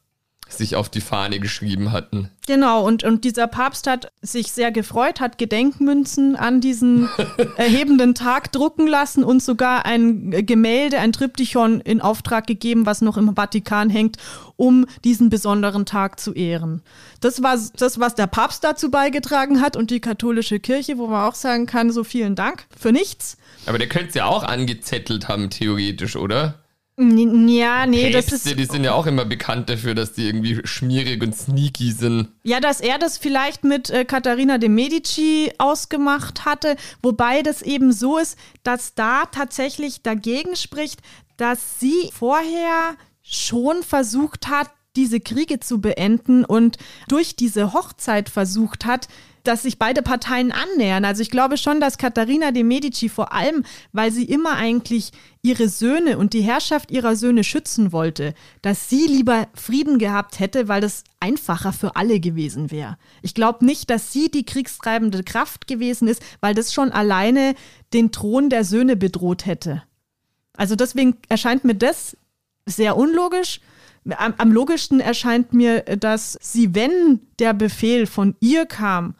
sich 0.48 0.76
auf 0.76 0.88
die 0.88 1.00
Fahne 1.00 1.40
geschrieben 1.40 1.92
hatten. 1.92 2.30
Genau, 2.46 2.86
und, 2.86 3.04
und 3.04 3.24
dieser 3.24 3.46
Papst 3.46 3.86
hat 3.86 4.12
sich 4.20 4.52
sehr 4.52 4.70
gefreut, 4.70 5.20
hat 5.20 5.38
Gedenkmünzen 5.38 6.36
an 6.36 6.60
diesen 6.60 7.08
erhebenden 7.56 8.14
Tag 8.14 8.52
drucken 8.52 8.86
lassen 8.86 9.24
und 9.24 9.42
sogar 9.42 9.86
ein 9.86 10.30
Gemälde, 10.46 10.98
ein 10.98 11.12
Triptychon 11.12 11.80
in 11.80 12.00
Auftrag 12.00 12.46
gegeben, 12.46 12.86
was 12.86 13.00
noch 13.00 13.16
im 13.16 13.34
Vatikan 13.34 13.88
hängt, 13.88 14.18
um 14.56 14.86
diesen 15.04 15.30
besonderen 15.30 15.86
Tag 15.86 16.20
zu 16.20 16.32
ehren. 16.32 16.82
Das 17.20 17.42
war 17.42 17.58
das, 17.76 17.98
was 17.98 18.14
der 18.14 18.26
Papst 18.26 18.62
dazu 18.62 18.90
beigetragen 18.90 19.60
hat 19.60 19.76
und 19.76 19.90
die 19.90 20.00
katholische 20.00 20.60
Kirche, 20.60 20.98
wo 20.98 21.06
man 21.06 21.28
auch 21.28 21.34
sagen 21.34 21.66
kann, 21.66 21.90
so 21.90 22.04
vielen 22.04 22.34
Dank 22.34 22.66
für 22.78 22.92
nichts. 22.92 23.38
Aber 23.66 23.78
der 23.78 23.88
könnte 23.88 24.08
es 24.08 24.14
ja 24.14 24.26
auch 24.26 24.42
angezettelt 24.42 25.28
haben, 25.28 25.48
theoretisch, 25.48 26.16
oder? 26.16 26.63
Ja, 26.96 27.86
nee, 27.86 28.12
das 28.12 28.26
Päpste, 28.26 28.50
ist. 28.50 28.58
die 28.58 28.64
sind 28.66 28.84
ja 28.84 28.92
auch 28.92 29.06
immer 29.06 29.24
bekannt 29.24 29.68
dafür, 29.68 29.96
dass 29.96 30.12
die 30.12 30.26
irgendwie 30.26 30.60
schmierig 30.64 31.22
und 31.24 31.34
sneaky 31.34 31.90
sind. 31.90 32.28
Ja, 32.44 32.60
dass 32.60 32.80
er 32.80 32.98
das 32.98 33.18
vielleicht 33.18 33.64
mit 33.64 33.90
äh, 33.90 34.04
Katharina 34.04 34.58
de 34.58 34.68
Medici 34.68 35.52
ausgemacht 35.58 36.44
hatte, 36.44 36.76
wobei 37.02 37.42
das 37.42 37.62
eben 37.62 37.92
so 37.92 38.18
ist, 38.18 38.38
dass 38.62 38.94
da 38.94 39.24
tatsächlich 39.26 40.02
dagegen 40.02 40.54
spricht, 40.54 41.00
dass 41.36 41.80
sie 41.80 42.10
vorher 42.12 42.94
schon 43.22 43.82
versucht 43.82 44.46
hat, 44.46 44.70
diese 44.94 45.18
Kriege 45.18 45.58
zu 45.58 45.80
beenden 45.80 46.44
und 46.44 46.78
durch 47.08 47.34
diese 47.34 47.72
Hochzeit 47.72 48.28
versucht 48.28 48.84
hat, 48.84 49.08
dass 49.44 49.62
sich 49.62 49.78
beide 49.78 50.02
Parteien 50.02 50.52
annähern. 50.52 51.04
Also 51.04 51.22
ich 51.22 51.30
glaube 51.30 51.58
schon, 51.58 51.80
dass 51.80 51.98
Katharina 51.98 52.50
de 52.50 52.62
Medici 52.64 53.08
vor 53.08 53.32
allem, 53.32 53.64
weil 53.92 54.10
sie 54.10 54.24
immer 54.24 54.56
eigentlich 54.56 55.12
ihre 55.42 55.68
Söhne 55.68 56.18
und 56.18 56.32
die 56.32 56.40
Herrschaft 56.40 56.90
ihrer 56.90 57.14
Söhne 57.14 57.44
schützen 57.44 57.92
wollte, 57.92 58.34
dass 58.62 58.88
sie 58.88 59.06
lieber 59.06 59.46
Frieden 59.54 59.98
gehabt 59.98 60.40
hätte, 60.40 60.66
weil 60.68 60.80
das 60.80 61.04
einfacher 61.20 61.72
für 61.72 61.94
alle 61.94 62.20
gewesen 62.20 62.70
wäre. 62.70 62.96
Ich 63.20 63.34
glaube 63.34 63.64
nicht, 63.64 63.90
dass 63.90 64.12
sie 64.12 64.30
die 64.30 64.46
kriegstreibende 64.46 65.22
Kraft 65.22 65.66
gewesen 65.66 66.08
ist, 66.08 66.22
weil 66.40 66.54
das 66.54 66.72
schon 66.72 66.90
alleine 66.90 67.54
den 67.92 68.10
Thron 68.10 68.48
der 68.48 68.64
Söhne 68.64 68.96
bedroht 68.96 69.44
hätte. 69.44 69.82
Also 70.56 70.74
deswegen 70.74 71.18
erscheint 71.28 71.64
mir 71.64 71.74
das 71.74 72.16
sehr 72.64 72.96
unlogisch. 72.96 73.60
Am, 74.16 74.34
am 74.38 74.52
logischsten 74.52 75.00
erscheint 75.00 75.52
mir, 75.52 75.82
dass 75.82 76.38
sie, 76.40 76.74
wenn 76.74 77.20
der 77.38 77.52
Befehl 77.52 78.06
von 78.06 78.36
ihr 78.40 78.64
kam 78.64 79.14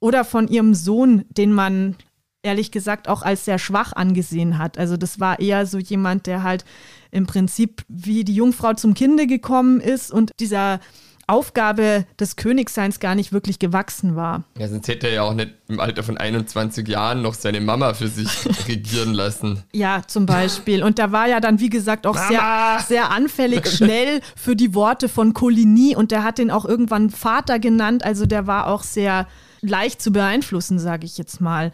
oder 0.00 0.24
von 0.24 0.48
ihrem 0.48 0.74
Sohn, 0.74 1.24
den 1.30 1.52
man 1.52 1.96
ehrlich 2.42 2.70
gesagt 2.70 3.08
auch 3.08 3.22
als 3.22 3.44
sehr 3.44 3.58
schwach 3.58 3.92
angesehen 3.92 4.58
hat. 4.58 4.78
Also 4.78 4.96
das 4.96 5.20
war 5.20 5.40
eher 5.40 5.66
so 5.66 5.78
jemand, 5.78 6.26
der 6.26 6.42
halt 6.42 6.64
im 7.10 7.26
Prinzip 7.26 7.82
wie 7.88 8.24
die 8.24 8.34
Jungfrau 8.34 8.74
zum 8.74 8.94
Kinde 8.94 9.26
gekommen 9.26 9.80
ist 9.80 10.12
und 10.12 10.30
dieser 10.38 10.80
Aufgabe 11.26 12.06
des 12.18 12.36
Königseins 12.36 13.00
gar 13.00 13.14
nicht 13.14 13.34
wirklich 13.34 13.58
gewachsen 13.58 14.16
war. 14.16 14.44
Ja, 14.56 14.66
sonst 14.66 14.88
hätte 14.88 15.08
er 15.08 15.12
ja 15.12 15.22
auch 15.24 15.34
nicht 15.34 15.52
im 15.68 15.78
Alter 15.78 16.02
von 16.02 16.16
21 16.16 16.88
Jahren 16.88 17.20
noch 17.20 17.34
seine 17.34 17.60
Mama 17.60 17.92
für 17.92 18.08
sich 18.08 18.30
regieren 18.68 19.12
lassen. 19.12 19.62
Ja, 19.74 20.02
zum 20.06 20.24
Beispiel. 20.24 20.82
Und 20.82 20.98
da 20.98 21.12
war 21.12 21.28
ja 21.28 21.40
dann, 21.40 21.60
wie 21.60 21.68
gesagt, 21.68 22.06
auch 22.06 22.16
sehr, 22.16 22.80
sehr 22.86 23.10
anfällig 23.10 23.68
schnell 23.70 24.22
für 24.36 24.56
die 24.56 24.74
Worte 24.74 25.10
von 25.10 25.34
Coligny 25.34 25.94
und 25.94 26.12
der 26.12 26.24
hat 26.24 26.38
den 26.38 26.50
auch 26.50 26.64
irgendwann 26.64 27.10
Vater 27.10 27.58
genannt. 27.58 28.06
Also 28.06 28.24
der 28.24 28.46
war 28.46 28.66
auch 28.66 28.82
sehr 28.82 29.26
leicht 29.60 30.02
zu 30.02 30.12
beeinflussen, 30.12 30.78
sage 30.78 31.06
ich 31.06 31.18
jetzt 31.18 31.40
mal. 31.40 31.72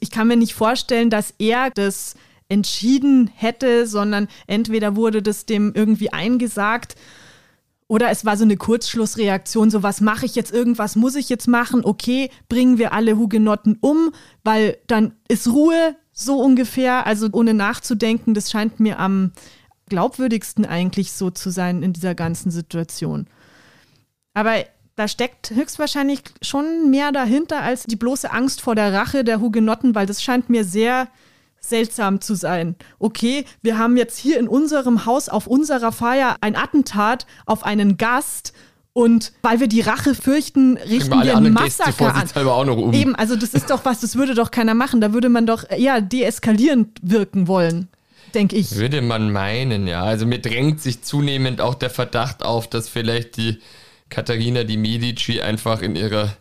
Ich 0.00 0.10
kann 0.10 0.28
mir 0.28 0.36
nicht 0.36 0.54
vorstellen, 0.54 1.10
dass 1.10 1.34
er 1.38 1.70
das 1.70 2.14
entschieden 2.48 3.30
hätte, 3.34 3.86
sondern 3.86 4.28
entweder 4.46 4.96
wurde 4.96 5.22
das 5.22 5.46
dem 5.46 5.72
irgendwie 5.74 6.12
eingesagt 6.12 6.96
oder 7.86 8.10
es 8.10 8.24
war 8.24 8.36
so 8.36 8.44
eine 8.44 8.56
Kurzschlussreaktion, 8.56 9.70
so 9.70 9.82
was 9.82 10.00
mache 10.00 10.26
ich 10.26 10.34
jetzt, 10.34 10.52
irgendwas 10.52 10.96
muss 10.96 11.14
ich 11.16 11.28
jetzt 11.28 11.48
machen, 11.48 11.84
okay, 11.84 12.30
bringen 12.48 12.78
wir 12.78 12.92
alle 12.92 13.16
Hugenotten 13.16 13.76
um, 13.80 14.12
weil 14.42 14.78
dann 14.86 15.12
ist 15.28 15.48
Ruhe, 15.48 15.96
so 16.12 16.40
ungefähr, 16.40 17.06
also 17.06 17.28
ohne 17.32 17.54
nachzudenken, 17.54 18.34
das 18.34 18.50
scheint 18.50 18.80
mir 18.80 18.98
am 18.98 19.32
glaubwürdigsten 19.88 20.64
eigentlich 20.64 21.12
so 21.12 21.30
zu 21.30 21.50
sein 21.50 21.82
in 21.82 21.92
dieser 21.92 22.14
ganzen 22.14 22.50
Situation. 22.50 23.26
Aber 24.32 24.64
da 24.96 25.08
steckt 25.08 25.50
höchstwahrscheinlich 25.50 26.20
schon 26.40 26.90
mehr 26.90 27.12
dahinter 27.12 27.62
als 27.62 27.84
die 27.84 27.96
bloße 27.96 28.30
Angst 28.30 28.60
vor 28.60 28.74
der 28.74 28.92
Rache 28.92 29.24
der 29.24 29.40
Hugenotten, 29.40 29.94
weil 29.94 30.06
das 30.06 30.22
scheint 30.22 30.50
mir 30.50 30.64
sehr 30.64 31.08
seltsam 31.60 32.20
zu 32.20 32.34
sein. 32.34 32.76
Okay, 32.98 33.44
wir 33.62 33.78
haben 33.78 33.96
jetzt 33.96 34.18
hier 34.18 34.38
in 34.38 34.48
unserem 34.48 35.06
Haus 35.06 35.28
auf 35.28 35.46
unserer 35.46 35.92
Feier 35.92 36.36
ein 36.40 36.56
Attentat 36.56 37.26
auf 37.46 37.64
einen 37.64 37.96
Gast 37.96 38.52
und 38.92 39.32
weil 39.42 39.58
wir 39.58 39.66
die 39.66 39.80
Rache 39.80 40.14
fürchten, 40.14 40.76
richten 40.76 41.10
wir, 41.10 41.24
wir 41.24 41.36
ein 41.36 41.52
Massaker 41.52 42.14
an. 42.14 42.28
Auch 42.46 42.64
noch 42.64 42.76
um. 42.76 42.92
Eben, 42.92 43.16
also 43.16 43.34
das 43.34 43.52
ist 43.52 43.70
doch 43.70 43.84
was, 43.84 44.00
das 44.00 44.14
würde 44.14 44.34
doch 44.34 44.52
keiner 44.52 44.74
machen. 44.74 45.00
Da 45.00 45.12
würde 45.12 45.28
man 45.28 45.46
doch 45.46 45.68
eher 45.68 46.00
deeskalierend 46.00 47.00
wirken 47.02 47.48
wollen, 47.48 47.88
denke 48.34 48.54
ich. 48.54 48.76
Würde 48.76 49.02
man 49.02 49.32
meinen, 49.32 49.88
ja. 49.88 50.04
Also 50.04 50.26
mir 50.26 50.38
drängt 50.38 50.80
sich 50.80 51.02
zunehmend 51.02 51.60
auch 51.60 51.74
der 51.74 51.90
Verdacht 51.90 52.44
auf, 52.44 52.70
dass 52.70 52.88
vielleicht 52.88 53.36
die 53.36 53.58
Katharina 54.08 54.64
di 54.64 54.76
Medici 54.76 55.40
einfach 55.40 55.82
in 55.82 55.96
ihrer 55.96 56.36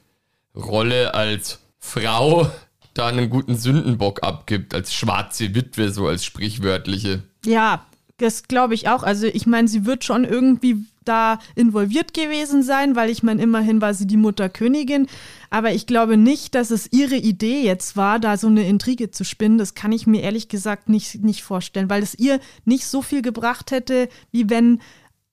Rolle 0.55 1.13
als 1.13 1.59
Frau 1.79 2.51
da 2.93 3.07
einen 3.07 3.29
guten 3.29 3.55
Sündenbock 3.57 4.23
abgibt, 4.23 4.73
als 4.73 4.93
schwarze 4.93 5.55
Witwe, 5.55 5.91
so 5.91 6.07
als 6.07 6.23
sprichwörtliche. 6.23 7.23
Ja, 7.45 7.85
das 8.17 8.43
glaube 8.43 8.75
ich 8.75 8.87
auch. 8.87 9.03
Also 9.03 9.25
ich 9.25 9.47
meine, 9.47 9.67
sie 9.67 9.85
wird 9.85 10.03
schon 10.03 10.23
irgendwie 10.23 10.85
da 11.03 11.39
involviert 11.55 12.13
gewesen 12.13 12.63
sein, 12.63 12.95
weil 12.95 13.09
ich 13.09 13.23
meine, 13.23 13.41
immerhin 13.41 13.81
war 13.81 13.93
sie 13.93 14.07
die 14.07 14.17
Mutterkönigin. 14.17 15.07
Aber 15.49 15.73
ich 15.73 15.87
glaube 15.87 16.17
nicht, 16.17 16.55
dass 16.55 16.71
es 16.71 16.91
ihre 16.91 17.15
Idee 17.15 17.61
jetzt 17.61 17.97
war, 17.97 18.19
da 18.19 18.37
so 18.37 18.47
eine 18.47 18.67
Intrige 18.67 19.11
zu 19.11 19.25
spinnen. 19.25 19.57
Das 19.57 19.73
kann 19.73 19.91
ich 19.91 20.07
mir 20.07 20.21
ehrlich 20.21 20.47
gesagt 20.47 20.89
nicht, 20.89 21.23
nicht 21.23 21.43
vorstellen, 21.43 21.89
weil 21.89 22.03
es 22.03 22.15
ihr 22.15 22.39
nicht 22.65 22.85
so 22.85 23.01
viel 23.01 23.21
gebracht 23.21 23.71
hätte, 23.71 24.07
wie 24.31 24.49
wenn 24.49 24.79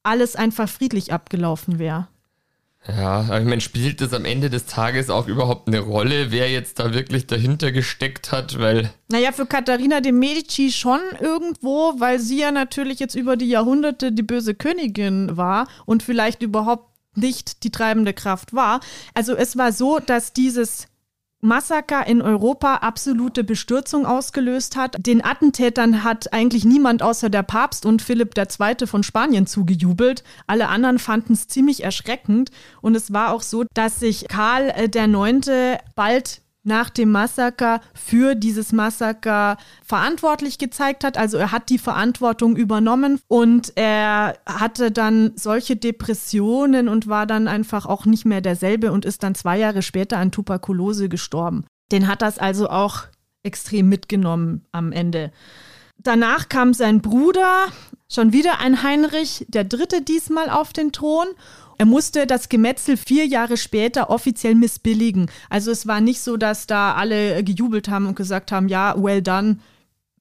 alles 0.03 0.35
einfach 0.35 0.69
friedlich 0.69 1.13
abgelaufen 1.13 1.79
wäre. 1.79 2.09
Ja, 2.89 3.39
ich 3.39 3.45
meine, 3.45 3.61
spielt 3.61 4.01
das 4.01 4.15
am 4.15 4.25
Ende 4.25 4.49
des 4.49 4.65
Tages 4.65 5.11
auch 5.11 5.27
überhaupt 5.29 5.69
eine 5.69 5.81
Rolle, 5.81 6.31
wer 6.31 6.51
jetzt 6.51 6.79
da 6.79 6.95
wirklich 6.95 7.27
dahinter 7.27 7.73
gesteckt 7.73 8.33
hat, 8.33 8.59
weil. 8.59 8.91
Naja, 9.09 9.33
für 9.33 9.45
Katharina 9.45 10.01
de 10.01 10.13
Medici 10.13 10.73
schon 10.73 11.01
irgendwo, 11.21 11.95
weil 11.99 12.19
sie 12.19 12.39
ja 12.39 12.51
natürlich 12.51 12.99
jetzt 12.99 13.15
über 13.15 13.37
die 13.37 13.49
Jahrhunderte 13.49 14.13
die 14.13 14.23
böse 14.23 14.55
Königin 14.55 15.37
war 15.37 15.69
und 15.85 16.03
vielleicht 16.03 16.43
überhaupt 16.43 16.91
nicht 17.17 17.65
die 17.65 17.71
treibende 17.71 18.15
Kraft 18.15 18.55
war. 18.55 18.81
Also 19.15 19.35
es 19.35 19.59
war 19.59 19.73
so, 19.73 19.99
dass 19.99 20.33
dieses 20.33 20.87
Massaker 21.41 22.07
in 22.07 22.21
Europa 22.21 22.77
absolute 22.77 23.45
Bestürzung 23.45 24.05
ausgelöst 24.05 24.77
hat. 24.77 24.97
Den 24.99 25.25
Attentätern 25.25 26.05
hat 26.05 26.33
eigentlich 26.33 26.65
niemand 26.65 27.03
außer 27.03 27.31
der 27.31 27.43
Papst 27.43 27.87
und 27.87 28.03
Philipp 28.03 28.37
II. 28.37 28.87
von 28.87 29.03
Spanien 29.03 29.47
zugejubelt. 29.47 30.23
Alle 30.47 30.69
anderen 30.69 30.99
fanden 30.99 31.33
es 31.33 31.49
ziemlich 31.49 31.83
erschreckend. 31.83 32.51
Und 32.83 32.95
es 32.95 33.13
war 33.13 33.33
auch 33.33 33.43
so, 33.43 33.65
dass 33.75 34.01
sich 34.01 34.29
Karl 34.29 34.73
IX. 34.77 35.49
Äh, 35.49 35.79
bald 35.95 36.43
nach 36.63 36.91
dem 36.91 37.11
Massaker 37.11 37.81
für 37.95 38.35
dieses 38.35 38.73
Massaker 38.73 39.57
verantwortlich 39.85 40.59
gezeigt 40.59 41.05
hat. 41.05 41.17
Also 41.17 41.39
er 41.39 41.53
hat 41.53 41.71
die 41.71 41.79
Verantwortung 41.79 42.57
übernommen 42.57 43.21
und 43.29 43.73
er 43.77 44.39
hatte 44.47 44.91
dann 44.91 45.33
solche 45.37 45.77
Depressionen 45.77 46.89
und 46.89 47.07
war 47.07 47.27
dann 47.27 47.49
einfach 47.49 47.87
auch 47.87 48.05
nicht 48.05 48.27
mehr 48.27 48.41
derselbe 48.41 48.93
und 48.93 49.05
ist 49.05 49.23
dann 49.23 49.35
zwei 49.35 49.59
Jahre 49.59 49.83
später 49.83 50.19
an 50.19 50.33
Tuberkulose 50.33 51.09
gestorben. 51.09 51.65
Den 51.93 52.09
hat 52.09 52.23
das 52.23 52.39
also 52.39 52.69
auch 52.69 53.05
extrem 53.43 53.89
mitgenommen 53.89 54.67
am 54.73 54.93
Ende. 54.93 55.33
Danach 56.03 56.49
kam 56.49 56.73
sein 56.73 57.03
Bruder, 57.03 57.67
schon 58.09 58.33
wieder 58.33 58.61
ein 58.61 58.83
Heinrich, 58.83 59.45
der 59.49 59.65
dritte 59.65 60.01
diesmal 60.03 60.49
auf 60.49 60.73
den 60.73 60.93
Thron 60.93 61.27
er 61.81 61.87
musste 61.87 62.27
das 62.27 62.51
Gemetzel 62.51 62.99
vier 62.99 63.25
Jahre 63.25 63.57
später 63.57 64.11
offiziell 64.11 64.55
missbilligen. 64.55 65.31
Also 65.49 65.71
es 65.71 65.87
war 65.87 66.03
nicht 66.03 66.21
so, 66.21 66.37
dass 66.37 66.67
da 66.67 66.93
alle 66.93 67.43
gejubelt 67.43 67.89
haben 67.89 68.05
und 68.05 68.17
gesagt 68.17 68.53
haben, 68.53 68.69
ja, 68.69 68.95
well 68.99 69.23
done, 69.23 69.57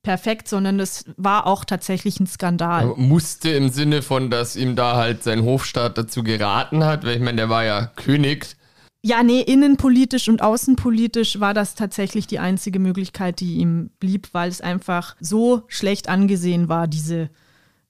perfekt, 0.02 0.48
sondern 0.48 0.80
es 0.80 1.04
war 1.18 1.46
auch 1.46 1.66
tatsächlich 1.66 2.18
ein 2.22 2.28
Skandal. 2.28 2.88
Er 2.88 2.96
musste 2.96 3.50
im 3.50 3.68
Sinne 3.68 4.02
von, 4.04 4.30
dass 4.30 4.56
ihm 4.56 4.78
da 4.78 4.96
halt 4.96 5.22
sein 5.22 5.44
Hofstaat 5.44 5.98
dazu 5.98 6.24
geraten 6.24 6.86
hat, 6.86 7.04
weil 7.04 7.18
ich 7.18 7.22
meine, 7.22 7.36
der 7.36 7.50
war 7.50 7.66
ja 7.66 7.88
König. 7.88 8.56
Ja, 9.02 9.22
nee, 9.22 9.42
innenpolitisch 9.42 10.30
und 10.30 10.42
außenpolitisch 10.42 11.42
war 11.42 11.54
das 11.54 11.76
tatsächlich 11.76 12.26
die 12.26 12.40
einzige 12.40 12.80
Möglichkeit, 12.80 13.42
die 13.42 13.56
ihm 13.56 13.90
blieb, 14.00 14.30
weil 14.32 14.48
es 14.50 14.62
einfach 14.62 15.18
so 15.20 15.64
schlecht 15.68 16.08
angesehen 16.08 16.70
war, 16.70 16.88
diese 16.88 17.30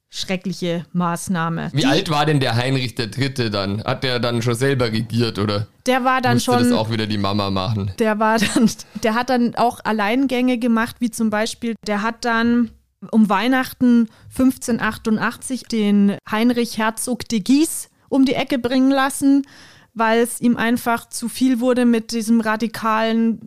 schreckliche 0.10 0.86
Maßnahme. 0.92 1.70
Wie 1.74 1.82
Die, 1.82 1.86
alt 1.86 2.10
war 2.10 2.26
denn 2.26 2.40
der 2.40 2.56
Heinrich 2.56 2.98
III. 2.98 3.50
dann? 3.52 3.84
Hat 3.84 4.04
der 4.04 4.20
dann 4.20 4.42
schon 4.42 4.56
selber 4.56 4.92
regiert 4.92 5.38
oder? 5.38 5.68
Der 5.86 6.04
war 6.04 6.22
dann 6.22 6.36
musste 6.36 6.52
schon. 6.52 6.64
das 6.64 6.72
auch 6.72 6.90
wieder 6.92 7.06
die 7.06 7.18
Mama 7.18 7.50
machen. 7.52 7.92
Der 8.00 8.20
war 8.20 8.40
dann, 8.40 8.70
der 9.04 9.14
hat 9.14 9.30
dann 9.30 9.56
auch 9.56 9.80
Alleingänge 9.84 10.58
gemacht, 10.58 10.96
wie 11.00 11.12
zum 11.12 11.30
Beispiel, 11.30 11.76
der 11.86 12.02
hat 12.02 12.26
dann 12.26 12.72
um 13.12 13.30
Weihnachten 13.30 14.10
1588 14.30 15.64
den 15.64 16.18
Heinrich 16.30 16.78
Herzog 16.78 17.28
de 17.30 17.40
Guise 17.40 17.88
um 18.10 18.26
die 18.26 18.34
Ecke 18.34 18.58
bringen 18.58 18.92
lassen, 18.92 19.46
weil 19.94 20.20
es 20.22 20.42
ihm 20.42 20.58
einfach 20.58 21.08
zu 21.10 21.30
viel 21.30 21.60
wurde 21.60 21.86
mit 21.86 22.12
diesem 22.12 22.42
radikalen 22.42 23.40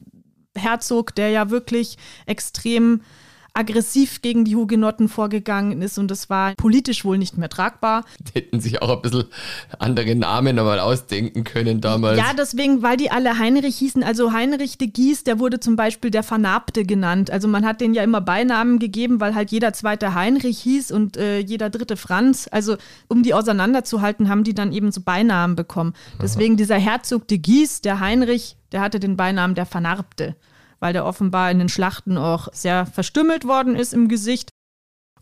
Herzog, 0.57 1.15
der 1.15 1.31
ja 1.31 1.51
wirklich 1.51 1.97
extrem 2.27 3.03
aggressiv 3.55 4.23
gegen 4.23 4.45
die 4.45 4.57
Hugenotten 4.57 5.09
vorgegangen 5.09 5.83
ist 5.83 5.99
und 5.99 6.11
das 6.11 6.31
war 6.31 6.55
politisch 6.55 7.05
wohl 7.05 7.19
nicht 7.19 7.37
mehr 7.37 7.49
tragbar. 7.49 8.05
Die 8.21 8.41
hätten 8.41 8.61
sich 8.61 8.81
auch 8.81 8.91
ein 8.91 9.03
bisschen 9.03 9.25
andere 9.79 10.15
Namen 10.15 10.57
nochmal 10.57 10.81
ausdenken 10.81 11.45
können 11.45 11.81
damals. 11.81 12.19
Ja, 12.19 12.33
deswegen, 12.37 12.83
weil 12.83 12.97
die 12.97 13.11
alle 13.11 13.39
Heinrich 13.39 13.77
hießen. 13.77 14.03
Also 14.03 14.33
Heinrich 14.33 14.79
de 14.79 14.89
Gies, 14.89 15.25
der 15.25 15.39
wurde 15.39 15.61
zum 15.61 15.77
Beispiel 15.77 16.11
der 16.11 16.23
Vernarbte 16.23 16.85
genannt. 16.85 17.31
Also 17.31 17.49
man 17.49 17.67
hat 17.67 17.81
den 17.81 17.95
ja 17.95 18.03
immer 18.03 18.21
Beinamen 18.21 18.79
gegeben, 18.79 19.21
weil 19.21 19.35
halt 19.35 19.51
jeder 19.51 19.73
zweite 19.73 20.15
Heinrich 20.15 20.59
hieß 20.61 20.91
und 20.91 21.17
äh, 21.17 21.39
jeder 21.39 21.69
dritte 21.69 21.97
Franz. 21.97 22.49
Also 22.51 22.77
um 23.09 23.23
die 23.23 23.35
auseinanderzuhalten, 23.35 24.29
haben 24.29 24.45
die 24.45 24.55
dann 24.55 24.73
eben 24.73 24.93
so 24.93 25.03
Beinamen 25.03 25.57
bekommen. 25.57 25.95
Deswegen 26.21 26.55
Aha. 26.55 26.59
dieser 26.59 26.79
Herzog 26.79 27.29
de 27.29 27.39
Gies, 27.39 27.81
der 27.83 28.01
Heinrich, 28.01 28.57
der 28.73 28.81
hatte 28.81 29.01
den 29.01 29.17
Beinamen 29.17 29.55
der 29.55 29.67
Vernarbte 29.67 30.37
weil 30.83 30.93
der 30.93 31.07
offenbar 31.07 31.49
in 31.53 31.61
den 31.61 31.69
Schlachten 31.69 32.19
auch 32.19 32.49
sehr 32.53 32.87
verstümmelt 32.87 33.47
worden 33.47 33.77
ist 33.77 33.95
im 33.95 34.09
Gesicht. 34.09 34.51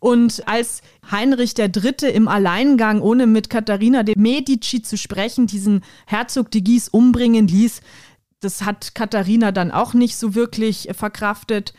Und 0.00 0.48
als 0.48 0.80
Heinrich 1.10 1.58
III. 1.58 2.10
im 2.10 2.28
Alleingang, 2.28 3.02
ohne 3.02 3.26
mit 3.26 3.50
Katharina 3.50 4.02
de 4.02 4.14
Medici 4.16 4.80
zu 4.80 4.96
sprechen, 4.96 5.46
diesen 5.46 5.82
Herzog 6.06 6.50
de 6.50 6.62
Guise 6.62 6.88
umbringen 6.90 7.46
ließ, 7.46 7.82
das 8.40 8.62
hat 8.62 8.94
Katharina 8.94 9.52
dann 9.52 9.70
auch 9.70 9.92
nicht 9.92 10.16
so 10.16 10.34
wirklich 10.34 10.88
verkraftet 10.92 11.74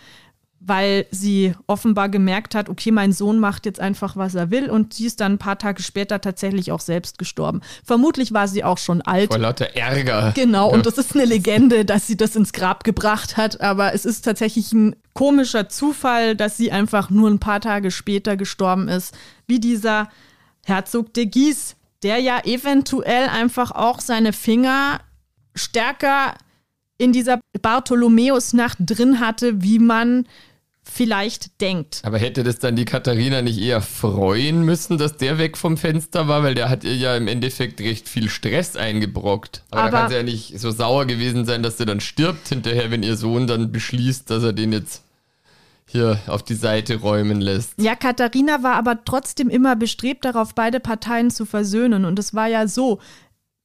weil 0.64 1.08
sie 1.10 1.56
offenbar 1.66 2.08
gemerkt 2.08 2.54
hat, 2.54 2.70
okay, 2.70 2.92
mein 2.92 3.14
Sohn 3.14 3.40
macht 3.40 3.66
jetzt 3.66 3.80
einfach, 3.80 4.16
was 4.16 4.36
er 4.36 4.52
will 4.52 4.70
und 4.70 4.94
sie 4.94 5.08
ist 5.08 5.20
dann 5.20 5.34
ein 5.34 5.38
paar 5.40 5.58
Tage 5.58 5.82
später 5.82 6.22
tatsächlich 6.22 6.72
auch 6.72 6.80
selbst 6.80 7.18
gestorben. 7.18 7.62
Vermutlich 7.84 8.32
war 8.32 8.48
sie 8.48 8.64
auch 8.64 8.78
schon 8.78 9.02
alt. 9.02 9.32
Vor 9.32 9.40
lauter 9.40 9.76
Ärger. 9.76 10.34
Genau, 10.36 10.72
und 10.72 10.86
das 10.86 11.00
ist 11.00 11.16
eine 11.16 11.26
Legende, 11.26 11.84
dass 11.84 12.06
sie 12.06 12.16
das 12.16 12.36
ins 12.36 12.54
Grab 12.54 12.84
gebracht 12.84 13.38
hat, 13.38 13.60
aber 13.60 13.96
es 13.96 14.06
ist 14.06 14.22
tatsächlich 14.22 14.72
ein 14.72 14.96
komischer 15.14 15.68
Zufall, 15.68 16.36
dass 16.36 16.58
sie 16.58 16.72
einfach 16.72 17.10
nur 17.10 17.30
ein 17.30 17.40
paar 17.40 17.60
Tage 17.60 17.90
später 17.90 18.38
gestorben 18.38 18.88
ist, 18.88 19.18
wie 19.48 19.60
dieser 19.60 20.10
Herzog 20.64 21.12
de 21.16 21.26
Guise, 21.26 21.74
der 22.04 22.20
ja 22.20 22.40
eventuell 22.44 23.28
einfach 23.30 23.72
auch 23.72 24.00
seine 24.00 24.32
Finger 24.32 25.02
stärker 25.56 26.36
in 27.00 27.14
dieser 27.14 27.40
Bartholomäusnacht 27.60 28.78
drin 28.80 29.20
hatte, 29.20 29.64
wie 29.64 29.80
man 29.80 30.28
vielleicht 30.92 31.62
denkt. 31.62 32.02
Aber 32.04 32.18
hätte 32.18 32.44
das 32.44 32.60
dann 32.60 32.76
die 32.76 32.86
Katharina 32.86 33.42
nicht 33.42 33.60
eher 33.60 33.82
freuen 33.82 34.64
müssen, 34.64 34.98
dass 34.98 35.16
der 35.16 35.38
weg 35.38 35.58
vom 35.58 35.78
Fenster 35.78 36.28
war, 36.28 36.44
weil 36.44 36.54
der 36.54 36.70
hat 36.70 36.84
ihr 36.84 36.96
ja 36.96 37.16
im 37.16 37.28
Endeffekt 37.28 37.80
recht 37.80 38.10
viel 38.10 38.30
Stress 38.30 38.76
eingebrockt. 38.76 39.64
Aber, 39.72 39.84
Aber 39.84 39.92
da 39.92 39.98
kann 39.98 40.10
sie 40.10 40.16
ja 40.18 40.24
nicht 40.24 40.60
so 40.60 40.72
sauer 40.72 41.06
gewesen 41.06 41.46
sein, 41.46 41.64
dass 41.64 41.78
sie 41.78 41.86
dann 41.86 42.02
stirbt 42.02 42.50
hinterher, 42.50 42.92
wenn 42.92 43.04
ihr 43.04 43.16
Sohn 43.16 43.48
dann 43.48 43.72
beschließt, 43.72 44.30
dass 44.30 44.44
er 44.44 44.54
den 44.54 44.74
jetzt 44.74 45.04
hier 45.88 46.20
auf 46.28 46.44
die 46.44 46.56
Seite 46.56 46.98
räumen 46.98 47.42
lässt. 47.42 47.74
Ja, 47.78 47.96
Katharina 47.96 48.64
war 48.64 48.76
aber 48.76 49.04
trotzdem 49.04 49.50
immer 49.50 49.76
bestrebt 49.76 50.26
darauf, 50.26 50.56
beide 50.56 50.80
Parteien 50.80 51.32
zu 51.32 51.46
versöhnen. 51.46 52.06
Und 52.06 52.20
es 52.20 52.34
war 52.34 52.48
ja 52.48 52.68
so, 52.68 53.00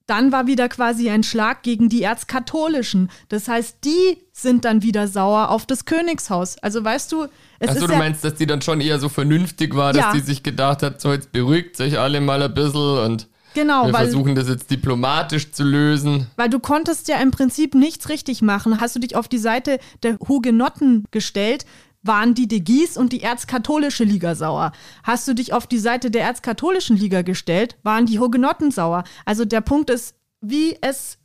dann 0.06 0.30
war 0.32 0.46
wieder 0.46 0.68
quasi 0.68 1.10
ein 1.10 1.22
Schlag 1.22 1.62
gegen 1.62 1.88
die 1.88 2.02
Erzkatholischen. 2.02 3.10
Das 3.28 3.48
heißt, 3.48 3.78
die 3.84 4.18
sind 4.32 4.64
dann 4.64 4.82
wieder 4.82 5.08
sauer 5.08 5.50
auf 5.50 5.66
das 5.66 5.84
Königshaus. 5.84 6.58
Also 6.58 6.84
weißt 6.84 7.10
du, 7.10 7.26
es 7.58 7.70
Achso, 7.70 7.84
ist. 7.84 7.90
du 7.90 7.96
meinst, 7.96 8.24
dass 8.24 8.34
die 8.34 8.46
dann 8.46 8.62
schon 8.62 8.80
eher 8.80 8.98
so 9.00 9.08
vernünftig 9.08 9.74
war, 9.74 9.92
dass 9.92 10.02
ja. 10.02 10.12
die 10.12 10.20
sich 10.20 10.42
gedacht 10.42 10.82
hat, 10.82 11.00
so 11.00 11.12
jetzt 11.12 11.32
beruhigt 11.32 11.76
sich 11.76 11.98
alle 11.98 12.20
mal 12.20 12.42
ein 12.42 12.54
bisschen 12.54 12.98
und 12.98 13.28
genau, 13.54 13.86
wir 13.86 13.92
weil, 13.92 14.04
versuchen 14.04 14.34
das 14.34 14.48
jetzt 14.48 14.70
diplomatisch 14.70 15.50
zu 15.50 15.64
lösen. 15.64 16.28
Weil 16.36 16.50
du 16.50 16.60
konntest 16.60 17.08
ja 17.08 17.16
im 17.16 17.32
Prinzip 17.32 17.74
nichts 17.74 18.08
richtig 18.08 18.42
machen. 18.42 18.80
Hast 18.80 18.94
du 18.94 19.00
dich 19.00 19.16
auf 19.16 19.26
die 19.26 19.38
Seite 19.38 19.78
der 20.02 20.18
Hugenotten 20.28 21.04
gestellt, 21.10 21.64
waren 22.06 22.34
die 22.34 22.48
De 22.48 22.60
Guise 22.60 22.98
und 22.98 23.12
die 23.12 23.22
erzkatholische 23.22 24.04
Liga 24.04 24.34
sauer. 24.34 24.72
Hast 25.02 25.26
du 25.28 25.34
dich 25.34 25.52
auf 25.52 25.66
die 25.66 25.78
Seite 25.78 26.10
der 26.10 26.24
erzkatholischen 26.24 26.96
Liga 26.96 27.22
gestellt, 27.22 27.76
waren 27.82 28.06
die 28.06 28.18
Hugenotten 28.18 28.70
sauer. 28.70 29.04
Also 29.24 29.44
der 29.44 29.60
Punkt 29.60 29.90
ist, 29.90 30.14
wie 30.40 30.76
es 30.80 31.18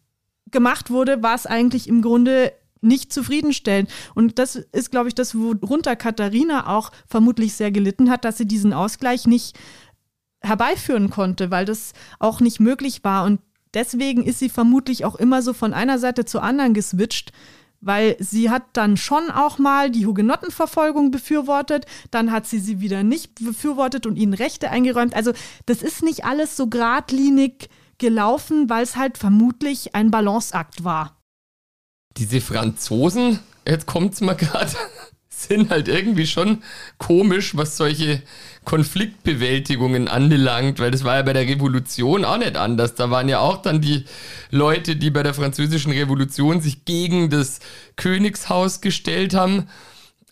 gemacht 0.49 0.89
wurde, 0.89 1.23
war 1.23 1.35
es 1.35 1.45
eigentlich 1.45 1.87
im 1.87 2.01
Grunde 2.01 2.53
nicht 2.81 3.13
zufriedenstellend. 3.13 3.89
Und 4.15 4.39
das 4.39 4.55
ist, 4.55 4.91
glaube 4.91 5.07
ich, 5.07 5.15
das, 5.15 5.35
worunter 5.35 5.95
Katharina 5.95 6.67
auch 6.67 6.91
vermutlich 7.07 7.53
sehr 7.53 7.71
gelitten 7.71 8.09
hat, 8.09 8.25
dass 8.25 8.37
sie 8.37 8.47
diesen 8.47 8.73
Ausgleich 8.73 9.27
nicht 9.27 9.57
herbeiführen 10.41 11.09
konnte, 11.09 11.51
weil 11.51 11.65
das 11.65 11.93
auch 12.19 12.39
nicht 12.39 12.59
möglich 12.59 13.03
war. 13.03 13.25
Und 13.25 13.39
deswegen 13.73 14.23
ist 14.23 14.39
sie 14.39 14.49
vermutlich 14.49 15.05
auch 15.05 15.15
immer 15.15 15.41
so 15.41 15.53
von 15.53 15.73
einer 15.73 15.99
Seite 15.99 16.25
zur 16.25 16.43
anderen 16.43 16.73
geswitcht, 16.73 17.31
weil 17.81 18.15
sie 18.19 18.49
hat 18.49 18.63
dann 18.73 18.95
schon 18.95 19.29
auch 19.31 19.57
mal 19.57 19.89
die 19.89 20.05
Hugenottenverfolgung 20.05 21.11
befürwortet, 21.11 21.85
dann 22.11 22.31
hat 22.31 22.47
sie 22.47 22.59
sie 22.59 22.79
wieder 22.79 23.03
nicht 23.03 23.43
befürwortet 23.43 24.05
und 24.05 24.15
ihnen 24.15 24.33
Rechte 24.33 24.69
eingeräumt. 24.69 25.15
Also 25.15 25.33
das 25.65 25.81
ist 25.81 26.03
nicht 26.03 26.23
alles 26.23 26.55
so 26.55 26.67
geradlinig 26.67 27.69
gelaufen, 27.97 28.69
weil 28.69 28.83
es 28.83 28.95
halt 28.95 29.17
vermutlich 29.17 29.95
ein 29.95 30.11
Balanceakt 30.11 30.83
war. 30.83 31.21
Diese 32.17 32.41
Franzosen, 32.41 33.39
jetzt 33.67 33.87
kommt 33.87 34.13
es 34.13 34.21
mal 34.21 34.33
gerade, 34.37 34.71
sind 35.29 35.71
halt 35.71 35.87
irgendwie 35.87 36.27
schon 36.27 36.61
komisch, 36.97 37.57
was 37.57 37.77
solche 37.77 38.21
Konfliktbewältigungen 38.63 40.07
anbelangt, 40.07 40.79
weil 40.79 40.91
das 40.91 41.03
war 41.03 41.15
ja 41.15 41.21
bei 41.23 41.33
der 41.33 41.47
Revolution 41.47 42.25
auch 42.25 42.37
nicht 42.37 42.57
anders. 42.57 42.95
Da 42.95 43.09
waren 43.09 43.27
ja 43.27 43.39
auch 43.39 43.61
dann 43.61 43.81
die 43.81 44.05
Leute, 44.51 44.95
die 44.95 45.09
bei 45.09 45.23
der 45.23 45.33
französischen 45.33 45.91
Revolution 45.91 46.61
sich 46.61 46.85
gegen 46.85 47.29
das 47.29 47.59
Königshaus 47.95 48.81
gestellt 48.81 49.33
haben 49.33 49.67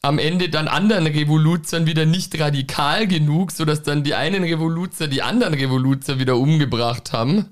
am 0.01 0.17
Ende 0.17 0.49
dann 0.49 0.67
anderen 0.67 1.07
Revoluzern 1.07 1.85
wieder 1.85 2.05
nicht 2.05 2.39
radikal 2.39 3.07
genug, 3.07 3.51
sodass 3.51 3.83
dann 3.83 4.03
die 4.03 4.15
einen 4.15 4.43
Revoluzer 4.43 5.07
die 5.07 5.21
anderen 5.21 5.53
Revoluzer 5.53 6.19
wieder 6.19 6.37
umgebracht 6.37 7.11
haben. 7.11 7.47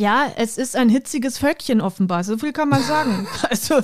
Ja, 0.00 0.30
es 0.36 0.58
ist 0.58 0.76
ein 0.76 0.88
hitziges 0.88 1.38
Völkchen 1.38 1.80
offenbar, 1.80 2.22
so 2.22 2.38
viel 2.38 2.52
kann 2.52 2.68
man 2.68 2.82
sagen. 2.82 3.26
also, 3.50 3.80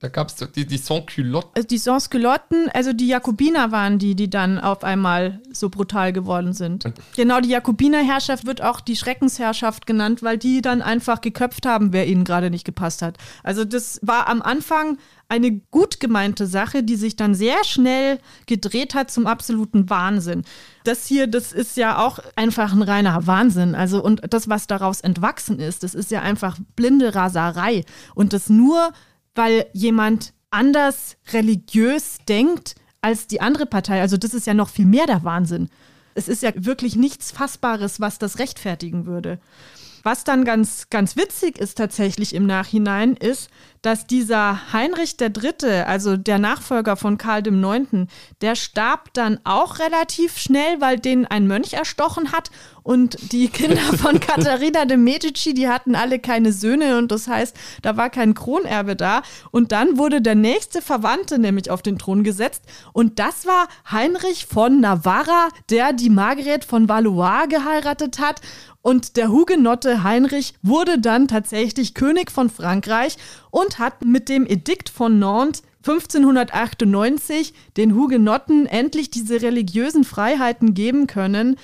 da 0.00 0.08
gab 0.08 0.28
es 0.28 0.36
die, 0.36 0.66
die 0.66 0.78
Sans-Culotten. 0.78 1.50
Also 1.54 1.68
die 1.68 1.76
Sans-Culotten, 1.76 2.70
also 2.72 2.94
die 2.94 3.08
Jakobiner 3.08 3.70
waren 3.70 3.98
die, 3.98 4.14
die 4.14 4.30
dann 4.30 4.58
auf 4.58 4.82
einmal 4.82 5.42
so 5.52 5.68
brutal 5.68 6.14
geworden 6.14 6.54
sind. 6.54 6.90
Genau, 7.16 7.40
die 7.40 7.50
Jakobinerherrschaft 7.50 8.46
wird 8.46 8.62
auch 8.62 8.80
die 8.80 8.96
Schreckensherrschaft 8.96 9.86
genannt, 9.86 10.22
weil 10.22 10.38
die 10.38 10.62
dann 10.62 10.80
einfach 10.80 11.20
geköpft 11.20 11.66
haben, 11.66 11.92
wer 11.92 12.06
ihnen 12.06 12.24
gerade 12.24 12.48
nicht 12.48 12.64
gepasst 12.64 13.02
hat. 13.02 13.18
Also 13.42 13.66
das 13.66 14.00
war 14.00 14.26
am 14.28 14.40
Anfang 14.40 14.96
eine 15.28 15.60
gut 15.70 16.00
gemeinte 16.00 16.46
Sache, 16.46 16.82
die 16.82 16.96
sich 16.96 17.14
dann 17.14 17.34
sehr 17.34 17.62
schnell 17.64 18.18
gedreht 18.46 18.94
hat 18.94 19.10
zum 19.10 19.26
absoluten 19.26 19.90
Wahnsinn. 19.90 20.42
Das 20.84 21.06
hier, 21.06 21.26
das 21.26 21.52
ist 21.52 21.76
ja 21.76 21.98
auch 21.98 22.18
einfach 22.34 22.72
ein 22.72 22.82
reiner 22.82 23.26
Wahnsinn. 23.26 23.74
Also, 23.74 24.02
und 24.02 24.22
das, 24.30 24.48
was 24.48 24.66
daraus 24.66 25.02
entwachsen 25.02 25.60
ist, 25.60 25.82
das 25.82 25.94
ist 25.94 26.10
ja 26.10 26.22
einfach 26.22 26.58
blinde 26.76 27.14
Raserei. 27.14 27.84
Und 28.14 28.32
das 28.32 28.48
nur, 28.48 28.92
weil 29.34 29.66
jemand 29.74 30.32
anders 30.50 31.16
religiös 31.32 32.18
denkt 32.26 32.74
als 33.02 33.26
die 33.26 33.42
andere 33.42 33.66
Partei. 33.66 34.00
Also, 34.00 34.16
das 34.16 34.32
ist 34.32 34.46
ja 34.46 34.54
noch 34.54 34.70
viel 34.70 34.86
mehr 34.86 35.06
der 35.06 35.24
Wahnsinn. 35.24 35.68
Es 36.14 36.28
ist 36.28 36.42
ja 36.42 36.52
wirklich 36.54 36.96
nichts 36.96 37.32
Fassbares, 37.32 38.00
was 38.00 38.18
das 38.18 38.38
rechtfertigen 38.38 39.04
würde. 39.04 39.38
Was 40.02 40.24
dann 40.24 40.44
ganz, 40.44 40.90
ganz 40.90 41.16
witzig 41.16 41.58
ist 41.58 41.78
tatsächlich 41.78 42.34
im 42.34 42.46
Nachhinein, 42.46 43.14
ist, 43.14 43.50
dass 43.82 44.06
dieser 44.06 44.72
Heinrich 44.72 45.16
III., 45.20 45.82
also 45.86 46.16
der 46.16 46.38
Nachfolger 46.38 46.96
von 46.96 47.18
Karl 47.18 47.46
IX., 47.46 48.10
der 48.40 48.54
starb 48.54 49.12
dann 49.14 49.40
auch 49.44 49.78
relativ 49.78 50.38
schnell, 50.38 50.80
weil 50.80 50.98
den 50.98 51.26
ein 51.26 51.46
Mönch 51.46 51.74
erstochen 51.74 52.32
hat. 52.32 52.50
Und 52.82 53.32
die 53.32 53.48
Kinder 53.48 53.80
von 53.98 54.18
Katharina 54.18 54.84
de 54.84 54.96
Medici, 54.96 55.54
die 55.54 55.68
hatten 55.68 55.94
alle 55.94 56.18
keine 56.18 56.52
Söhne 56.52 56.98
und 56.98 57.12
das 57.12 57.28
heißt, 57.28 57.56
da 57.82 57.96
war 57.96 58.10
kein 58.10 58.34
Kronerbe 58.34 58.96
da. 58.96 59.22
Und 59.50 59.72
dann 59.72 59.98
wurde 59.98 60.22
der 60.22 60.34
nächste 60.34 60.82
Verwandte 60.82 61.38
nämlich 61.38 61.70
auf 61.70 61.82
den 61.82 61.98
Thron 61.98 62.24
gesetzt. 62.24 62.62
Und 62.92 63.18
das 63.18 63.46
war 63.46 63.68
Heinrich 63.90 64.46
von 64.46 64.80
Navarra, 64.80 65.48
der 65.70 65.92
die 65.92 66.10
Margret 66.10 66.64
von 66.64 66.88
Valois 66.88 67.46
geheiratet 67.48 68.18
hat. 68.18 68.40
Und 68.82 69.16
der 69.16 69.28
Hugenotte 69.30 70.02
Heinrich 70.02 70.54
wurde 70.62 70.98
dann 70.98 71.28
tatsächlich 71.28 71.94
König 71.94 72.30
von 72.30 72.48
Frankreich 72.48 73.16
und 73.50 73.78
hat 73.78 74.04
mit 74.04 74.28
dem 74.28 74.46
Edikt 74.46 74.88
von 74.88 75.18
Nantes 75.18 75.62
1598 75.86 77.54
den 77.76 77.94
Hugenotten 77.94 78.66
endlich 78.66 79.10
diese 79.10 79.40
religiösen 79.42 80.04
Freiheiten 80.04 80.74
geben 80.74 81.06
können, 81.06 81.56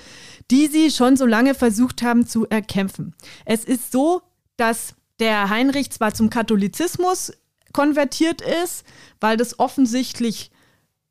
die 0.50 0.66
sie 0.66 0.90
schon 0.90 1.16
so 1.16 1.26
lange 1.26 1.54
versucht 1.54 2.02
haben 2.02 2.26
zu 2.26 2.46
erkämpfen. 2.48 3.14
Es 3.44 3.64
ist 3.64 3.92
so, 3.92 4.22
dass 4.56 4.94
der 5.20 5.50
Heinrich 5.50 5.90
zwar 5.90 6.14
zum 6.14 6.30
Katholizismus 6.30 7.32
konvertiert 7.72 8.40
ist, 8.40 8.84
weil 9.20 9.36
das 9.36 9.58
offensichtlich 9.58 10.50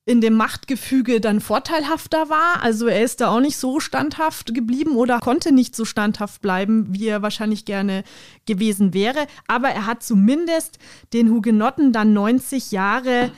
in 0.05 0.19
dem 0.19 0.33
Machtgefüge 0.33 1.21
dann 1.21 1.39
vorteilhafter 1.39 2.29
war. 2.29 2.61
Also 2.61 2.87
er 2.87 3.03
ist 3.03 3.21
da 3.21 3.29
auch 3.29 3.39
nicht 3.39 3.57
so 3.57 3.79
standhaft 3.79 4.53
geblieben 4.53 4.95
oder 4.95 5.19
konnte 5.19 5.53
nicht 5.53 5.75
so 5.75 5.85
standhaft 5.85 6.41
bleiben, 6.41 6.87
wie 6.89 7.07
er 7.07 7.21
wahrscheinlich 7.21 7.63
gerne 7.63 8.03
gewesen 8.45 8.93
wäre. 8.93 9.27
Aber 9.47 9.69
er 9.69 9.85
hat 9.85 10.03
zumindest 10.03 10.77
den 11.13 11.29
Hugenotten 11.29 11.93
dann 11.93 12.13
90 12.13 12.71
Jahre 12.71 13.31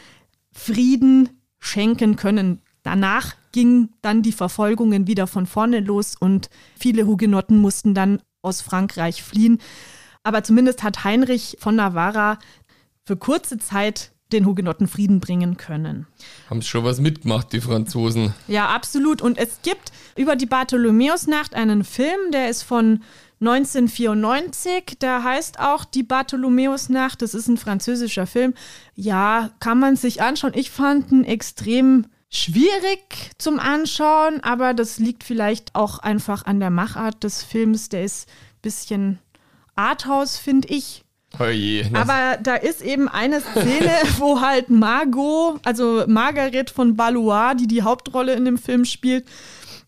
Frieden 0.52 1.30
schenken 1.60 2.16
können. 2.16 2.62
Danach 2.82 3.36
gingen 3.52 3.94
dann 4.02 4.24
die 4.24 4.32
Verfolgungen 4.32 5.08
wieder 5.08 5.28
von 5.28 5.46
vorne 5.46 5.82
los 5.82 6.16
und 6.20 6.50
viele 6.80 7.06
Hugenotten 7.06 7.58
mussten 7.58 7.94
dann 7.94 8.22
aus 8.42 8.62
Frankreich 8.62 9.22
fliehen. 9.24 9.60
Aber 10.24 10.44
zumindest 10.44 10.82
hat 10.82 11.04
Heinrich 11.04 11.58
von 11.60 11.76
Navarra 11.76 12.40
für 13.06 13.18
kurze 13.18 13.60
Zeit 13.60 14.15
den 14.32 14.46
Hugenotten 14.46 14.88
Frieden 14.88 15.20
bringen 15.20 15.58
können. 15.58 16.08
Haben 16.50 16.62
schon 16.62 16.84
was 16.84 17.00
mitgemacht, 17.00 17.54
die 17.54 17.62
Franzosen. 17.62 18.34
Ja, 18.48 18.70
absolut. 18.70 19.22
Und 19.22 19.38
es 19.38 19.62
gibt 19.62 19.92
über 20.16 20.36
die 20.36 20.48
Bartholomäusnacht 20.48 21.54
einen 21.54 21.84
Film, 21.84 22.32
der 22.32 22.50
ist 22.50 22.64
von 22.64 23.02
1994, 23.42 24.98
der 25.00 25.24
heißt 25.24 25.60
auch 25.60 25.86
Die 25.86 26.04
Bartholomäusnacht. 26.04 27.22
Das 27.22 27.34
ist 27.34 27.48
ein 27.48 27.58
französischer 27.58 28.26
Film. 28.26 28.54
Ja, 28.96 29.52
kann 29.60 29.80
man 29.80 29.96
sich 29.96 30.22
anschauen. 30.22 30.54
Ich 30.56 30.72
fand 30.72 31.12
ihn 31.12 31.24
extrem 31.24 32.08
schwierig 32.30 33.32
zum 33.38 33.60
Anschauen, 33.60 34.42
aber 34.42 34.74
das 34.74 35.00
liegt 35.00 35.24
vielleicht 35.24 35.76
auch 35.76 36.00
einfach 36.00 36.46
an 36.46 36.60
der 36.60 36.70
Machart 36.70 37.24
des 37.24 37.44
Films. 37.44 37.90
Der 37.90 38.04
ist 38.04 38.28
ein 38.28 38.62
bisschen 38.62 39.20
Arthouse, 39.76 40.38
finde 40.38 40.70
ich. 40.70 41.05
Oh 41.40 41.98
aber 41.98 42.38
da 42.42 42.56
ist 42.56 42.82
eben 42.82 43.08
eine 43.08 43.42
Szene, 43.42 43.92
wo 44.18 44.42
halt 44.42 44.70
Margot, 44.70 45.60
also 45.64 46.04
Margaret 46.08 46.70
von 46.70 46.98
Valois, 46.98 47.56
die 47.56 47.68
die 47.68 47.84
Hauptrolle 47.84 48.34
in 48.34 48.46
dem 48.46 48.58
Film 48.58 48.86
spielt, 48.86 49.26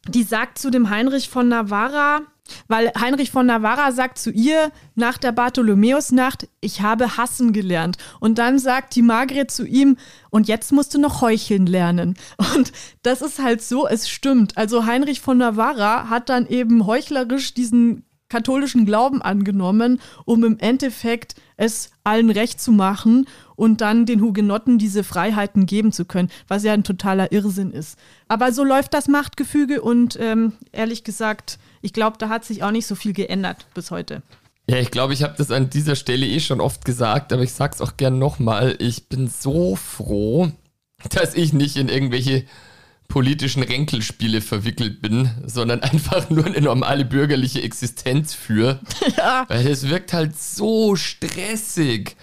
die 0.07 0.23
sagt 0.23 0.57
zu 0.57 0.69
dem 0.69 0.89
Heinrich 0.89 1.29
von 1.29 1.47
Navarra, 1.47 2.21
weil 2.67 2.91
Heinrich 2.99 3.31
von 3.31 3.45
Navarra 3.45 3.91
sagt 3.91 4.17
zu 4.17 4.31
ihr 4.31 4.71
nach 4.95 5.17
der 5.17 5.31
Bartholomäusnacht, 5.31 6.47
ich 6.61 6.81
habe 6.81 7.17
hassen 7.17 7.53
gelernt. 7.53 7.97
Und 8.19 8.37
dann 8.37 8.59
sagt 8.59 8.95
die 8.95 9.01
Margret 9.01 9.51
zu 9.51 9.65
ihm, 9.65 9.97
und 10.29 10.47
jetzt 10.47 10.71
musst 10.71 10.93
du 10.93 10.99
noch 10.99 11.21
heucheln 11.21 11.65
lernen. 11.65 12.15
Und 12.55 12.71
das 13.01 13.21
ist 13.21 13.39
halt 13.39 13.61
so, 13.61 13.87
es 13.87 14.09
stimmt. 14.09 14.57
Also 14.57 14.85
Heinrich 14.85 15.21
von 15.21 15.37
Navarra 15.37 16.09
hat 16.09 16.29
dann 16.29 16.47
eben 16.47 16.85
heuchlerisch 16.85 17.53
diesen 17.53 18.03
katholischen 18.29 18.85
Glauben 18.85 19.21
angenommen, 19.21 20.01
um 20.25 20.43
im 20.43 20.59
Endeffekt 20.59 21.35
es 21.55 21.91
allen 22.03 22.29
recht 22.29 22.61
zu 22.61 22.71
machen 22.71 23.27
und 23.55 23.81
dann 23.81 24.05
den 24.05 24.21
Hugenotten 24.21 24.77
diese 24.77 25.03
Freiheiten 25.03 25.65
geben 25.65 25.91
zu 25.91 26.05
können, 26.05 26.29
was 26.47 26.63
ja 26.63 26.73
ein 26.73 26.83
totaler 26.83 27.31
Irrsinn 27.31 27.71
ist. 27.71 27.97
Aber 28.27 28.51
so 28.51 28.63
läuft 28.63 28.93
das 28.93 29.07
Machtgefüge 29.07 29.81
und 29.81 30.17
ähm, 30.21 30.53
ehrlich 30.71 31.03
gesagt, 31.03 31.57
ich 31.81 31.93
glaube, 31.93 32.17
da 32.19 32.29
hat 32.29 32.45
sich 32.45 32.63
auch 32.63 32.71
nicht 32.71 32.87
so 32.87 32.95
viel 32.95 33.13
geändert 33.13 33.65
bis 33.73 33.91
heute. 33.91 34.21
Ja, 34.69 34.77
ich 34.77 34.91
glaube, 34.91 35.13
ich 35.13 35.23
habe 35.23 35.35
das 35.37 35.49
an 35.49 35.69
dieser 35.69 35.95
Stelle 35.95 36.25
eh 36.25 36.41
schon 36.41 36.59
oft 36.59 36.83
gesagt, 36.83 37.31
aber 37.31 37.43
ich 37.43 37.53
sag's 37.53 37.79
auch 37.79 37.95
gern 37.95 38.19
nochmal. 38.19 38.75
Ich 38.79 39.07
bin 39.07 39.29
so 39.29 39.77
froh, 39.77 40.51
dass 41.09 41.35
ich 41.35 41.53
nicht 41.53 41.77
in 41.77 41.87
irgendwelche 41.87 42.43
politischen 43.07 43.63
Ränkelspiele 43.63 44.41
verwickelt 44.41 45.01
bin, 45.01 45.31
sondern 45.45 45.79
einfach 45.83 46.29
nur 46.29 46.45
eine 46.45 46.61
normale 46.61 47.05
bürgerliche 47.05 47.61
Existenz 47.61 48.33
führe. 48.33 48.79
Ja. 49.17 49.45
Weil 49.47 49.65
es 49.67 49.87
wirkt 49.87 50.13
halt 50.13 50.37
so 50.37 50.95
stressig. 50.95 52.15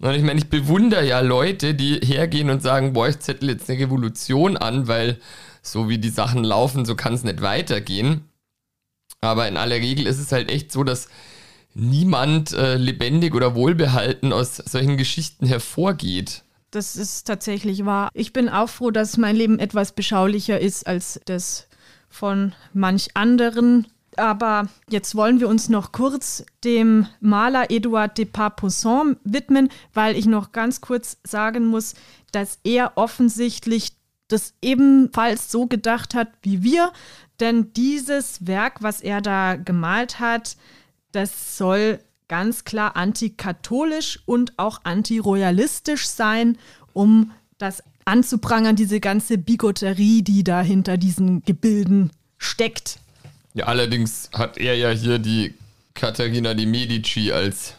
Und 0.00 0.14
ich 0.14 0.22
meine, 0.22 0.38
ich 0.38 0.48
bewundere 0.48 1.06
ja 1.06 1.20
Leute, 1.20 1.74
die 1.74 1.96
hergehen 1.96 2.48
und 2.48 2.62
sagen, 2.62 2.94
boah, 2.94 3.08
ich 3.08 3.18
zettel 3.18 3.50
jetzt 3.50 3.68
eine 3.68 3.80
Revolution 3.80 4.56
an, 4.56 4.88
weil 4.88 5.18
so 5.60 5.88
wie 5.88 5.98
die 5.98 6.08
Sachen 6.08 6.44
laufen, 6.44 6.86
so 6.86 6.94
kann 6.94 7.12
es 7.12 7.24
nicht 7.24 7.42
weitergehen. 7.42 8.24
Aber 9.20 9.46
in 9.48 9.58
aller 9.58 9.76
Regel 9.76 10.06
ist 10.06 10.18
es 10.18 10.32
halt 10.32 10.50
echt 10.50 10.72
so, 10.72 10.84
dass 10.84 11.08
niemand 11.74 12.52
äh, 12.52 12.76
lebendig 12.76 13.34
oder 13.34 13.54
wohlbehalten 13.54 14.32
aus 14.32 14.56
solchen 14.56 14.96
Geschichten 14.96 15.46
hervorgeht. 15.46 16.44
Das 16.70 16.94
ist 16.94 17.24
tatsächlich 17.24 17.84
wahr. 17.84 18.10
Ich 18.14 18.32
bin 18.32 18.48
auch 18.48 18.68
froh, 18.68 18.90
dass 18.90 19.16
mein 19.16 19.34
Leben 19.34 19.58
etwas 19.58 19.92
beschaulicher 19.92 20.60
ist 20.60 20.86
als 20.86 21.20
das 21.24 21.66
von 22.08 22.52
manch 22.72 23.08
anderen. 23.14 23.88
Aber 24.16 24.68
jetzt 24.88 25.14
wollen 25.14 25.40
wir 25.40 25.48
uns 25.48 25.68
noch 25.68 25.92
kurz 25.92 26.44
dem 26.62 27.06
Maler 27.20 27.70
Edouard 27.70 28.18
de 28.18 28.24
Parpoussin 28.24 29.16
widmen, 29.24 29.68
weil 29.94 30.16
ich 30.16 30.26
noch 30.26 30.52
ganz 30.52 30.80
kurz 30.80 31.18
sagen 31.24 31.66
muss, 31.66 31.94
dass 32.32 32.58
er 32.64 32.92
offensichtlich 32.96 33.92
das 34.28 34.54
ebenfalls 34.62 35.50
so 35.50 35.66
gedacht 35.66 36.14
hat 36.14 36.28
wie 36.42 36.62
wir. 36.62 36.92
Denn 37.40 37.72
dieses 37.72 38.46
Werk, 38.46 38.82
was 38.82 39.00
er 39.00 39.20
da 39.20 39.56
gemalt 39.56 40.20
hat, 40.20 40.56
das 41.12 41.56
soll 41.56 42.00
ganz 42.30 42.62
klar 42.64 42.96
antikatholisch 42.96 44.20
und 44.24 44.56
auch 44.56 44.82
antiroyalistisch 44.84 46.06
sein, 46.06 46.56
um 46.92 47.32
das 47.58 47.82
anzuprangern, 48.04 48.76
diese 48.76 49.00
ganze 49.00 49.36
Bigotterie, 49.36 50.22
die 50.22 50.44
da 50.44 50.62
hinter 50.62 50.96
diesen 50.96 51.42
Gebilden 51.42 52.12
steckt. 52.38 53.00
Ja, 53.54 53.66
allerdings 53.66 54.30
hat 54.32 54.58
er 54.58 54.76
ja 54.76 54.90
hier 54.90 55.18
die 55.18 55.54
Katharina 55.94 56.54
de 56.54 56.66
Medici 56.66 57.32
als 57.32 57.74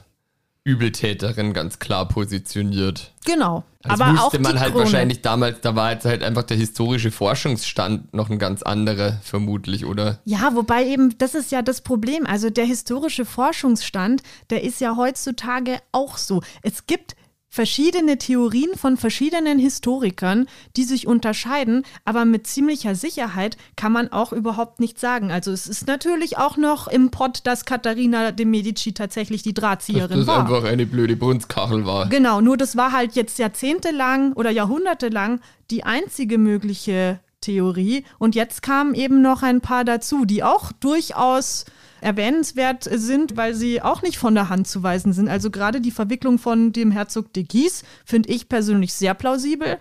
Übeltäterin 0.63 1.53
ganz 1.53 1.79
klar 1.79 2.07
positioniert. 2.07 3.13
Genau. 3.25 3.63
Das 3.81 3.99
aber 3.99 4.15
wusste 4.15 4.39
man 4.39 4.59
halt 4.59 4.73
Krone. 4.73 4.83
wahrscheinlich 4.83 5.21
damals, 5.23 5.61
da 5.61 5.75
war 5.75 5.91
jetzt 5.91 6.05
halt 6.05 6.21
einfach 6.21 6.43
der 6.43 6.57
historische 6.57 7.09
Forschungsstand 7.09 8.13
noch 8.13 8.29
ein 8.29 8.37
ganz 8.37 8.61
anderer, 8.61 9.19
vermutlich, 9.23 9.85
oder? 9.85 10.19
Ja, 10.25 10.53
wobei 10.53 10.85
eben, 10.85 11.17
das 11.17 11.33
ist 11.33 11.51
ja 11.51 11.63
das 11.63 11.81
Problem. 11.81 12.27
Also 12.27 12.51
der 12.51 12.65
historische 12.65 13.25
Forschungsstand, 13.25 14.21
der 14.51 14.63
ist 14.63 14.81
ja 14.81 14.95
heutzutage 14.95 15.79
auch 15.91 16.17
so. 16.17 16.43
Es 16.61 16.85
gibt 16.85 17.15
verschiedene 17.51 18.17
Theorien 18.17 18.75
von 18.77 18.95
verschiedenen 18.95 19.59
Historikern, 19.59 20.47
die 20.77 20.85
sich 20.85 21.05
unterscheiden, 21.05 21.83
aber 22.05 22.23
mit 22.23 22.47
ziemlicher 22.47 22.95
Sicherheit 22.95 23.57
kann 23.75 23.91
man 23.91 24.09
auch 24.11 24.31
überhaupt 24.31 24.79
nichts 24.79 25.01
sagen. 25.01 25.31
Also 25.31 25.51
es 25.51 25.67
ist 25.67 25.85
natürlich 25.85 26.37
auch 26.37 26.55
noch 26.55 26.87
im 26.87 27.11
Pott, 27.11 27.41
dass 27.43 27.65
Katharina 27.65 28.31
de 28.31 28.45
Medici 28.45 28.93
tatsächlich 28.93 29.43
die 29.43 29.53
Drahtzieherin 29.53 30.19
dass 30.19 30.25
das 30.25 30.27
war. 30.27 30.39
Einfach 30.39 30.63
eine 30.63 30.85
blöde 30.85 31.17
Brunskachel 31.17 31.85
war. 31.85 32.07
Genau, 32.07 32.39
nur 32.39 32.55
das 32.55 32.77
war 32.77 32.93
halt 32.93 33.15
jetzt 33.15 33.37
jahrzehntelang 33.37 34.31
oder 34.31 34.49
jahrhundertelang 34.49 35.41
die 35.71 35.83
einzige 35.83 36.37
mögliche 36.37 37.19
Theorie 37.41 38.05
und 38.17 38.33
jetzt 38.35 38.61
kamen 38.61 38.93
eben 38.93 39.21
noch 39.21 39.43
ein 39.43 39.59
paar 39.59 39.83
dazu, 39.83 40.23
die 40.25 40.43
auch 40.43 40.71
durchaus 40.71 41.65
erwähnenswert 42.01 42.87
sind, 42.91 43.37
weil 43.37 43.53
sie 43.53 43.81
auch 43.81 44.01
nicht 44.01 44.17
von 44.17 44.35
der 44.35 44.49
Hand 44.49 44.67
zu 44.67 44.83
weisen 44.83 45.13
sind. 45.13 45.29
Also 45.29 45.51
gerade 45.51 45.79
die 45.79 45.91
Verwicklung 45.91 46.39
von 46.39 46.73
dem 46.73 46.91
Herzog 46.91 47.31
de 47.33 47.43
Guise 47.43 47.83
finde 48.03 48.29
ich 48.29 48.49
persönlich 48.49 48.93
sehr 48.93 49.13
plausibel, 49.13 49.77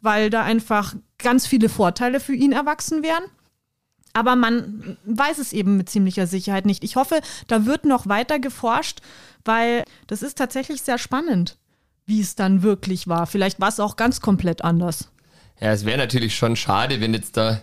weil 0.00 0.30
da 0.30 0.42
einfach 0.42 0.94
ganz 1.18 1.46
viele 1.46 1.68
Vorteile 1.68 2.20
für 2.20 2.34
ihn 2.34 2.52
erwachsen 2.52 3.02
wären. 3.02 3.24
Aber 4.12 4.36
man 4.36 4.96
weiß 5.04 5.38
es 5.38 5.52
eben 5.52 5.76
mit 5.76 5.90
ziemlicher 5.90 6.26
Sicherheit 6.26 6.66
nicht. 6.66 6.84
Ich 6.84 6.94
hoffe, 6.94 7.20
da 7.48 7.66
wird 7.66 7.84
noch 7.84 8.06
weiter 8.06 8.38
geforscht, 8.38 9.00
weil 9.44 9.84
das 10.06 10.22
ist 10.22 10.38
tatsächlich 10.38 10.82
sehr 10.82 10.98
spannend, 10.98 11.58
wie 12.06 12.20
es 12.20 12.36
dann 12.36 12.62
wirklich 12.62 13.08
war. 13.08 13.26
Vielleicht 13.26 13.60
war 13.60 13.68
es 13.68 13.80
auch 13.80 13.96
ganz 13.96 14.20
komplett 14.20 14.62
anders. 14.62 15.10
Ja, 15.60 15.72
es 15.72 15.84
wäre 15.84 15.98
natürlich 15.98 16.36
schon 16.36 16.54
schade, 16.54 17.00
wenn 17.00 17.12
jetzt 17.12 17.36
da 17.36 17.60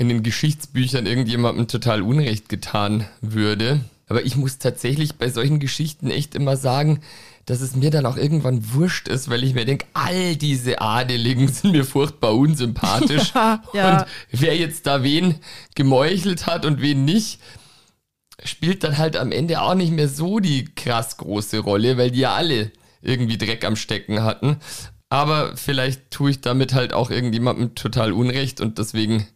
in 0.00 0.08
den 0.08 0.22
Geschichtsbüchern 0.22 1.04
irgendjemandem 1.04 1.68
total 1.68 2.00
Unrecht 2.00 2.48
getan 2.48 3.04
würde. 3.20 3.80
Aber 4.08 4.24
ich 4.24 4.34
muss 4.34 4.56
tatsächlich 4.56 5.16
bei 5.16 5.28
solchen 5.28 5.60
Geschichten 5.60 6.10
echt 6.10 6.34
immer 6.34 6.56
sagen, 6.56 7.00
dass 7.44 7.60
es 7.60 7.76
mir 7.76 7.90
dann 7.90 8.06
auch 8.06 8.16
irgendwann 8.16 8.72
wurscht 8.72 9.08
ist, 9.08 9.28
weil 9.28 9.44
ich 9.44 9.52
mir 9.52 9.66
denke, 9.66 9.84
all 9.92 10.36
diese 10.36 10.80
Adeligen 10.80 11.48
sind 11.52 11.72
mir 11.72 11.84
furchtbar 11.84 12.34
unsympathisch. 12.34 13.34
Ja, 13.34 13.62
ja. 13.74 13.98
Und 13.98 14.06
wer 14.30 14.56
jetzt 14.56 14.86
da 14.86 15.02
wen 15.02 15.34
gemeuchelt 15.74 16.46
hat 16.46 16.64
und 16.64 16.80
wen 16.80 17.04
nicht, 17.04 17.38
spielt 18.42 18.84
dann 18.84 18.96
halt 18.96 19.18
am 19.18 19.32
Ende 19.32 19.60
auch 19.60 19.74
nicht 19.74 19.92
mehr 19.92 20.08
so 20.08 20.40
die 20.40 20.64
krass 20.64 21.18
große 21.18 21.58
Rolle, 21.58 21.98
weil 21.98 22.10
die 22.10 22.20
ja 22.20 22.32
alle 22.32 22.72
irgendwie 23.02 23.36
Dreck 23.36 23.66
am 23.66 23.76
Stecken 23.76 24.22
hatten. 24.22 24.56
Aber 25.10 25.58
vielleicht 25.58 26.10
tue 26.10 26.30
ich 26.30 26.40
damit 26.40 26.72
halt 26.72 26.94
auch 26.94 27.10
irgendjemandem 27.10 27.74
total 27.74 28.12
Unrecht 28.12 28.62
und 28.62 28.78
deswegen 28.78 29.26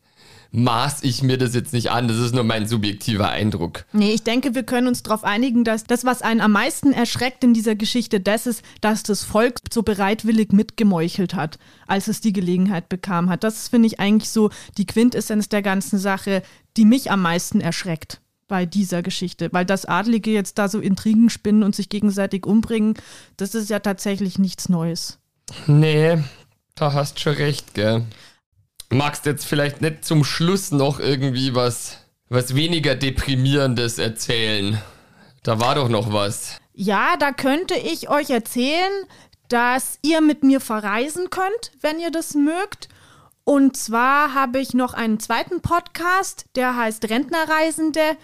maß 0.55 1.03
ich 1.03 1.23
mir 1.23 1.37
das 1.37 1.53
jetzt 1.55 1.73
nicht 1.73 1.91
an. 1.91 2.07
Das 2.07 2.19
ist 2.19 2.33
nur 2.33 2.45
mein 2.45 2.69
subjektiver 2.69 3.29
Eindruck. 3.29 3.85
Nee, 3.93 4.13
ich 4.13 4.23
denke, 4.23 4.55
wir 4.55 4.63
können 4.63 4.87
uns 4.87 5.03
darauf 5.03 5.25
einigen, 5.25 5.65
dass 5.65 5.83
das, 5.83 6.05
was 6.05 6.23
einen 6.23 6.41
am 6.41 6.53
meisten 6.53 6.93
erschreckt 6.93 7.43
in 7.43 7.55
dieser 7.55 7.75
Geschichte, 7.75 8.21
das 8.21 8.47
ist, 8.47 8.63
dass 8.81 9.03
das 9.03 9.25
Volk 9.25 9.59
so 9.73 9.83
bereitwillig 9.83 10.53
mitgemeuchelt 10.53 11.35
hat, 11.35 11.59
als 11.89 12.07
es 12.07 12.21
die 12.21 12.33
Gelegenheit 12.33 12.89
bekam 12.89 13.31
hat. 13.31 13.43
Das 13.43 13.69
finde 13.69 13.89
ich 13.89 13.99
eigentlich 13.99 14.31
so 14.31 14.51
die 14.79 14.87
Quintessenz 14.87 15.49
der 15.49 15.63
ganzen 15.63 15.99
Sache, 15.99 16.43
die 16.77 16.85
mich 16.85 17.11
am 17.11 17.23
meisten 17.23 17.61
erschreckt 17.61 18.21
bei 18.47 18.65
dieser 18.65 19.03
Geschichte. 19.03 19.49
Weil 19.53 19.65
das 19.65 19.87
Adlige 19.87 20.31
jetzt 20.31 20.59
da 20.59 20.69
so 20.69 20.79
Intrigen 20.79 21.31
spinnen 21.31 21.65
und 21.65 21.75
sich 21.75 21.89
gegenseitig 21.89 22.47
umbringen, 22.47 22.95
das 23.37 23.57
ist 23.57 23.71
ja 23.71 23.81
tatsächlich 23.81 24.39
nichts 24.39 24.69
Neues. 24.69 25.19
Nee, 25.67 26.19
da 26.77 26.93
hast 26.93 27.19
schon 27.19 27.35
recht, 27.35 27.75
gell 27.75 28.05
magst 28.95 29.27
jetzt 29.27 29.45
vielleicht 29.45 29.83
nicht 29.83 30.05
zum 30.05 30.25
Schluss 30.25 30.71
noch 30.71 31.01
irgendwie 31.01 31.55
was, 31.55 31.99
was 32.29 32.55
weniger 32.55 32.95
deprimierendes 32.95 33.99
erzählen? 33.99 34.81
Da 35.43 35.61
war 35.61 35.75
doch 35.75 35.89
noch 35.89 36.13
was. 36.13 36.59
Ja, 36.73 37.17
da 37.19 37.33
könnte 37.33 37.75
ich 37.75 38.09
euch 38.09 38.31
erzählen, 38.31 38.93
dass 39.49 39.99
ihr 40.03 40.21
mit 40.21 40.43
mir 40.43 40.61
verreisen 40.61 41.31
könnt, 41.31 41.73
wenn 41.81 42.01
ihr 42.01 42.11
das 42.11 42.35
mögt. 42.35 42.89
Und 43.45 43.77
zwar 43.77 44.33
habe 44.33 44.59
ich 44.59 44.73
noch 44.73 44.95
einen 44.95 45.21
zweiten 45.21 45.61
Podcast, 45.61 46.47
der 46.57 46.77
heißt 46.77 47.11
Rentnerreisende. 47.11 48.17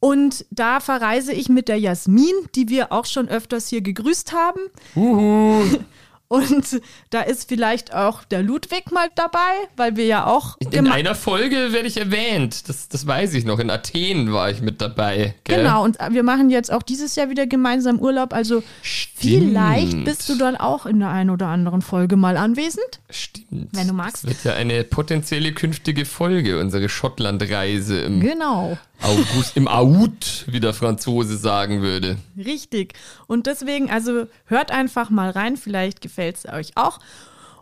Und 0.00 0.46
da 0.50 0.80
verreise 0.80 1.32
ich 1.32 1.48
mit 1.48 1.68
der 1.68 1.78
Jasmin, 1.78 2.34
die 2.54 2.68
wir 2.68 2.90
auch 2.90 3.06
schon 3.06 3.28
öfters 3.28 3.68
hier 3.68 3.82
gegrüßt 3.82 4.32
haben. 4.32 4.60
Uhu. 4.96 5.62
Und 6.32 6.80
da 7.10 7.20
ist 7.20 7.50
vielleicht 7.50 7.94
auch 7.94 8.24
der 8.24 8.42
Ludwig 8.42 8.90
mal 8.90 9.08
dabei, 9.16 9.38
weil 9.76 9.96
wir 9.96 10.06
ja 10.06 10.26
auch. 10.26 10.56
In 10.70 10.88
einer 10.88 11.14
Folge 11.14 11.74
werde 11.74 11.86
ich 11.86 11.98
erwähnt. 11.98 12.70
Das, 12.70 12.88
das 12.88 13.06
weiß 13.06 13.34
ich 13.34 13.44
noch. 13.44 13.58
In 13.58 13.68
Athen 13.68 14.32
war 14.32 14.50
ich 14.50 14.62
mit 14.62 14.80
dabei. 14.80 15.34
Gell? 15.44 15.58
Genau, 15.58 15.84
und 15.84 15.98
wir 16.10 16.22
machen 16.22 16.48
jetzt 16.48 16.72
auch 16.72 16.82
dieses 16.82 17.16
Jahr 17.16 17.28
wieder 17.28 17.46
gemeinsam 17.46 17.98
Urlaub. 17.98 18.32
Also 18.32 18.62
Stimmt. 18.80 19.44
vielleicht 19.50 20.04
bist 20.06 20.26
du 20.30 20.36
dann 20.36 20.56
auch 20.56 20.86
in 20.86 21.00
der 21.00 21.10
einen 21.10 21.28
oder 21.28 21.48
anderen 21.48 21.82
Folge 21.82 22.16
mal 22.16 22.38
anwesend. 22.38 23.00
Stimmt. 23.10 23.68
wenn 23.72 23.86
du 23.88 23.92
magst. 23.92 24.24
Das 24.24 24.30
wird 24.30 24.44
ja 24.44 24.54
eine 24.54 24.84
potenzielle 24.84 25.52
künftige 25.52 26.06
Folge, 26.06 26.58
unsere 26.58 26.88
Schottlandreise 26.88 28.00
im 28.00 28.20
Genau. 28.20 28.78
August, 29.02 29.56
im 29.56 29.68
Août, 29.68 30.44
wie 30.46 30.60
der 30.60 30.74
Franzose 30.74 31.36
sagen 31.36 31.82
würde. 31.82 32.16
Richtig. 32.36 32.94
Und 33.26 33.46
deswegen, 33.46 33.90
also 33.90 34.26
hört 34.46 34.70
einfach 34.70 35.10
mal 35.10 35.30
rein, 35.30 35.56
vielleicht 35.56 36.00
gefällt 36.00 36.36
es 36.36 36.46
euch 36.46 36.76
auch. 36.76 36.98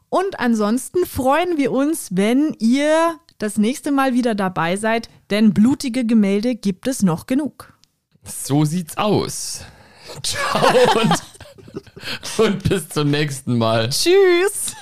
Und 0.09 0.41
ansonsten 0.41 1.07
freuen 1.07 1.57
wir 1.57 1.73
uns, 1.73 2.09
wenn 2.13 2.55
ihr 2.59 3.19
das 3.39 3.57
nächste 3.57 3.91
Mal 3.91 4.13
wieder 4.13 4.35
dabei 4.35 4.77
seid, 4.77 5.09
denn 5.31 5.55
blutige 5.55 6.05
Gemälde 6.05 6.55
gibt 6.55 6.87
es 6.87 7.03
noch 7.03 7.27
genug. 7.27 7.73
So 8.25 8.65
sieht's 8.65 8.97
aus. 8.97 9.65
Ciao 10.23 11.01
und, 11.01 12.47
und 12.47 12.69
bis 12.69 12.89
zum 12.89 13.11
nächsten 13.11 13.57
Mal. 13.57 13.89
Tschüss! 13.91 14.75